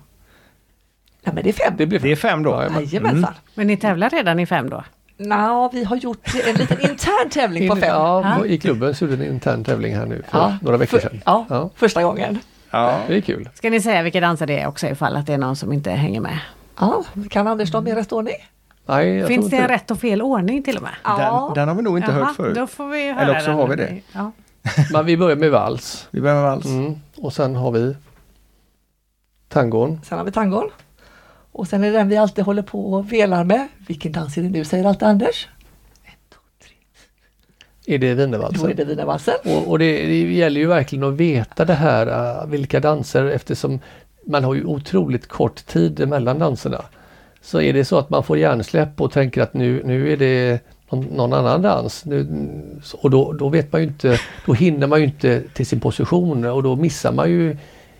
[1.22, 1.74] Nej men det är fem.
[1.78, 2.50] Det blir Det är fem då?
[2.50, 3.34] Ja, Jajamensan.
[3.54, 4.84] Men ni tävlar redan i fem då?
[5.16, 7.88] Nå, vi har gjort en liten intern tävling på fem.
[7.88, 8.46] ja.
[8.46, 11.08] I klubben så gjorde vi en intern tävling här nu för Ja, några veckor för-
[11.08, 11.20] sedan.
[11.26, 11.70] Ja, Ja.
[11.76, 12.38] första gången.
[12.70, 12.98] Ja.
[13.08, 13.48] Det är kul.
[13.54, 15.90] Ska ni säga vilka danser det är också ifall att det är någon som inte
[15.90, 16.38] hänger med?
[16.78, 18.34] Ja, kan Anders dem i rätt ordning?
[18.86, 20.92] Nej, Finns det en rätt och fel ordning till och med?
[21.04, 21.52] Ja.
[21.54, 22.54] Den, den har vi nog inte Jaha, hört förut.
[22.56, 23.56] Då får vi höra Eller också den.
[23.56, 24.00] har vi det.
[24.12, 24.32] Ja.
[24.92, 26.08] Men vi börjar med vals.
[26.10, 26.66] Vi börjar med vals.
[26.66, 26.94] Mm.
[27.16, 27.96] Och sen har vi
[29.48, 30.00] tangon.
[30.04, 30.70] Sen har vi tangon.
[31.52, 33.68] Och sen är det den vi alltid håller på och velar med.
[33.88, 35.48] Vilken dans är det nu säger alltid Anders?
[36.04, 36.74] Ett, två, tre.
[37.94, 38.76] Är det Då är wienervalsen?
[38.76, 39.34] det wienervalsen.
[39.44, 42.06] Och, och det, det gäller ju verkligen att veta det här,
[42.42, 43.80] äh, vilka danser eftersom
[44.26, 46.84] man har ju otroligt kort tid mellan danserna.
[47.44, 50.60] Så är det så att man får hjärnsläpp och tänker att nu, nu är det
[50.90, 52.04] någon, någon annan dans.
[52.04, 52.26] Nu,
[52.94, 56.44] och då, då vet man ju inte, då hinner man ju inte till sin position
[56.44, 57.56] och då missar man ju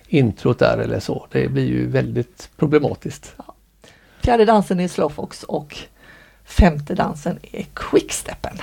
[0.07, 1.27] introt där eller så.
[1.31, 3.35] Det blir ju väldigt problematiskt.
[4.23, 5.77] Fjärde dansen är slowfox och
[6.45, 8.57] femte dansen är quicksteppen.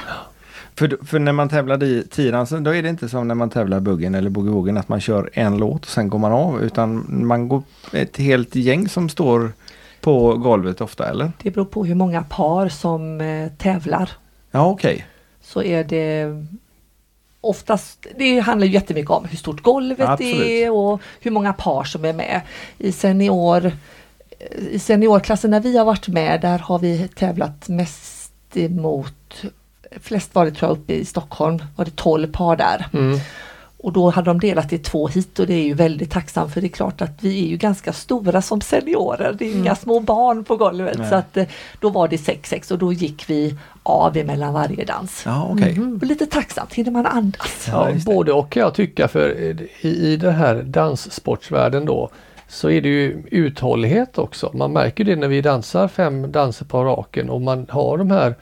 [0.75, 3.81] För, för när man tävlar i tiodansen då är det inte som när man tävlar
[3.81, 7.49] buggen eller boogie att man kör en låt och sen går man av utan man
[7.49, 7.63] går
[7.93, 9.53] ett helt gäng som står
[10.03, 11.33] på golvet ofta eller?
[11.43, 14.11] Det beror på hur många par som eh, tävlar.
[14.51, 15.07] Ja okej.
[15.41, 16.27] Så är det
[17.41, 20.47] oftast, det handlar ju jättemycket om hur stort golvet Absolut.
[20.47, 22.41] är och hur många par som är med.
[22.79, 23.73] I senior
[24.71, 29.45] i seniorklassen när vi har varit med, där har vi tävlat mest emot
[30.01, 32.87] Flest var det tror jag uppe i Stockholm, var det 12 par där.
[32.93, 33.19] Mm.
[33.83, 36.61] Och då hade de delat i två hit och det är ju väldigt tacksamt för
[36.61, 39.37] det är klart att vi är ju ganska stora som seniorer.
[39.39, 41.09] Det är inga små barn på golvet Nej.
[41.09, 41.45] så att eh,
[41.81, 45.23] då var det 6-6 och då gick vi av emellan varje dans.
[45.27, 45.81] Ja okej.
[46.01, 47.69] Och lite tacksamt, hinner man andas?
[47.69, 49.31] Ja, både och kan jag tycka för
[49.81, 52.11] i, i den här danssportsvärlden då
[52.49, 54.51] så är det ju uthållighet också.
[54.55, 58.35] Man märker det när vi dansar fem danser på raken och man har de här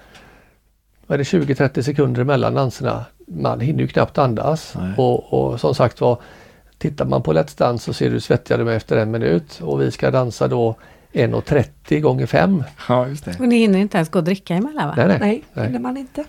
[1.07, 3.05] vad är det 20-30 sekunder mellan danserna.
[3.33, 6.19] Man hinner ju knappt andas och, och som sagt var
[6.79, 9.91] Tittar man på Let's Dance så ser du svettigare med efter en minut och vi
[9.91, 10.75] ska dansa då
[11.13, 12.65] 1.30 gånger 5.
[12.89, 13.37] Ja just det.
[13.39, 14.95] Och ni hinner inte ens gå och dricka emellan va?
[14.97, 15.19] Nej, nej.
[15.21, 15.67] Nej, Nej.
[15.67, 16.25] hinner man inte.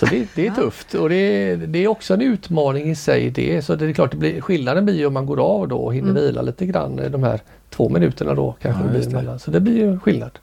[0.00, 3.30] Så det, det är tufft och det är, det är också en utmaning i sig
[3.30, 3.62] det.
[3.62, 5.94] Så det är klart, det blir, skillnaden blir ju om man går av då och
[5.94, 9.38] hinner vila lite grann de här två minuterna då kanske Ja, det blir emellan.
[9.38, 10.38] Så det blir ju skillnad.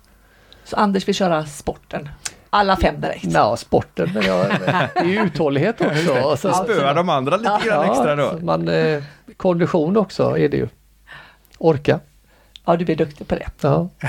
[0.64, 2.10] Så Anders vill köra sporten.
[2.50, 3.26] Alla fem direkt.
[3.34, 4.48] Ja, sporten, men jag,
[4.94, 6.38] det är ju uthållighet också.
[6.38, 8.40] Så, Spöa de andra lite grann extra då.
[8.42, 9.04] man, eh,
[9.38, 10.68] kondition också är det ju.
[11.58, 12.00] Orka.
[12.66, 13.50] Ja, du blir duktig på det.
[13.62, 13.90] Ja.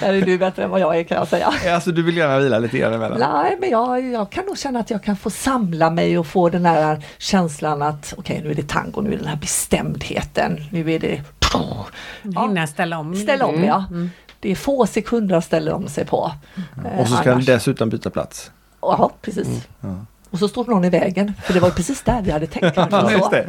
[0.00, 1.52] Där är du bättre än vad jag är kan jag säga.
[1.74, 3.18] Alltså du vill gärna vila lite grann emellan?
[3.18, 6.48] Nej, men jag, jag kan nog känna att jag kan få samla mig och få
[6.48, 9.36] den här känslan att okej, okay, nu är det tango, nu är det den här
[9.36, 11.22] bestämdheten, nu är det...
[11.52, 11.86] Ja.
[12.22, 13.14] Hinna ställa om.
[13.14, 13.84] Ställa om, ja.
[13.90, 14.10] Mm.
[14.40, 16.32] Det är få sekunder att ställa om sig på.
[16.78, 16.98] Mm.
[16.98, 18.50] Och så ska den dessutom byta plats?
[18.80, 19.46] Ja, precis.
[19.46, 19.60] Mm.
[19.80, 20.06] Ja.
[20.30, 22.76] Och så stod någon i vägen, för det var precis där vi hade tänkt.
[22.76, 23.42] Ja,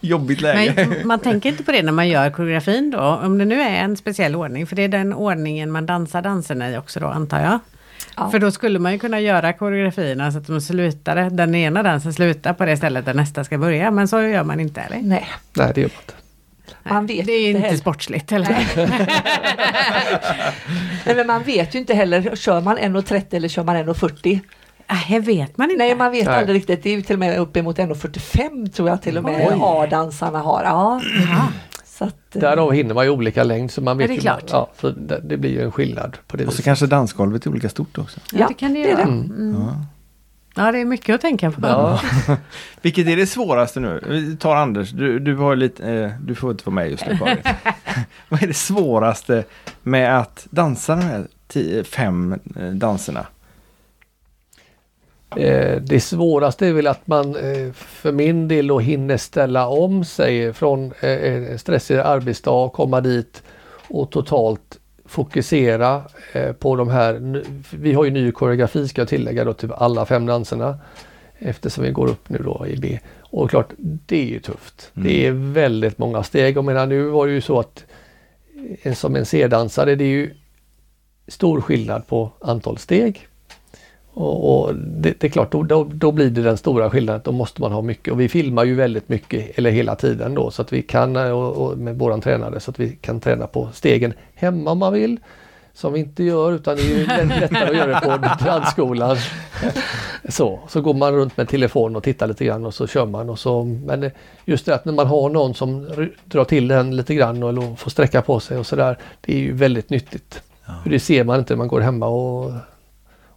[0.00, 0.86] Jobbigt läge.
[0.88, 3.84] Men man tänker inte på det när man gör koreografin då, om det nu är
[3.84, 7.40] en speciell ordning, för det är den ordningen man dansar danserna i också då antar
[7.40, 7.58] jag.
[8.16, 8.30] Ja.
[8.30, 12.12] För då skulle man ju kunna göra koreografierna så att de slutade, den ena dansen
[12.12, 15.02] slutar på det stället där nästa ska börja, men så gör man inte eller?
[15.02, 15.26] Nej.
[15.52, 16.23] Nej, det gör man inte.
[16.82, 18.66] Man vet det är inte, inte sportsligt eller?
[21.06, 21.16] Nej.
[21.16, 24.40] men man vet ju inte heller, kör man 1.30 eller kör man 1.40?
[24.90, 25.84] Nej, vet man inte.
[25.84, 26.34] Nej, man vet Nej.
[26.38, 26.82] aldrig riktigt.
[26.82, 30.62] Det är ju till och med uppemot 1,45 tror jag till och med A-dansarna har.
[30.64, 31.00] Ja.
[31.84, 34.44] Så att, Därav hinner man ju olika längd så man vet det, klart.
[34.50, 36.16] ja, så det, det, blir ju en skillnad.
[36.26, 36.64] på det Och så viset.
[36.64, 38.20] kanske dansgolvet är olika stort också.
[38.32, 39.02] Ja, ja det kan det göra.
[39.02, 39.30] Mm.
[39.38, 39.62] Mm.
[40.54, 40.72] Ja.
[40.72, 41.60] det är mycket att tänka på.
[41.62, 42.00] Ja.
[42.82, 44.00] Vilket är det svåraste nu?
[44.08, 47.16] Vi tar Anders, du, du, har lite, eh, du får inte vara med just nu
[47.18, 47.38] Karin.
[48.28, 49.44] Vad är det svåraste
[49.82, 53.26] med att dansa de här tio, fem eh, danserna?
[55.36, 60.04] Eh, det svåraste är väl att man eh, för min del då hinner ställa om
[60.04, 63.42] sig från en eh, stressig arbetsdag, komma dit
[63.88, 66.02] och totalt fokusera
[66.58, 67.42] på de här.
[67.70, 70.78] Vi har ju ny koreografi ska jag tillägga då till alla fem danserna
[71.38, 72.98] eftersom vi går upp nu då i B.
[73.20, 74.92] Och klart, det är ju tufft.
[74.94, 75.08] Mm.
[75.08, 76.58] Det är väldigt många steg.
[76.58, 77.84] Och menar, nu var det ju så att
[78.94, 80.34] som en C-dansare, det är ju
[81.28, 83.28] stor skillnad på antal steg
[84.14, 87.20] och, och det, det, är klart, då, då, då, blir det den stora skillnaden.
[87.24, 90.50] Då måste man ha mycket och vi filmar ju väldigt mycket, eller hela tiden då,
[90.50, 93.68] så att vi kan, och, och med våran tränare, så att vi kan träna på
[93.72, 95.20] stegen hemma om man vill.
[95.76, 97.06] Som vi inte gör utan det är ju
[97.40, 99.16] lättare att göra det på dansskolan.
[100.28, 103.30] Så, så går man runt med telefon och tittar lite grann och så kör man.
[103.30, 104.10] Och så, men
[104.44, 105.88] just det att när man har någon som
[106.24, 108.98] drar till den lite grann och eller får sträcka på sig och sådär.
[109.20, 110.42] Det är ju väldigt nyttigt.
[110.66, 110.72] Ja.
[110.84, 112.52] Det ser man inte när man går hemma och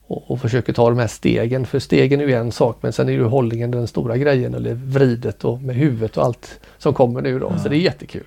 [0.08, 1.66] och, och, försöker ta de här stegen.
[1.66, 4.74] För stegen är ju en sak men sen är ju hållningen den stora grejen eller
[4.74, 7.52] vridet och med huvudet och allt som kommer nu då.
[7.52, 7.60] Ja.
[7.64, 8.24] Så det är jättekul.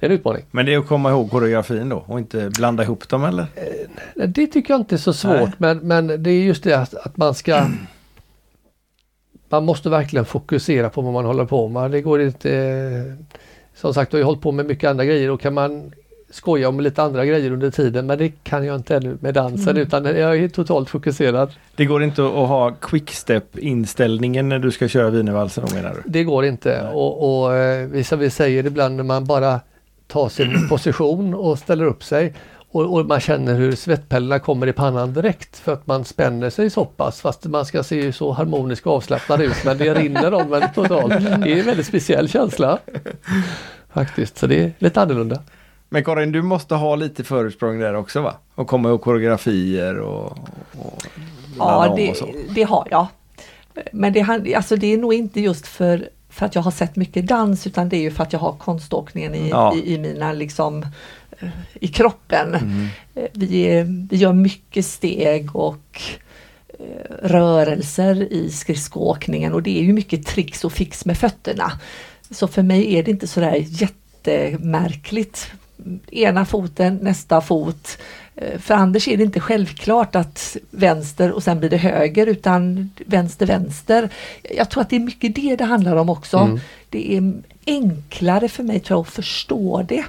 [0.00, 0.44] Det är en utmaning.
[0.50, 3.46] Men det är att komma ihåg koreografin då och inte blanda ihop dem eller?
[3.54, 6.94] Eh, det tycker jag inte är så svårt men, men det är just det att,
[6.94, 7.66] att man ska
[9.48, 11.90] Man måste verkligen fokusera på vad man håller på med.
[11.90, 13.16] Det går inte
[13.74, 15.92] Som sagt, jag har hållit på med mycket andra grejer och kan man
[16.36, 19.68] skoja om lite andra grejer under tiden men det kan jag inte ännu med dansen
[19.68, 19.82] mm.
[19.82, 21.52] utan jag är totalt fokuserad.
[21.76, 26.10] Det går inte att ha quickstep inställningen när du ska köra wienervalsen menar du?
[26.10, 26.92] Det går inte Nej.
[26.94, 29.60] och, och eh, som vi säger ibland när man bara
[30.06, 32.34] tar sin position och ställer upp sig
[32.70, 36.70] och, och, man känner hur svettpällarna kommer i pannan direkt för att man spänner sig
[36.70, 40.52] så pass fast man ska se så harmonisk och avslappnad ut men det rinner om
[40.52, 41.20] en totalt.
[41.20, 42.78] Det är en väldigt speciell känsla.
[43.92, 45.42] Faktiskt, så det är lite annorlunda.
[45.88, 48.34] Men Karin, du måste ha lite försprång där också va?
[48.54, 50.38] Och komma ihåg koreografier och...
[50.78, 51.02] och
[51.58, 53.06] ja, det, och det, har jag.
[53.92, 57.26] Men det, alltså det är nog inte just för, för att jag har sett mycket
[57.26, 59.76] dans utan det är ju för att jag har konståkningen i, ja.
[59.76, 60.86] i, i, mina liksom
[61.38, 62.54] eh, i kroppen.
[62.54, 62.88] Mm.
[63.14, 66.02] Eh, vi, vi gör mycket steg och
[66.68, 71.72] eh, rörelser i skridskoåkningen och det är ju mycket tricks och fix med fötterna.
[72.30, 75.52] Så för mig är det inte sådär jättemärkligt
[76.10, 77.98] ena foten, nästa fot.
[78.34, 82.90] Eh, för Anders är det inte självklart att vänster och sen blir det höger utan
[83.06, 84.10] vänster, vänster.
[84.42, 86.38] Jag tror att det är mycket det det handlar om också.
[86.38, 86.60] Mm.
[86.90, 87.32] Det är
[87.66, 90.04] enklare för mig tror jag att förstå det.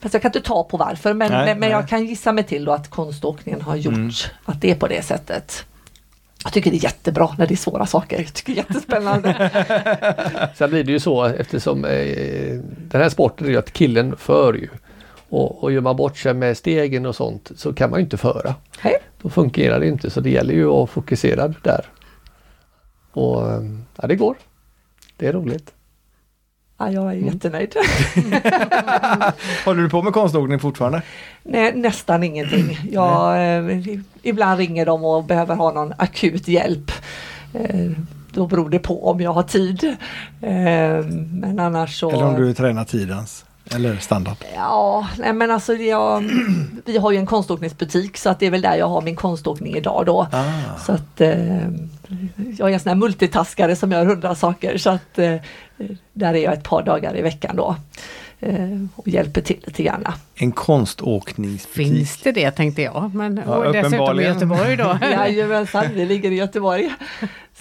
[0.00, 2.44] Fast jag kan inte ta på varför men, nej, men, men jag kan gissa mig
[2.44, 4.10] till då att konståkningen har gjort mm.
[4.44, 5.64] att det är på det sättet.
[6.44, 8.18] Jag tycker det är jättebra när det är svåra saker.
[8.18, 9.50] Jag tycker det är jättespännande.
[10.54, 14.54] Sen blir det ju så eftersom eh, den här sporten är ju att killen för
[14.54, 14.68] ju.
[15.32, 18.54] Och, och gör man bort sig med stegen och sånt så kan man inte föra.
[18.78, 18.98] Hej.
[19.22, 21.84] Då fungerar det inte så det gäller ju att vara fokuserad där.
[23.12, 23.42] Och
[23.96, 24.36] ja, det går.
[25.16, 25.72] Det är roligt.
[26.78, 27.26] Ja, jag är mm.
[27.26, 27.74] jättenöjd.
[29.64, 31.02] Håller du på med konståkning fortfarande?
[31.42, 32.78] Nej, nästan ingenting.
[32.90, 33.78] Jag, eh,
[34.22, 36.92] ibland ringer de och behöver ha någon akut hjälp.
[37.54, 37.90] Eh,
[38.32, 39.84] då beror det på om jag har tid.
[40.40, 42.10] Eh, men annars så...
[42.10, 43.44] Eller om du tränar tidens?
[43.74, 44.36] Eller standard?
[44.54, 46.24] Ja, nej men alltså jag,
[46.84, 49.76] vi har ju en konståkningsbutik så att det är väl där jag har min konståkning
[49.76, 50.26] idag då.
[50.32, 50.78] Ah.
[50.86, 51.68] Så att eh,
[52.58, 55.34] jag är en sån här multitaskare som gör hundra saker så att eh,
[56.12, 57.76] där är jag ett par dagar i veckan då.
[58.40, 60.06] eh, och hjälper till lite grann.
[60.34, 61.86] En konståkningsbutik.
[61.94, 63.14] Finns det det tänkte jag.
[63.14, 64.22] Men, Ja, och dessutom i.
[64.24, 64.98] Göteborg då.
[65.12, 66.92] Jajamensan, vi ligger i Göteborg.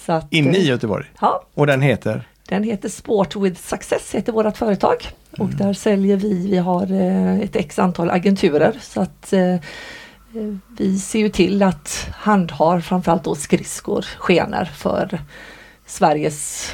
[0.05, 1.05] Så att, Inne i eh, Göteborg.
[1.21, 2.27] Ja, Och den heter?
[2.49, 4.95] den heter Sport with Success, heter vårt företag.
[5.37, 9.59] Och där säljer vi, vi har eh, ett x antal agenturer så att eh, eh,
[10.77, 15.19] vi ser ju till att handhar framförallt då skridskor, skenor för
[15.85, 16.71] Sveriges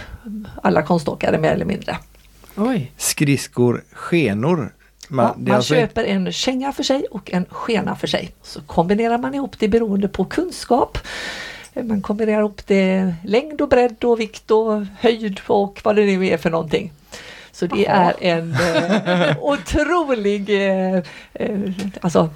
[0.64, 1.98] alla konståkare mer eller mindre.
[2.56, 2.92] Oj.
[2.98, 4.74] Skridskor, skenor.
[5.10, 8.32] Man, ja, man alltså köper en känga för sig och en skena för sig.
[8.44, 10.98] Så kombinerar man ihop det beroende på kunskap.
[11.74, 16.28] Man kombinerar ihop det längd och bredd och vikt och höjd och vad det nu
[16.28, 16.92] är för någonting.
[17.58, 21.04] Så det är en eh, otrolig eh,
[21.34, 21.60] eh,
[22.02, 22.30] alltså,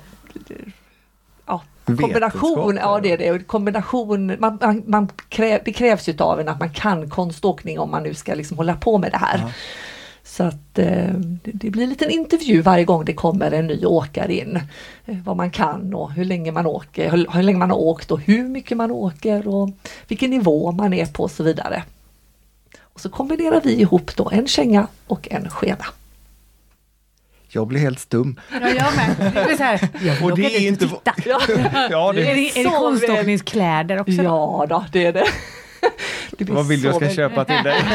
[1.45, 2.77] ja, kombination.
[2.81, 3.47] Ja, det är det.
[3.47, 7.91] Kombination, man, man, man kräv, det krävs ju av en att man kan konståkning om
[7.91, 9.37] man nu ska liksom hålla på med det här.
[9.37, 9.51] Ja.
[10.23, 11.13] Så att eh,
[11.43, 14.59] det, det blir en liten intervju varje gång det kommer en ny åkare in.
[15.05, 18.11] Eh, vad man kan och hur länge man åker, hur, hur länge man har åkt
[18.11, 19.69] och hur mycket man åker och
[20.07, 21.83] vilken nivå man är på och så vidare.
[23.01, 25.85] Så kombinerar vi ihop då en känga och en skena.
[27.49, 28.39] Jag blir helt stum.
[28.61, 29.31] Ja, jag med.
[29.33, 31.13] Det är så här, jag Och det är inte- titta.
[31.25, 34.11] Ja, Är det, är det väl- konståkningskläder också?
[34.11, 35.25] Ja då, det är det.
[36.37, 37.75] Det blir Vad vill du jag ska väl- köpa till dig?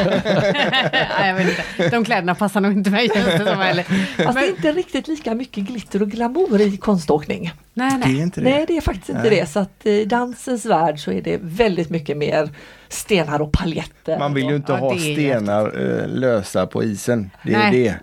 [1.19, 1.89] Nej, jag vet inte.
[1.91, 3.09] De kläderna passar nog inte mig.
[3.09, 3.83] det som, eller?
[4.25, 7.53] Fast det är inte riktigt lika mycket glitter och glamour i konståkning.
[7.75, 8.19] Nej, Det är nej.
[8.21, 8.51] inte det.
[8.51, 9.31] Nej, det är faktiskt inte Nej.
[9.31, 9.47] det.
[9.47, 12.51] Så att i dansens värld så är det väldigt mycket mer
[12.89, 14.19] stenar och paljetter.
[14.19, 15.67] Man vill ju inte Ja, ha stenar
[16.01, 17.31] eh, lösa på isen.
[17.45, 17.83] Det är Nej.
[17.83, 17.95] det.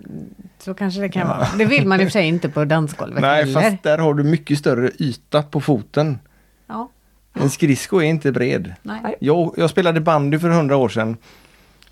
[0.58, 1.46] Så kanske det kan vara.
[1.58, 3.60] Det vill man i och för sig inte på dansgolvet Nej, heller.
[3.60, 6.18] fast där har du mycket större yta på foten.
[6.66, 6.90] Ja,
[7.34, 8.74] En skridsko är inte bred.
[8.82, 9.14] nej.
[9.20, 11.16] Jag, jag spelade bandy för hundra år sedan.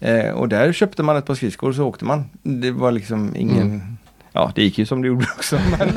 [0.01, 2.24] Eh, och där köpte man ett par skridskor och så åkte man.
[2.43, 3.62] Det var liksom ingen...
[3.62, 3.82] Mm.
[4.34, 5.59] Ja, det gick ju som det gjorde också.
[5.78, 5.88] Men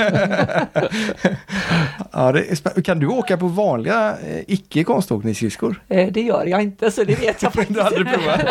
[2.11, 5.81] ja, det kan du åka på vanliga eh, icke konståkningsskridskor?
[5.87, 7.79] Eh, Det gör jag inte så det vet jag Du faktiskt.
[7.81, 8.41] hade provat?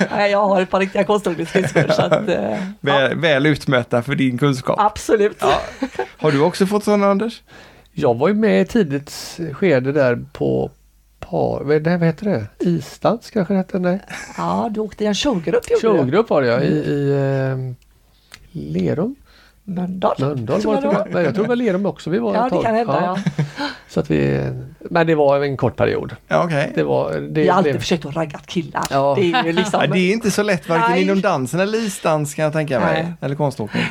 [0.10, 4.14] Nej, jag har ett par riktiga konståkningsskridskor så att eh, ja, Väl, väl utmätta för
[4.14, 4.76] din kunskap.
[4.80, 5.36] absolut.
[5.40, 5.60] Ja.
[6.18, 7.42] Har du också fått sådana Anders?
[7.92, 10.70] Jag var ju med i tidigt skede där på
[11.20, 12.46] par, vad nej, vad heter det?
[12.58, 13.78] Isdans kanske det hette?
[13.78, 14.00] Nej.
[14.36, 15.98] Ja, du åkte i en showgrupp gjorde.
[15.98, 17.72] Showgrupp var det ja, i, i eh,
[18.52, 19.14] Lerum.
[19.64, 20.14] Mölndal.
[20.18, 21.14] Mölndal var det jag tror jag.
[21.14, 23.16] Nej, jag tror det var Lerum också vi var Ja, ett det kan hända.
[23.26, 23.42] Ja.
[23.88, 26.16] Så att vi, men det var en kort period.
[26.28, 26.72] Ja, okej.
[26.74, 28.84] Det var, det, Vi har alltid blev- försökt att ragga killar.
[28.90, 29.14] Ja.
[29.18, 29.80] Det är ju liksom...
[29.80, 31.02] Ja, det är inte så lätt varken Nej.
[31.02, 33.02] inom dansen eller isdans kan jag tänka mig.
[33.02, 33.12] Nej.
[33.20, 33.82] Eller konståkning.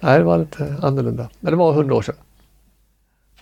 [0.00, 1.28] Nej, det var lite annorlunda.
[1.40, 2.14] Men det var hundra år sedan.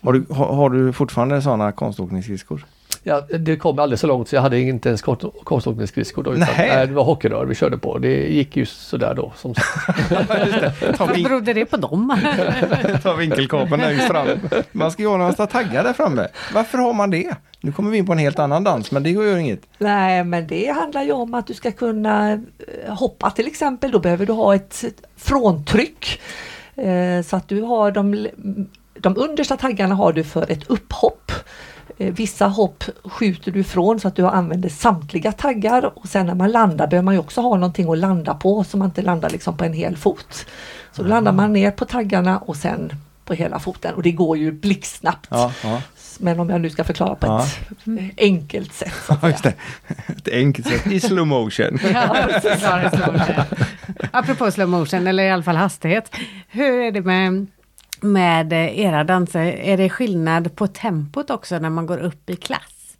[0.02, 2.66] Har du, har, har du fortfarande sådana konståkningsskridskor?
[3.04, 6.34] Ja, det kom aldrig så långt så jag hade inte ens konst- konståkningsskridskor då.
[6.34, 6.68] Utan, Nej.
[6.74, 7.98] nej, det var hockeyrör vi körde på.
[7.98, 9.32] Det gick ju sådär då.
[9.36, 10.08] Som sagt.
[10.98, 12.16] Ta, Vad vin, berodde det på dem?
[13.02, 14.26] ta vinkelkapen längst fram.
[14.72, 16.28] Man ska ju ha några taggar där framme.
[16.54, 17.34] Varför har man det?
[17.60, 19.60] Nu kommer vi in på en helt annan dans men det går ju inget.
[19.78, 22.38] Nej, men det handlar ju om att du ska kunna eh,
[22.94, 23.90] hoppa till exempel.
[23.90, 26.20] Då behöver du ha ett ett fråntryck.
[26.76, 28.26] Eh, Så att du har de,
[29.02, 31.32] de understa taggarna har du för ett upphopp.
[31.98, 36.34] Eh, Vissa hopp skjuter du ifrån så att du använder samtliga taggar och sen när
[36.34, 39.30] man landar behöver man ju också ha någonting att landa på så man inte landar
[39.30, 40.46] liksom på en hel fot.
[40.92, 42.92] Så då landar man ner på taggarna och sen
[43.24, 45.26] på hela foten och det går ju blixtsnabbt.
[45.30, 45.82] Ja, ja.
[46.18, 47.44] Men om jag nu ska förklara på Ja.
[47.44, 48.92] ett eh, enkelt sätt.
[49.08, 49.54] Ja, just det.
[50.16, 51.78] Ett enkelt sätt i slow motion.
[51.92, 52.16] Ja,
[52.90, 53.44] slow motion.
[54.10, 56.14] Apropå slow motion, eller i alla fall hastighet.
[56.48, 57.46] Hur är det med,
[58.02, 59.44] med era danser?
[59.44, 62.96] Är det skillnad på tempot också när man går upp i klass?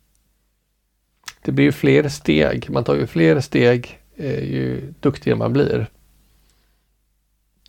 [1.45, 2.71] Det blir ju fler steg.
[2.71, 5.87] Man tar ju fler steg eh, ju duktigare man blir.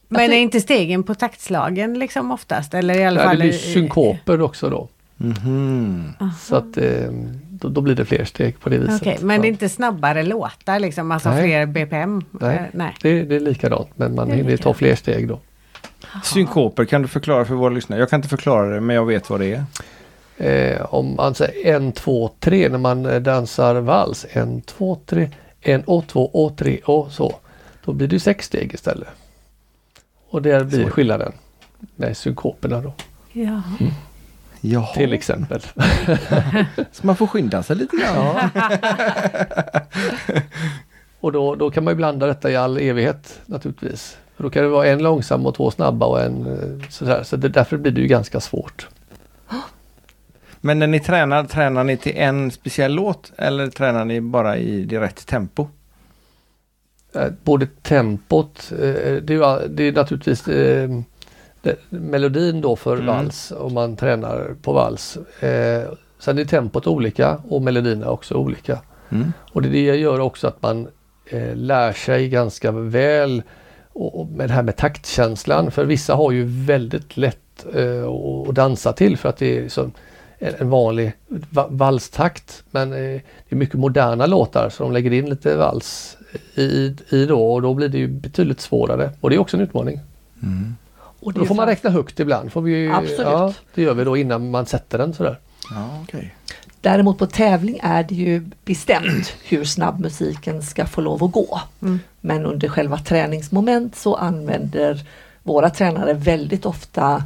[0.08, 2.74] Men Jag är inte stegen på taktslagen liksom oftast?
[2.74, 3.38] Eller i alla Ja, det fall...
[3.38, 4.90] blir i- synkoper också då.
[5.18, 6.14] Mhm.
[6.40, 7.12] Så att eh,
[7.50, 9.02] då, då blir det fler steg på det viset.
[9.02, 9.54] Okej, men det är Ja.
[9.54, 11.44] inte snabbare låtar liksom, alltså Nej.
[11.44, 12.22] fler BPM?
[12.32, 12.56] Nej.
[12.56, 12.96] Eh, nej.
[13.02, 15.40] det, det är likadant men man Det hinner ta fler steg då.
[16.24, 18.00] Synkoper kan du förklara för våra lyssnare?
[18.00, 19.64] Jag kan inte förklara det men jag vet vad det är.
[20.38, 24.26] Eh, om man säger en, två, tre när man eh, dansar vals.
[24.30, 25.30] En, två, tre,
[25.62, 27.36] en, och två, och tre och så.
[27.86, 29.08] Då blir det sex steg istället.
[30.30, 30.90] Och där blir Så.
[30.90, 31.32] skillnaden
[31.96, 32.94] med synkoperna då
[33.34, 33.62] Ja.
[34.62, 34.94] Jaha.
[34.94, 35.62] till exempel.
[36.92, 38.16] Så man får skynda sig lite grann.
[38.16, 38.50] Ja.
[41.20, 44.18] och då, då kan man ju blanda detta i all evighet naturligtvis.
[44.44, 47.24] För då kan det vara en långsam och två snabba och en eh, sådär.
[47.24, 48.88] Så det, därför blir det ju ganska svårt.
[50.62, 54.86] Men när ni tränar, tränar ni till en speciell låt eller tränar ni bara i
[54.86, 55.68] det rätt tempo?
[57.16, 58.78] eh, både tempot, eh,
[59.22, 63.08] det, är, det är naturligtvis det, melodin då för Mm.
[63.08, 65.18] vals om man tränar på vals.
[66.20, 68.80] Sen är tempot olika och melodierna också olika.
[69.10, 69.34] Mm.
[69.52, 70.88] Och det, det gör också att man
[71.54, 73.44] lär sig ganska väl
[73.94, 75.72] och, och med det här med taktkänslan.
[75.72, 78.04] För vissa har ju väldigt lätt eh,
[78.50, 79.92] att- dansa till för att det är som
[80.40, 82.64] en, vanlig va, valstakt.
[82.72, 86.18] Men eh, det är mycket moderna låtar så de lägger in lite vals
[86.56, 89.12] i, i då och då blir det ju betydligt svårare.
[89.22, 90.00] Och det är också en utmaning.
[90.44, 90.76] Mm.
[91.20, 92.52] Och Då får man räkna högt ibland.
[92.52, 93.20] Får vi, Absolut.
[93.20, 95.40] Ja, det gör vi då innan man sätter den sådär.
[95.72, 96.36] Ja, okej.
[96.82, 101.62] Däremot på tävling är det ju bestämt hur snabb musiken ska få lov att gå.
[101.82, 102.00] Mm.
[102.26, 105.08] Men under själva träningsmoment så använder
[105.44, 107.24] våra tränare väldigt ofta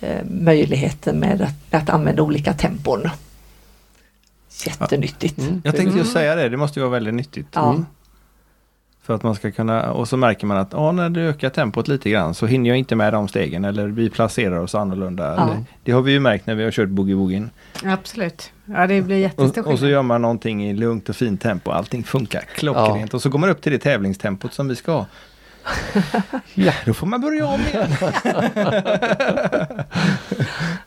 [0.00, 3.08] eh, möjligheten med att, med att använda olika tempon.
[4.66, 5.38] Jättenyttigt.
[5.38, 5.62] Mm.
[5.64, 7.48] Jag tänkte just säga det, det måste ju vara väldigt nyttigt.
[7.52, 7.70] Ja.
[7.70, 7.86] Mm.
[9.06, 11.88] För att man ska kunna, och så märker man att ja, när du ökar tempot
[11.88, 15.34] lite grann så hinner jag inte med de stegen eller vi placerar oss annorlunda.
[15.36, 15.44] Ja.
[15.44, 17.48] Det, det har vi ju märkt när vi har kört boogie-woogien.
[17.84, 18.52] Absolut.
[18.64, 19.90] Ja, det blir jättestor Och, och så skillnad.
[19.90, 21.70] gör man någonting i lugnt och fint tempo.
[21.70, 23.14] Allting funkar klockrent.
[23.14, 25.06] Och så går man upp till det tävlingstempot som vi ska ha.
[26.54, 27.88] Ja, då får man börja om igen.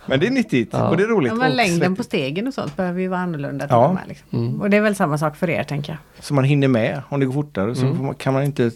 [0.05, 0.89] Men det är nyttigt Ja.
[0.89, 1.31] och det är roligt.
[1.31, 3.67] Ja, men längden på stegen och sånt behöver ju vara annorlunda.
[3.69, 3.97] Ja.
[3.99, 4.27] här, liksom.
[4.39, 4.61] Mm.
[4.61, 6.25] Och det är väl samma sak för er tänker jag.
[6.25, 7.01] Så man hinner med.
[7.09, 8.13] Om det går fortare så Mm.
[8.13, 8.71] kan man inte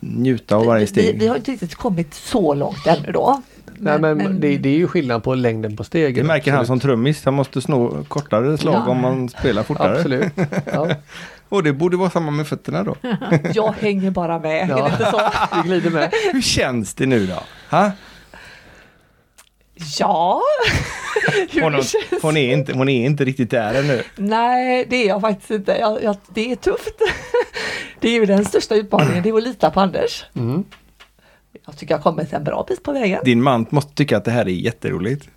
[0.00, 1.20] njuta av varje Vi, vi, steg.
[1.20, 3.42] vi har inte riktigt kommit så långt ännu då.
[3.80, 6.14] Nej men, Det, det är ju skillnad på längden på stegen.
[6.14, 6.82] Det märker han Absolut.
[6.82, 7.24] som trummis.
[7.24, 8.90] Han måste snå kortare slag Ja.
[8.90, 9.96] om man spelar fortare.
[9.96, 10.32] Absolut.
[10.72, 10.88] Ja,
[11.48, 12.96] Och det borde vara samma med fötterna då.
[13.54, 14.62] Jag hänger bara med.
[14.62, 14.84] Är Ja.
[14.84, 15.20] det inte så?
[15.62, 16.12] vi glider med.
[16.32, 17.42] Hur känns det nu då?
[17.76, 17.90] Ha?
[19.98, 20.42] Ja.
[21.50, 21.94] Hur Hon, känns?
[22.22, 24.02] hon, är inte, hon är inte riktigt där ännu.
[24.16, 25.72] Nej, det är jag faktiskt inte.
[25.80, 26.94] Jag, jag, det är tufft.
[28.00, 30.24] Det är ju den största utmaningen, det är att lita på Anders.
[30.36, 30.64] Mm.
[31.66, 33.20] Jag tycker jag har kommit en bra bit på vägen.
[33.24, 35.28] Din man måste tycka att det här är jätteroligt.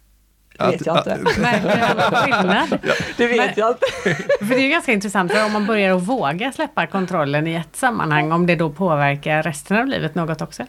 [0.71, 1.39] Det vet jag inte.
[1.41, 2.79] Märker någon skillnad?
[3.17, 3.85] Det vet Men- jag inte.
[4.39, 7.55] För det är ju ganska intressant för om man börjar att våga släppa kontrollen i
[7.55, 10.63] ett sammanhang, om det då påverkar resten av livet något också.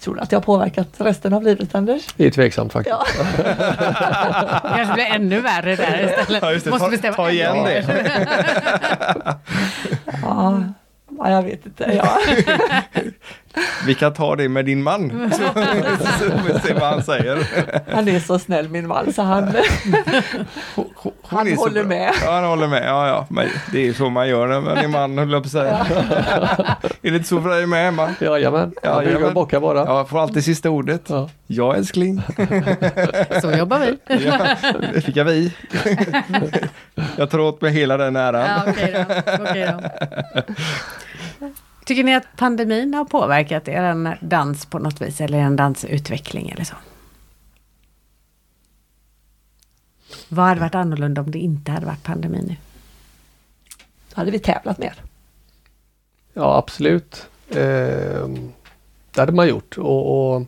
[0.00, 2.02] Tror du att jag har påverkat resten av livet Anders?
[2.16, 2.96] Det är tveksamt faktiskt.
[3.16, 3.24] Ja.
[3.36, 6.42] Det kanske blir ännu värre där istället.
[6.42, 6.70] Ja, just det.
[6.70, 7.84] Måste Ta- bestämma ta igen det.
[10.22, 10.62] Ja,
[11.18, 11.92] ja jag vet inte.
[11.96, 12.18] Ja.
[13.86, 15.30] Vi kan ta det med din man.
[15.32, 15.38] Så,
[16.52, 17.46] så se vad han säger.
[17.94, 19.44] Han är så snäll min man så han,
[20.74, 21.88] Hon, hon Han håller bra.
[21.88, 22.12] med.
[22.24, 22.82] Ja, han håller med.
[22.86, 23.26] Ja, ja.
[23.30, 25.74] Men det är så man gör när man är man, höll jag på att säga.
[27.02, 28.14] är det inte så för dig med, Emma?
[28.20, 29.78] Jajamän, Ja, jag brukar bocka bara.
[29.78, 31.02] Ja, får alltid sista ordet.
[31.06, 31.30] Ja.
[31.46, 32.22] Ja, älskling.
[33.40, 33.98] Så jobbar vi.
[34.26, 34.56] Ja,
[34.94, 35.52] det fick jag vi.
[37.16, 38.40] jag tar åt mig hela den äran.
[38.40, 39.34] Ja, okej då.
[39.44, 39.74] Okej
[41.40, 41.48] då.
[41.88, 46.64] Tycker ni att pandemin har påverkat er dans på något vis eller en dansutveckling eller
[46.64, 46.74] så?
[50.28, 52.56] Vad hade varit annorlunda om det inte hade varit pandemi nu?
[54.14, 54.94] Då hade vi tävlat mer.
[56.32, 57.26] Ja absolut.
[57.50, 58.52] Ehm,
[59.14, 59.78] det hade man gjort.
[59.78, 60.42] Och, och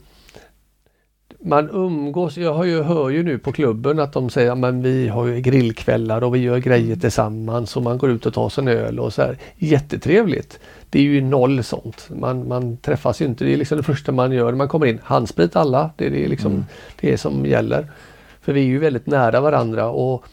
[1.39, 5.09] man umgås, jag har ju, hör ju nu på klubben att de säger att vi
[5.09, 8.63] har ju grillkvällar och vi gör grejer tillsammans och man går ut och tar sig
[8.63, 9.39] en öl och så här.
[9.57, 10.61] Jättetrevligt.
[10.91, 12.09] Det är ju noll sånt.
[12.15, 13.45] Man, man träffas ju inte.
[13.45, 15.01] Det är liksom det första man gör när man kommer in.
[15.05, 15.91] Handsprit alla.
[15.97, 16.65] Det är det, liksom, Mm.
[17.01, 17.91] det som gäller.
[18.41, 20.25] För vi är ju väldigt nära varandra och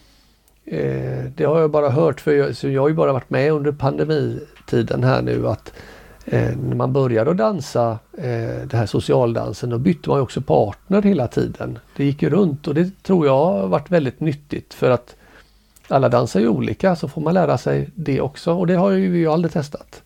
[0.64, 3.52] eh, det har jag bara hört för jag, så jag har ju bara varit med
[3.52, 5.72] under pandemitiden här nu att
[6.24, 11.02] eh, när man började att dansa eh, det här socialdansen då bytte man också partner
[11.02, 11.78] hela tiden.
[11.96, 15.16] Det gick ju runt och det tror jag har varit väldigt nyttigt för att
[15.88, 19.10] alla dansar ju olika så får man lära sig det också och det har ju
[19.10, 20.02] vi aldrig testat.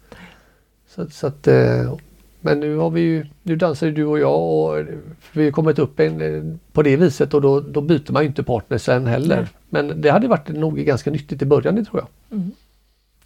[0.95, 1.95] Så, så att, eh,
[2.40, 4.86] men nu har vi ju, nu dansar ju du och jag och
[5.32, 8.28] vi har kommit upp en, eh, på det viset och då, då byter man ju
[8.28, 9.36] inte partner sen heller.
[9.36, 9.47] Nej.
[9.68, 12.38] Men det hade varit nog ganska nyttigt i början det tror jag.
[12.38, 12.51] Mm.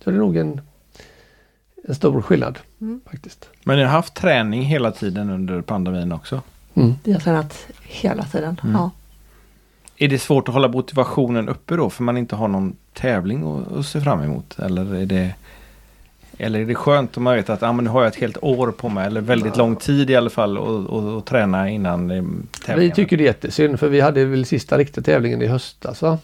[0.04, 0.60] Så det är nog en,
[1.88, 3.00] en stor skillnad Mm.
[3.10, 3.48] faktiskt.
[3.64, 6.42] Men ni har haft träning hela tiden under pandemin också.
[6.74, 6.94] Mm.
[7.04, 8.60] Vi har tränat hela tiden.
[8.62, 8.74] Mm.
[8.74, 8.90] Ja.
[9.98, 13.72] Är det svårt att hålla motivationen uppe då för man inte har någon tävling att,
[13.72, 14.58] att se fram emot?
[14.58, 15.34] Eller är det
[16.38, 18.38] eller är det skönt om man vet att ah, men nu har jag ett helt
[18.42, 22.10] år på mig eller väldigt lång tid i alla fall och, och, och träna innan
[22.10, 22.24] eh,
[22.66, 22.90] tävlingen?
[22.90, 26.18] Vi tycker det är jättesynd för vi hade väl sista riktiga tävlingen i höstas va?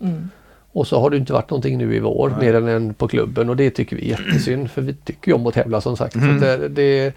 [0.00, 0.30] Mm.
[0.72, 2.38] Och så har det inte varit någonting nu i vår Nej.
[2.40, 5.34] mer än en på klubben och det tycker vi är jättesynd för vi tycker ju
[5.34, 6.14] om att tävla som sagt.
[6.14, 6.40] Mm.
[6.40, 7.14] Så det, det,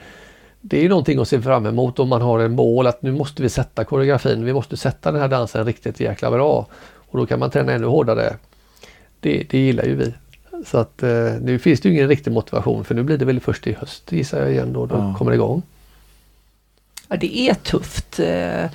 [0.62, 3.12] det är ju någonting att se fram emot om man har en mål att nu
[3.12, 6.68] måste vi sätta koreografin, vi måste sätta den här dansen riktigt jäkla bra.
[7.10, 8.36] Och då kan man träna ännu hårdare.
[9.20, 10.14] Det, det gillar ju vi.
[10.66, 13.40] Så att eh, nu finns det ju ingen riktig motivation för nu blir det väl
[13.40, 15.16] först i höst gissar jag igen då, då Ja.
[15.18, 15.62] kommer det igång.
[17.08, 18.20] Ja, det är tufft.
[18.20, 18.66] Eh,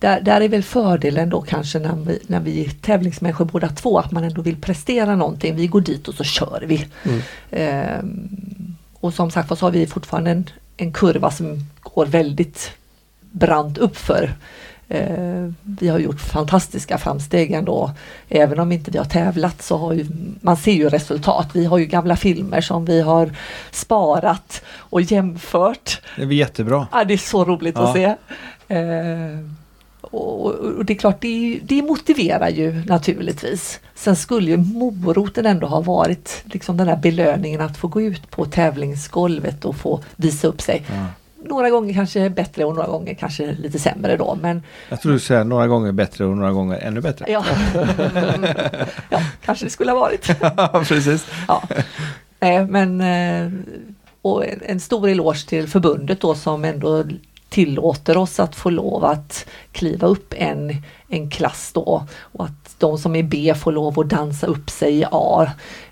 [0.00, 3.98] Där, där är väl fördelen då kanske när vi, när vi är tävlingsmänniskor båda två,
[3.98, 5.56] att man ändå vill prestera någonting.
[5.56, 6.86] Vi går dit och så kör vi.
[7.04, 7.20] Mm.
[7.50, 12.70] Ehm, och som sagt var så har vi fortfarande en, en kurva som går väldigt
[13.30, 14.32] brant uppför.
[14.90, 17.90] Eh, vi har gjort fantastiska framsteg ändå.
[18.28, 20.06] Även om inte vi har tävlat så har ju,
[20.40, 21.48] man ser ju resultat.
[21.52, 23.32] Vi har ju gamla filmer som vi har
[23.70, 26.00] sparat och jämfört.
[26.16, 26.86] Det är jättebra.
[26.92, 27.88] Ja, det är så roligt Ja.
[27.88, 28.04] att se.
[28.68, 29.38] Eh,
[30.00, 33.80] och, och det är klart, det, det motiverar ju naturligtvis.
[33.94, 38.30] Sen skulle ju moroten ändå ha varit liksom den här belöningen att få gå ut
[38.30, 40.82] på tävlingsgolvet och få visa upp sig.
[40.88, 41.06] Ja.
[41.48, 44.38] Några gånger kanske bättre och några gånger kanske lite sämre då.
[44.42, 47.24] Men Jag tror du säger några gånger bättre och några gånger ännu bättre.
[47.28, 47.44] ja,
[49.10, 50.38] ja kanske det skulle ha varit.
[50.88, 51.26] Precis.
[51.48, 51.62] Ja.
[52.40, 53.50] Nej, men eh,
[54.22, 57.04] och en, stor eloge till förbundet då som ändå
[57.48, 62.98] tillåter oss att få lov att kliva upp en, en klass då och att de
[62.98, 65.46] som är B får lov att dansa upp sig i A.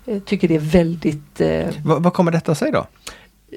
[0.05, 2.87] Jag tycker det är väldigt eh, Va- vad kommer detta sig då?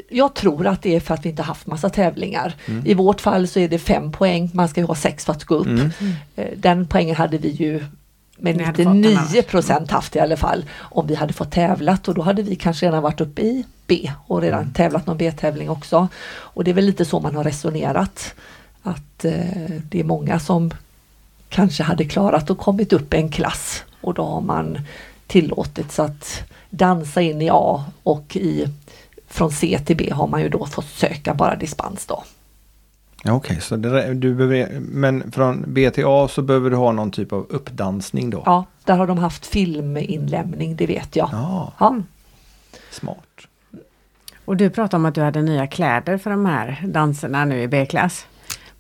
[0.09, 2.55] Jag tror att det är för att vi inte haft massa tävlingar.
[2.85, 5.45] I vårt fall så är det fem poäng, man ska ju ha sex för att
[5.45, 5.67] gå upp.
[5.67, 5.91] Mm.
[6.37, 7.85] Eh, Den poängen hade vi ju
[8.37, 9.47] med Ni hade fått den 99 annars.
[9.47, 12.87] procent haft i alla fall om vi hade fått tävlat och då hade vi kanske
[12.87, 14.73] redan varit uppe i B och redan Mm.
[14.73, 16.09] tävlat någon B-tävling också.
[16.29, 18.35] Och det är väl lite så man har resonerat.
[18.83, 20.71] Att eh, det är många som
[21.49, 24.79] kanske hade klarat och kommit upp en klass och då har man
[25.27, 28.67] tillåtits att dansa in i A och i
[29.31, 32.25] från C till B har man ju då fått söka bara dispens då.
[33.25, 36.93] Ja, Okej, så det, du behöver, men från B till A så behöver du ha
[36.93, 38.43] någon typ av uppdansning då?
[38.47, 41.29] Ja, där har de haft filminlämning, det vet jag.
[41.33, 41.97] Ja, Ja.
[42.91, 43.19] smart.
[44.45, 47.69] Och du pratade om att du hade nya kläder för de här danserna nu i
[47.69, 48.27] B-klass.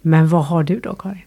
[0.00, 1.22] Men vad har du då Karin?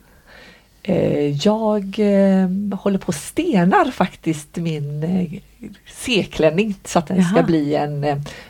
[0.83, 5.39] Eh, Jag eh, håller på och stenar faktiskt min eh,
[5.93, 7.43] C-klänning så att den ska Jaha.
[7.43, 8.03] bli en,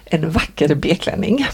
[0.06, 1.46] en vacker B-klänning.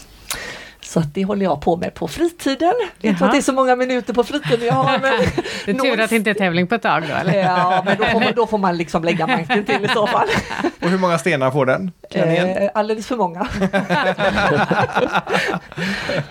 [0.89, 2.73] Så att det håller jag på med på fritiden.
[3.01, 3.27] Inte Jaha.
[3.27, 5.11] att det är så många minuter på fritiden jag har men
[5.65, 7.39] Det är tur att det inte är tävling på ett tag då eller?
[7.39, 10.27] Ja, men då får man, då får man liksom lägga manken till i så fall.
[10.81, 11.91] Och hur många stenar får den?
[12.09, 13.47] Eh, alldeles för många.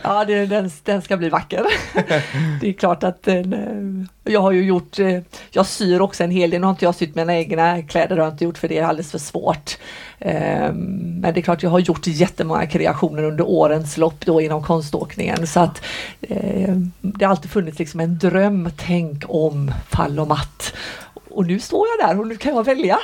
[0.02, 1.66] ja, det, den, den ska bli vacker.
[2.60, 5.18] det är klart att den, eh, jag har ju gjort, eh,
[5.50, 8.22] jag syr också en hel del, nu har inte jag sytt mina egna kläder, det
[8.22, 9.78] har jag inte gjort för det är alldeles för svårt.
[10.20, 14.62] Eh, men det är klart jag har gjort jättemånga kreationer under årens lopp då inom
[14.62, 15.82] konståkningen så att
[16.20, 20.72] eh, det har alltid funnits liksom en dröm, tänk om fall och matt.
[21.30, 22.98] Och nu står jag där och nu kan jag välja.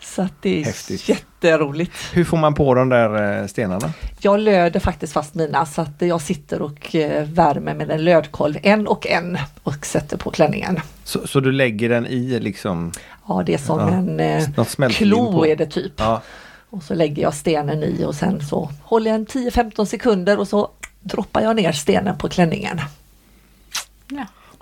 [0.00, 1.08] Så att det är Häftigt.
[1.08, 1.92] jätteroligt.
[2.12, 3.92] Hur får man på de där eh, stenarna?
[4.20, 8.86] Jag löder faktiskt fast mina så att jag sitter och värmer med en lödkolv en
[8.86, 10.80] och en och sätter på klänningen.
[11.04, 12.92] Så, så du lägger den i liksom
[13.28, 15.92] Ja det är som Ja, en klo är det typ.
[15.96, 16.22] Ja,
[16.70, 20.48] Och så lägger jag stenen i och sen så håller jag en 10-15 sekunder och
[20.48, 22.80] så droppar jag ner stenen på klänningen.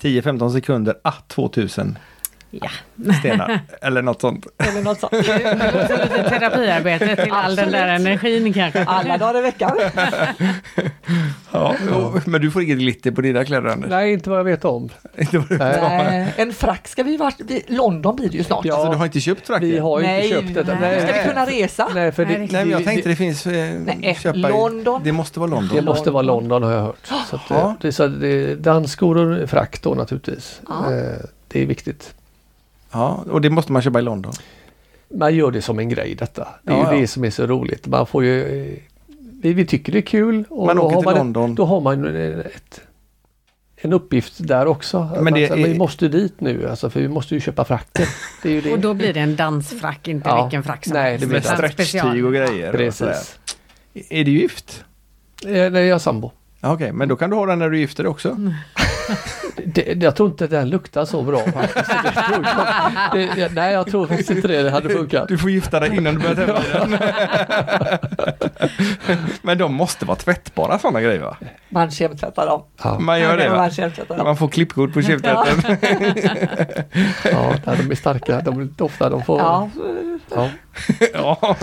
[0.00, 1.98] 10-15 sekunder, ah 2000
[2.62, 3.12] Ja.
[3.18, 3.60] stenar.
[3.82, 4.46] Eller något sånt.
[4.58, 5.12] Eller något sånt.
[5.12, 8.84] Lite terapiarbete till all den där energin kanske.
[8.84, 9.76] Alla dagar i veckan.
[11.52, 11.74] Ja,
[12.26, 13.90] men du får inget glitter på dina kläder Anders?
[13.90, 14.88] Nej, inte vad jag vet om.
[15.18, 15.80] Inte vad du- Nej.
[15.80, 18.64] Nej, en frack ska vi vara, vi- London blir det ju snart.
[18.64, 18.74] Ja.
[18.74, 19.68] Alltså, du har inte köpt fracken?
[19.70, 20.78] Vi har Nej, inte köpt detta.
[20.80, 21.00] nej.
[21.08, 21.88] Ska vi kunna resa?
[21.94, 25.00] Nej, för det, Nej, men jag tänkte det finns eh, Nej, köpa i- London.
[25.04, 25.76] Det måste vara London.
[25.76, 27.06] Det måste vara London har jag hört.
[27.30, 27.56] Så att, Ja.
[27.56, 30.60] eh, det, är så att det dansskor och frack då naturligtvis.
[30.68, 30.92] Ja.
[30.92, 31.02] Eh,
[31.48, 32.14] Det är viktigt.
[32.94, 34.32] Ja, och det måste man köpa i London.
[35.14, 36.48] Man gör det som en grej detta.
[36.62, 37.00] Det är Ja, ju ja.
[37.00, 37.86] det som är så roligt.
[37.86, 38.42] Man får ju
[39.42, 40.44] vi, vi tycker det är kul.
[40.50, 41.50] Och Man då åker har till man London.
[41.50, 42.80] Ett, då har man ett,
[43.76, 45.10] en uppgift där också.
[45.20, 48.06] Men det, är- Vi måste dit nu alltså, för vi måste ju köpa fracken.
[48.42, 48.72] Det är ju det.
[48.72, 50.42] Och då blir det en dansfrack, inte Ja.
[50.44, 51.20] vilken frack som Nej, helst.
[51.20, 52.68] det blir stretchtyg och grejer.
[52.68, 52.74] och.
[52.78, 53.38] Precis.
[54.10, 54.84] Är du gift?
[55.46, 56.30] Eh, Nej, jag är sambo.
[56.60, 58.36] Ja, Okej, men då kan du ha den när du gifter dig också.
[59.66, 61.90] Det, jag tror inte den luktar så bra faktiskt.
[63.12, 65.28] Det det, nej, jag tror faktiskt inte det, det hade funkat.
[65.28, 67.98] Du får gifta dig innan du börjar tävla.
[69.42, 71.36] Men de måste vara tvättbara sådana grejer va?
[71.68, 72.62] Man kemtvättar dem.
[72.82, 73.70] Ja, Man gör det Man va?
[74.08, 74.24] dem.
[74.26, 75.76] Man får klippkort på kemtvätten.
[77.24, 78.40] ja, nej, de är starka.
[78.40, 79.38] De är ofta de får...
[79.40, 79.70] Ja,
[80.34, 80.48] Ja.
[81.14, 81.56] Ja.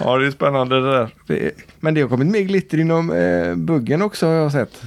[0.00, 1.08] ja, det är spännande det där.
[1.26, 4.82] Det är, men det har kommit mer glitter inom eh, buggen också har jag sett.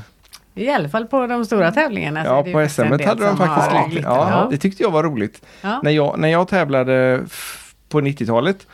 [0.57, 2.23] I alla fall på de stora tävlingarna.
[2.23, 4.01] så Ja, på SM hade de faktiskt har lite.
[4.01, 4.47] Ja, Ja.
[4.51, 5.41] det tyckte jag var roligt.
[5.61, 5.79] Ja.
[5.83, 7.21] När, jag, när jag tävlade
[7.89, 8.67] på 90-talet,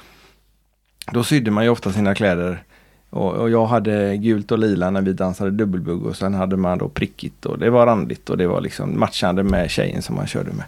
[1.12, 2.64] då sydde man ju ofta sina kläder.
[3.10, 6.78] Och, och jag hade gult och lila när vi dansade dubbelbugg och sen hade man
[6.78, 10.28] då prickigt och det var randigt och det var liksom matchande med tjejen som man
[10.28, 10.66] körde med.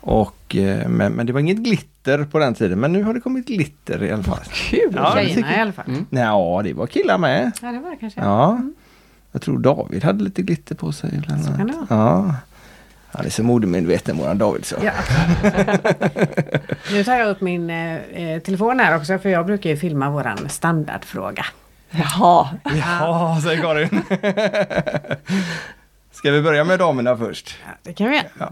[0.00, 3.20] Och, eh, men, men det var inget glitter på den tiden, men nu har det
[3.20, 4.38] kommit glitter i alla fall.
[4.52, 4.92] Kul!
[4.94, 5.84] Ja, Tjejerna i alla fall.
[5.88, 6.06] Mm.
[6.10, 7.52] Ja, det var killar med.
[7.62, 8.20] Ja, det var kanske.
[8.20, 8.60] Ja.
[9.32, 11.22] Jag tror David hade lite glitter på sig.
[11.26, 11.88] Bland Så kan annat.
[11.88, 12.24] det vara.
[12.28, 12.34] Ja.
[13.12, 14.76] Han är så modemedveten våran David så.
[14.82, 14.92] Ja.
[16.92, 20.10] nu tar jag upp min eh, eh, telefon här också för jag brukar ju filma
[20.10, 21.46] våran standardfråga.
[21.90, 23.88] Jaha, Ja, säger Karin.
[26.12, 27.56] Ska vi börja med damerna först?
[27.66, 28.26] Ja, det kan vi göra.
[28.38, 28.50] Ja.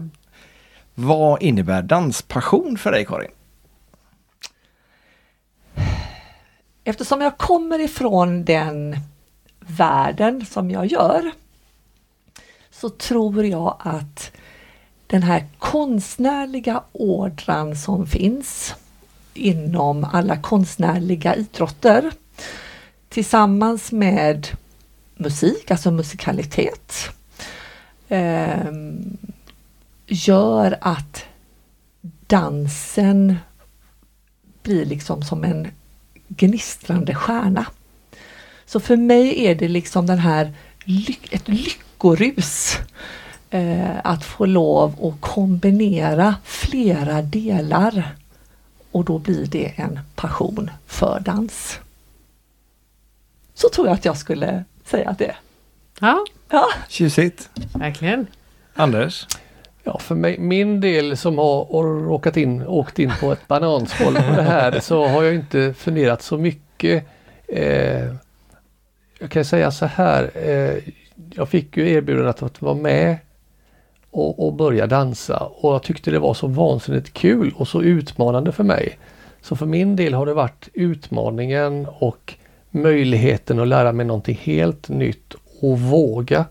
[0.95, 3.31] Vad innebär danspassion för dig Karin?
[6.83, 8.95] eftersom jag kommer ifrån den
[9.69, 11.31] världen som jag gör
[12.71, 14.31] så tror jag att
[15.07, 18.75] den här konstnärliga ådran som finns
[19.33, 22.11] inom alla konstnärliga idrotter
[23.09, 24.47] tillsammans med
[25.15, 26.93] musik, alltså musikalitet,
[28.07, 28.71] eh,
[30.07, 31.25] gör att
[32.27, 33.35] dansen
[34.63, 35.67] blir liksom som en
[36.27, 37.65] gnistrande stjärna.
[38.69, 40.53] Så för mig är det liksom den här
[40.85, 42.77] ly- ett lyckorus
[43.49, 48.15] eh, att få lov att kombinera flera delar
[48.91, 51.79] och då blir det en passion för dans.
[53.53, 55.37] Så tror jag att jag skulle säga att det är.
[55.99, 57.49] Ja, Ja, Tjusigt.
[57.73, 58.27] verkligen.
[58.73, 59.27] Anders?
[59.83, 64.13] Ja, för mig, min del som har har råkat in, åkt in på ett bananskal
[64.15, 67.05] på det här så har jag inte funderat så mycket.
[67.47, 68.13] Eh,
[69.19, 70.31] jag kan säga så här.
[70.33, 70.83] Eh,
[71.33, 73.17] jag fick ju erbjudandet att vara med
[74.11, 78.51] och, och börja dansa och jag tyckte det var så vansinnigt kul och så utmanande
[78.51, 78.99] för mig.
[79.41, 82.33] Så för min del har det varit utmaningen och
[82.69, 86.45] möjligheten att lära mig någonting helt nytt och våga.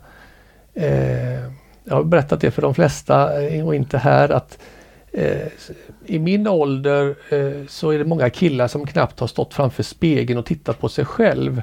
[0.75, 1.43] Eh,
[1.85, 4.59] jag har berättat det för de flesta eh, och inte här att
[5.13, 5.47] eh,
[6.07, 10.39] i min ålder eh, så är det många killar som knappt har stått framför spegeln
[10.39, 11.63] och tittat på sig själv.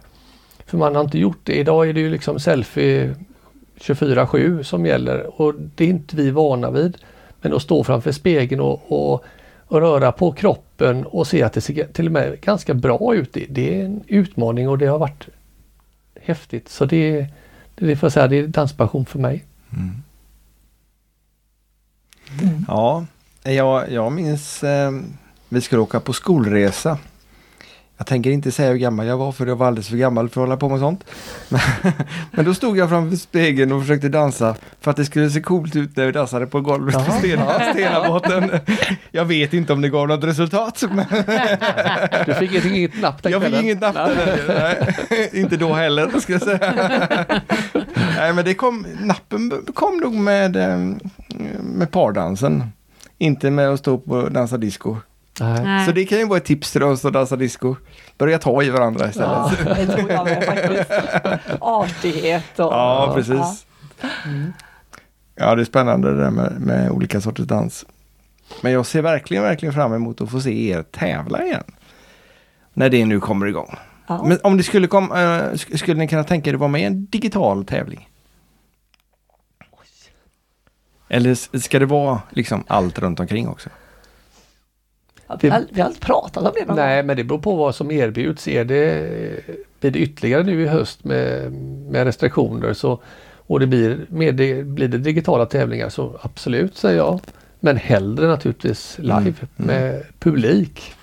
[0.66, 1.54] För man har inte gjort det.
[1.54, 3.16] Idag är det ju liksom selfie
[3.80, 6.98] 24-7 som gäller och det är inte vi vana vid.
[7.42, 9.24] Men att stå framför spegeln och, och,
[9.68, 13.34] och röra på kroppen och se att det ser till och med ganska bra ut.
[13.34, 15.28] Det, det är en utmaning och det har varit
[16.22, 16.70] häftigt.
[16.70, 17.28] Så det,
[17.76, 19.46] det får jag säga, det är danspassion för mig.
[22.68, 23.06] Ja,
[23.44, 24.92] jag, jag minns eh,
[25.50, 26.98] vi skulle åka på skolresa.
[27.98, 30.42] Jag tänker inte säga hur gammal jag var för jag var alldeles för gammal för
[30.42, 31.04] att hålla på med sånt.
[31.50, 31.62] Men,
[32.32, 35.76] men då stod jag framför spegeln och försökte dansa för att det skulle se coolt
[35.76, 37.12] ut när vi dansade på golvet på.
[37.12, 38.52] Stena, Stenabåten.
[39.12, 40.84] Jag vet inte om det gav något resultat.
[40.92, 41.06] Men
[42.26, 43.96] Du fick inget, inget napp den jag fick inget napp.
[44.48, 46.74] Nej, Inte då heller ska jag säga.
[48.18, 50.78] Nej men det kom, nappen kom nog med, eh,
[51.64, 52.64] med pardansen.
[53.18, 54.98] Inte med att stå på och dansa disco.
[55.40, 55.86] Nej.
[55.86, 57.76] Så det kan ju vara ett tips till oss att dansa disco.
[58.18, 59.30] Börja ta i varandra istället.
[59.30, 60.92] ja Ja, det tror jag med faktiskt.
[61.62, 63.16] Artighet och...
[63.16, 63.66] precis.
[65.36, 67.86] Ja, det är spännande det där med, med olika sorters dans.
[68.62, 71.64] Men jag ser verkligen, verkligen fram emot att få se er tävla igen.
[72.74, 73.76] När det nu kommer igång.
[74.08, 74.24] Ja.
[74.24, 76.82] Men om det skulle komma, eh, sk- skulle ni kunna tänka er att vara med
[76.82, 78.10] i en digital tävling?
[81.10, 83.70] Eller ska det vara liksom allt runt omkring också?
[85.28, 87.56] Ja, vi, har, vi har inte pratat om det någon Nej, men det beror på
[87.56, 88.48] vad som erbjuds.
[88.48, 89.10] Är det,
[89.80, 91.52] blir det ytterligare nu i höst med,
[91.92, 93.00] med restriktioner så,
[93.38, 97.20] och det blir, med det, blir det digitala tävlingar så absolut säger jag.
[97.60, 100.94] Men hellre naturligtvis live Mm, med publik.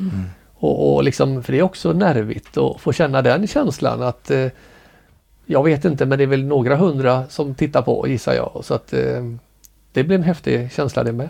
[0.55, 4.47] Och, och liksom, för det är också nervigt att få känna den känslan att eh,
[5.47, 8.61] jag vet inte men det är väl några hundra som tittar på gissar jag.
[8.65, 9.25] Så att eh,
[9.93, 11.29] det blir en häftig känsla det med.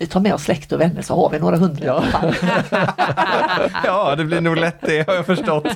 [0.00, 1.84] Vi tar med oss släkt och vänner så har vi några hundra.
[1.84, 2.02] Ja.
[3.84, 5.66] Ja, det blir nog lätt det har jag förstått.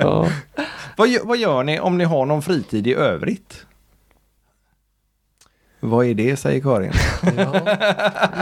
[0.00, 0.26] Ja.
[0.96, 3.66] vad, gör, vad gör ni om ni har någon fritid i övrigt?
[5.80, 6.92] Vad är det, säger Karin.
[7.36, 7.76] Ja.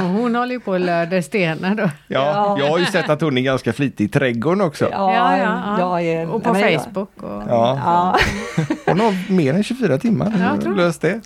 [0.02, 1.82] Hon håller ju på och löder stenar då.
[1.82, 2.56] Ja, Ja.
[2.58, 4.88] jag har ju sett att hon är ganska flitig i trädgården också.
[4.90, 5.78] Ja, Ja, ja, ja.
[5.78, 6.30] jag är...
[6.30, 7.10] Och på Facebook.
[7.16, 7.80] Och, Ja.
[7.84, 8.18] Ja.
[8.86, 10.32] Hon har mer än 24 timmar.
[10.38, 11.20] Ja, jag tror det.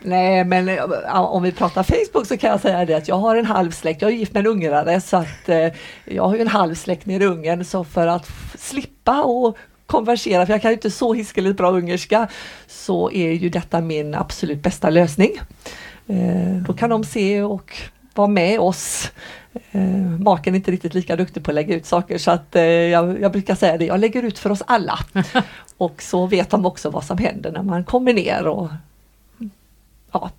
[0.00, 3.36] Nej men eh, om vi pratar Facebook så kan jag säga det att jag har
[3.36, 5.68] en halv släkt, jag är gift med en ungrare så att eh,
[6.04, 10.46] jag har ju en halv släkt nere i Ungern så för att slippa och konversera,
[10.46, 12.28] för jag kan ju inte så hiskeligt bra ungerska,
[12.66, 15.30] så är ju detta min absolut bästa lösning.
[16.06, 17.76] Eh, då kan de se och
[18.14, 19.10] vara med oss.
[19.70, 19.80] Eh,
[20.20, 23.20] maken är inte riktigt lika duktig på att lägga ut saker så att eh, jag,
[23.20, 24.98] jag brukar säga det, jag lägger ut för oss alla.
[25.78, 28.68] och så vet de också vad som händer när man kommer ner och
[30.12, 30.30] ja.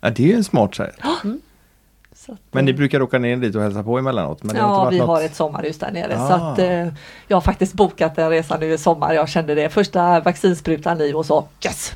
[0.00, 0.74] Ja, det är ju en smart.
[0.74, 4.42] Så att, Men ni eh, brukar åka ner dit och hälsa på emellanåt?
[4.42, 5.08] Men det har inte Ja, varit vi något...
[5.08, 6.52] har ett sommarhus där nere så Ah.
[6.52, 6.86] att eh,
[7.28, 9.12] jag har faktiskt bokat en resa nu i sommar.
[9.14, 9.68] Jag kände det.
[9.70, 11.92] Första vaccinsprutan i och så yes!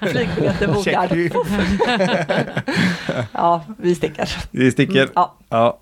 [0.00, 1.10] Flygbiljetten bokad.
[3.32, 4.28] Ja, vi sticker.
[4.50, 5.00] Det sticker.
[5.02, 5.34] Mm, ja.
[5.48, 5.78] Ja.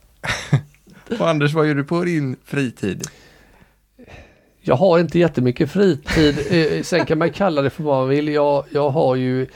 [1.21, 3.03] och Anders, vad gör du på din fritid?
[4.61, 6.39] Jag har inte jättemycket fritid.
[6.51, 8.29] Eh, sen kan man kalla det för vad man vill.
[8.29, 9.47] Jag, jag har ju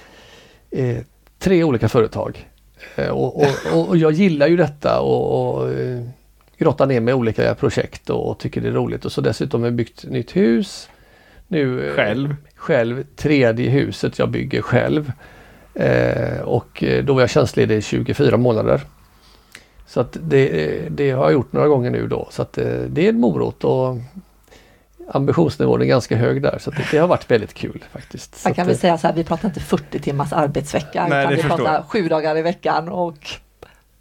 [0.70, 0.97] eh,
[1.39, 2.49] tre olika företag.
[2.97, 6.03] Eh, och, och, och, jag gillar ju detta och, och eh,
[6.59, 9.05] grotta ner med olika projekt och, och tycker det är roligt.
[9.05, 10.89] Och så dessutom har jag byggt nytt hus.
[11.49, 12.36] Nu, eh, Själv?
[12.55, 13.05] Själv.
[13.16, 15.12] Tredje huset jag bygger själv.
[16.45, 18.81] Och då var jag tjänstledig i 24 månader.
[19.86, 22.28] Så att det, det har jag gjort några gånger nu då.
[22.31, 22.53] Så att
[22.89, 23.97] det är en morot och
[25.09, 26.59] ambitionsnivån är ganska hög där.
[26.60, 28.44] Så att det, det har varit väldigt kul faktiskt.
[28.44, 31.43] Man kan väl säga så här, vi pratar inte 40 timmars arbetsvecka Nej, utan vi
[31.43, 33.30] förstår pratar sju dagar i veckan och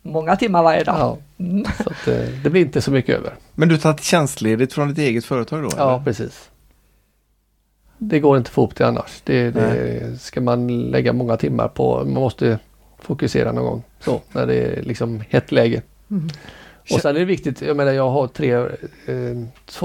[0.01, 0.95] många timmar varje dag.
[0.99, 1.65] Ja, Mm.
[1.84, 3.34] så att, eh, det blir inte så mycket över.
[3.55, 5.69] Men du tar tjänstledigt från ditt eget företag då?
[5.77, 6.03] Ja, eller?
[6.03, 6.49] precis.
[7.97, 9.21] Det går inte att få ihop det annars.
[9.23, 11.95] Det, det ska man lägga många timmar på.
[12.05, 12.59] Man måste
[12.99, 13.84] fokusera någon gång.
[13.99, 15.81] Så, när det är liksom hett läge.
[16.11, 16.29] Mm.
[16.91, 19.38] Och sen är det viktigt, jag menar jag har tre, eh,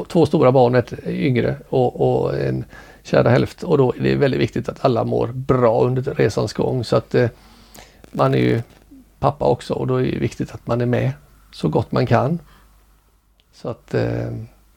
[0.09, 2.65] två, stora barn, ett yngre och, och en
[3.03, 3.63] kära hälft.
[3.63, 6.85] Och då är det väldigt viktigt att alla mår bra under resans gång.
[6.85, 7.29] Så att eh,
[8.11, 8.63] man är ju
[9.19, 11.13] pappa också och då är det viktigt att man är med
[11.53, 12.39] så gott man kan.
[13.53, 14.31] Så att eh,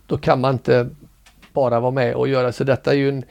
[0.08, 0.90] då kan man inte
[1.54, 3.24] bara vara med och göra så detta är ju en,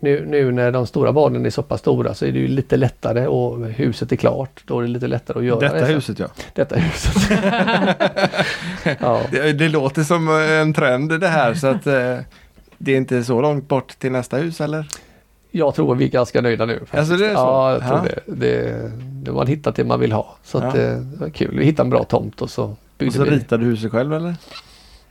[0.00, 2.76] nu, nu när de stora barnen är så pass stora så är det ju lite
[2.76, 4.62] lättare och huset är klart.
[4.66, 5.86] Då är det lite lättare att göra Detta det.
[5.86, 6.26] huset ja.
[6.54, 7.30] Detta huset.
[9.00, 9.20] ja.
[9.30, 12.18] Det, det låter som en trend det här så att eh,
[12.78, 14.86] det är inte så långt bort till nästa hus eller?
[15.50, 16.78] Jag tror vi är ganska nöjda nu.
[16.78, 16.94] faktiskt.
[16.94, 17.40] Alltså, det är så?
[17.40, 18.32] Ja, jag tror Ja.
[18.34, 18.92] det.
[19.24, 19.30] det.
[19.30, 20.36] Har man hittat det man vill ha.
[20.44, 20.80] Så att, Ja.
[20.80, 21.58] eh, det var kul.
[21.58, 23.30] Vi hittade en bra tomt och så Och byggde så vi.
[23.30, 24.34] ritar du huset själv eller?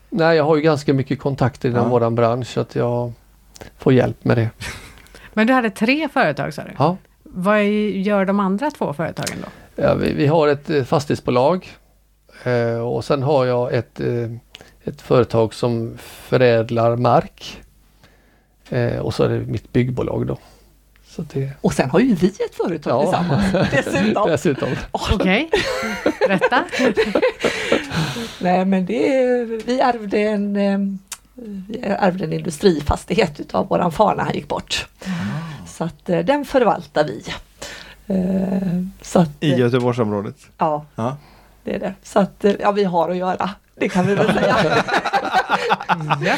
[0.09, 1.89] Nej, jag har ju ganska mycket kontakter inom Ja.
[1.89, 3.11] våran bransch så att jag
[3.77, 4.49] får hjälp med det.
[5.33, 6.71] Men du hade tre företag sa du?
[6.77, 6.97] Ja.
[7.23, 9.47] Vad gör de andra två företagen då?
[9.83, 11.69] Ja, vi, vi har ett eh, fastighetsbolag
[12.43, 14.31] eh, och sen har jag ett, eh,
[14.83, 17.61] ett företag som förädlar mark.
[18.69, 20.37] Eh, och så är det mitt byggbolag då.
[21.07, 23.01] Så det, Och sen har ju vi ett företag Ja.
[23.03, 24.27] tillsammans dessutom.
[24.29, 24.69] dessutom.
[24.91, 25.49] Okej,
[26.27, 26.63] berätta.
[28.39, 30.99] Nej men det är, vi ärvde en
[31.45, 34.87] vi ärvde en industrifastighet utav våran far när han gick bort.
[35.67, 37.23] Så att eh, den förvaltar vi.
[38.07, 40.35] Eh, Så att, I eh, Göteborgsområdet?
[40.57, 41.17] ja, Ja.
[41.63, 41.93] det är det.
[42.03, 43.49] Så att eh, ja, vi har att göra.
[43.75, 44.55] Det kan vi väl säga.
[46.23, 46.33] Ja.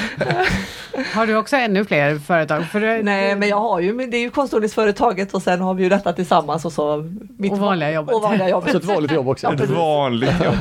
[1.14, 2.65] Har du också ännu fler företag?
[2.65, 5.84] För Nej men jag har ju, men det är ju konståkningsföretaget och sen har vi
[5.84, 8.15] ju detta tillsammans och så mitt Och vanliga jobbet.
[8.15, 8.72] Och vanliga jobbet.
[8.72, 9.48] Så ett vanligt jobb också.
[9.48, 10.56] Ja, Ett vanligt jobb.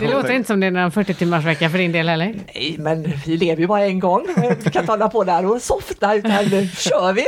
[0.00, 2.34] det låter inte som det är någon 40 timmars vecka för din del heller.
[2.54, 4.26] Nej men vi lever ju bara en gång.
[4.64, 7.24] Vi kan inte hålla på där och softa utan nu kör vi.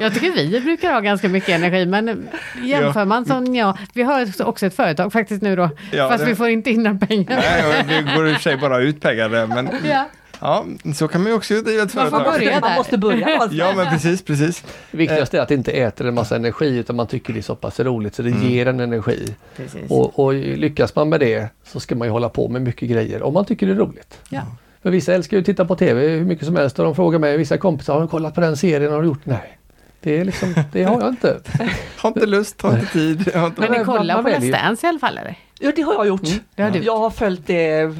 [0.00, 2.28] Jag tycker vi brukar ha ganska mycket energi men
[2.64, 6.30] jämför man som jag, vi har också ett företag faktiskt nu då, Ja, fast det-
[6.30, 7.26] vi får inte in några pengar.
[7.28, 10.04] Nej, det går i och för sig bara ut pengar där men Ja.
[10.40, 10.64] ja,
[10.94, 12.32] så kan man ju också driva ett Man får företag.
[12.32, 13.52] börja Man måste börja någonstans.
[13.58, 14.64] Ja men precis, precis.
[14.90, 17.42] Det viktigaste är att det inte äter en massa energi utan man tycker det är
[17.42, 18.48] så pass roligt så det Mm.
[18.48, 19.34] ger en energi.
[19.56, 19.90] Precis.
[19.90, 23.22] Och, och lyckas man med det så ska man ju hålla på med mycket grejer
[23.22, 24.18] om man tycker det är roligt.
[24.28, 24.42] Ja.
[24.82, 27.18] För vissa älskar ju att titta på TV hur mycket som helst och de frågar
[27.18, 28.92] mig, vissa kompisar, har du kollat på den serien?
[28.92, 29.20] Har du gjort?
[29.26, 29.58] Nej.
[30.00, 31.40] Det är liksom, det har jag inte.
[31.96, 33.34] Har inte lust, har inte tid.
[33.34, 33.60] Har inte...
[33.60, 34.30] Men ni man- kollar man på.
[34.30, 35.34] Let's Dance i alla fall eller?
[35.58, 36.20] Ja, det har jag gjort.
[36.54, 36.78] Det har du.
[36.78, 37.94] Jag har följt det.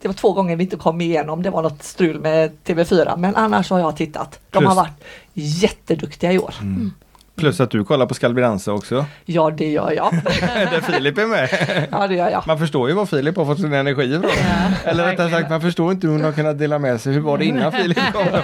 [0.00, 1.42] Det var två gånger vi inte kom igenom.
[1.42, 4.40] Det var något strul med TV4 men annars har jag tittat.
[4.50, 6.54] De Plus- har varit jätteduktiga i år.
[6.60, 6.92] Mm.
[7.36, 9.04] Plus att du kollar på Skal vi dansa också.
[9.24, 10.12] Ja det gör jag.
[10.70, 11.48] Där Filip är med.
[11.90, 12.44] Ja det gör jag.
[12.46, 14.30] Man förstår ju var Filip har fått sin energi ifrån.
[14.84, 17.12] Eller rättare sagt, man förstår inte hur hon har kunnat dela med sig.
[17.12, 18.26] Hur var det innan Filip kom?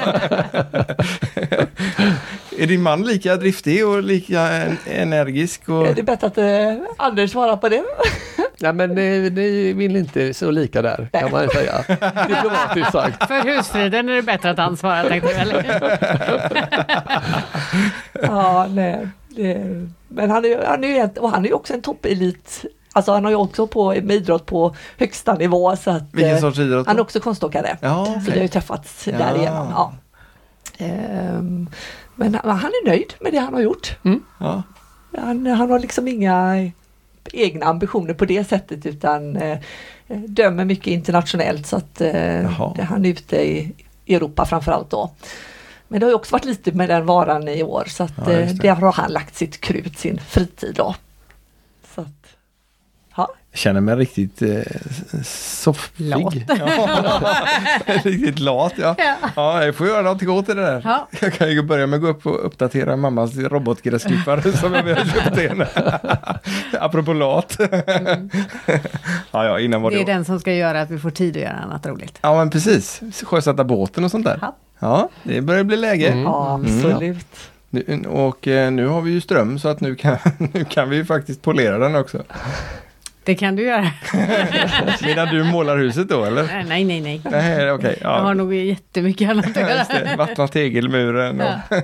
[2.58, 5.68] är din man lika driftig och lika en- energisk?
[5.68, 5.86] Och...
[5.86, 7.82] Är det bättre att eh, Anders svarar på det?
[8.58, 11.84] Nej men ni, ni vill inte så lika där kan man ju säga.
[12.28, 13.26] Diplomatiskt sagt.
[13.28, 15.64] För husfriden är det bättre att han svarar tänkte eller?
[18.22, 19.08] Ja, nej.
[19.28, 19.58] Det,
[20.08, 23.36] men han är, han är och han är också en toppelit Alltså han har ju
[23.36, 26.86] också på med idrott på högsta nivå så att Vilken eh, sorts idrott?
[26.86, 27.76] han är också konståkare.
[27.80, 29.18] Ja, Så vi har ju träffats Ja.
[29.18, 29.68] därigenom.
[29.74, 29.92] Ja.
[30.78, 31.68] Ehm,
[32.16, 33.96] men han är nöjd med det han har gjort.
[34.38, 34.62] ja.
[35.18, 36.70] Han, han har liksom inga
[37.32, 39.58] egna ambitioner på det sättet utan eh,
[40.08, 43.72] dömer mycket internationellt så att eh, han är ute i
[44.06, 45.10] Europa framförallt då.
[45.88, 48.32] Men det har ju också varit lite med den varan i år så att Ja,
[48.32, 48.62] eh, det.
[48.62, 50.94] där har han lagt sitt krut, sin fritid då.
[51.94, 52.36] Så att,
[53.16, 53.28] ja.
[53.45, 54.62] Jag känner mig riktigt eh,
[55.24, 56.04] soffig.
[56.04, 56.34] Lat.
[58.04, 58.94] Riktigt lat ja.
[58.98, 59.14] Ja.
[59.36, 60.82] Ja, jag får göra något åt det där.
[60.84, 61.08] Ja.
[61.20, 65.04] Jag kan ju börja med att gå upp och uppdatera mammas robotgräsklippare som vi har
[65.04, 65.64] köpt in.
[66.80, 67.56] Apropå lat.
[69.30, 70.02] ja, ja, innan var Det det...
[70.02, 72.18] är den som ska göra att vi får tid att göra annat roligt.
[72.20, 73.00] Ja, men precis.
[73.22, 74.38] Sjösätta båten och sånt där.
[74.40, 74.56] Ja.
[74.78, 76.08] Ja, det börjar bli läge.
[76.08, 76.22] Mm.
[76.24, 77.26] Ja, absolut.
[77.70, 80.96] Nu, och eh, nu har vi ju ström så att nu kan, nu kan vi
[80.96, 82.22] ju faktiskt polera den också.
[83.26, 83.90] Det kan du göra.
[85.04, 86.64] Medan du målar huset då eller?
[86.68, 87.20] Nej, nej, nej.
[87.24, 87.98] Nej, okej.
[88.00, 88.34] Jag har Ja.
[88.34, 89.78] nog jättemycket annat att Ja, göra.
[89.78, 90.14] just det.
[90.18, 91.40] Vattna tegelmuren.
[91.40, 91.46] Och...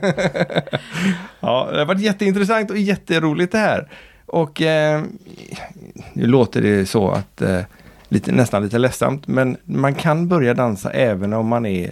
[1.41, 3.89] ja, det har varit jätteintressant och jätteroligt det här.
[4.27, 5.03] Och eh,
[6.13, 7.61] nu låter det så att eh,
[8.09, 11.91] lite, nästan lite ledsamt, men man kan börja dansa även om man är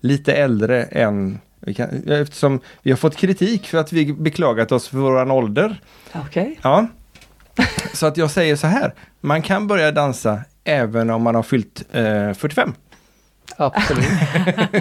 [0.00, 4.88] lite äldre än vi kan, eftersom vi har fått kritik för att vi beklagat oss
[4.88, 5.80] för våran ålder.
[6.12, 6.58] Okej.
[6.62, 6.86] Ja.
[7.92, 11.84] Så att jag säger så här, man kan börja dansa även om man har fyllt
[11.92, 12.74] eh, 45.
[13.56, 14.04] Absolut.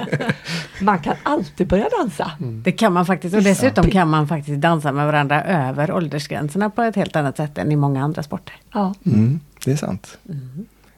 [0.82, 2.32] Man kan alltid börja dansa.
[2.40, 3.36] Det kan man faktiskt.
[3.36, 7.58] Och dessutom kan man faktiskt dansa med varandra över åldersgränserna på ett helt annat sätt
[7.58, 8.56] än i många andra sporter.
[8.74, 8.94] Ja.
[9.06, 10.18] Mm, det är sant.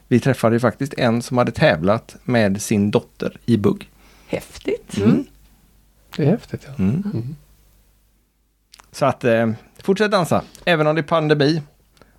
[0.08, 3.90] Vi träffade ju faktiskt en som hade tävlat med sin dotter i bugg.
[4.28, 4.98] Häftigt.
[4.98, 5.26] Mm.
[6.16, 6.62] Det är häftigt.
[6.68, 6.84] Ja.
[6.84, 7.04] Mm.
[7.14, 7.36] Mm.
[8.92, 9.52] Så att eh,
[9.86, 11.62] fortsätt dansa, även om det är pandemi.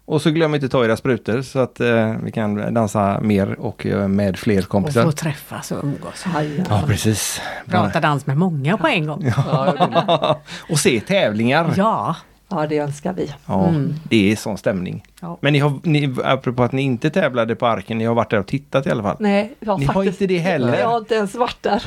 [0.09, 3.87] Och så glöm inte ta era sprutor så att eh, vi kan dansa mer och
[3.87, 5.03] eh, med fler Och kompisar.
[5.03, 6.25] få träffas och umgås.
[6.37, 7.41] Aj, Ja, precis.
[7.69, 9.33] Prata dans med många på en gång.
[9.37, 10.39] Ja,
[10.71, 11.73] och se tävlingar.
[11.77, 12.17] Ja.
[12.49, 13.33] ja, det önskar vi.
[13.47, 13.95] Ja, Mm.
[14.11, 15.05] det är sån stämning.
[15.21, 15.39] Ja.
[15.41, 18.39] Men ni har, ni, apropå att ni inte tävlade på arken, ni har varit där
[18.41, 19.17] och tittat i alla fall.
[19.21, 20.79] Nej, jag har Ni har faktiskt, inte det heller?
[20.79, 21.83] Jag har inte ens varit där.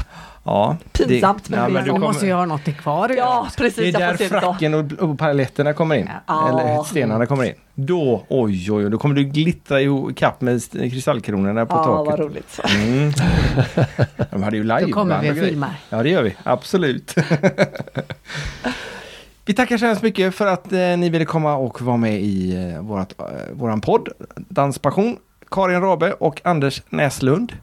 [0.49, 3.09] Ja, Pinsamt, det, men ja, men du kommer, måste ju ha något kvar.
[3.17, 3.95] Ja, precis.
[3.95, 6.09] Det är där fracken och, och paletterna kommer in.
[6.27, 6.49] Ja.
[6.49, 7.53] Eller stenarna kommer in.
[7.75, 12.03] Då, oj oj, oj, då kommer du glittra i kapp med st- kristallkronorna på Ja,
[12.03, 12.19] vad taket.
[12.25, 12.59] roligt.
[12.75, 13.11] Mm.
[14.31, 15.75] De hade ju live Då kommer vi och filmar.
[15.89, 16.35] Ja, det gör vi.
[16.43, 17.15] Absolut.
[19.45, 22.55] vi tackar så hemskt mycket för att eh, ni ville komma och vara med i
[22.73, 25.17] eh, vårat, eh, våran podd Danspassion.
[25.51, 27.53] Karin Rabe och Anders Näslund.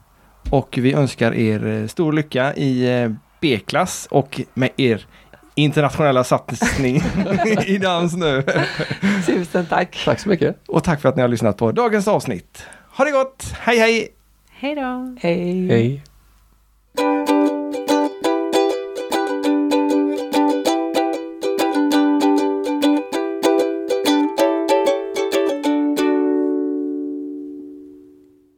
[0.51, 3.11] Och vi önskar er eh, stor lycka i eh,
[3.41, 5.07] B-klass och med er
[5.55, 6.97] internationella satsning
[7.67, 8.43] i dans nu.
[9.27, 10.03] Tusen tack.
[10.05, 10.57] Tack så mycket.
[10.69, 12.63] Och tack för att ni har lyssnat på dagens avsnitt.
[12.97, 13.45] Ha det gott!
[13.61, 14.09] Hej hej!
[14.51, 15.17] Hej då!
[15.21, 15.69] Hej.
[15.69, 16.03] Hej.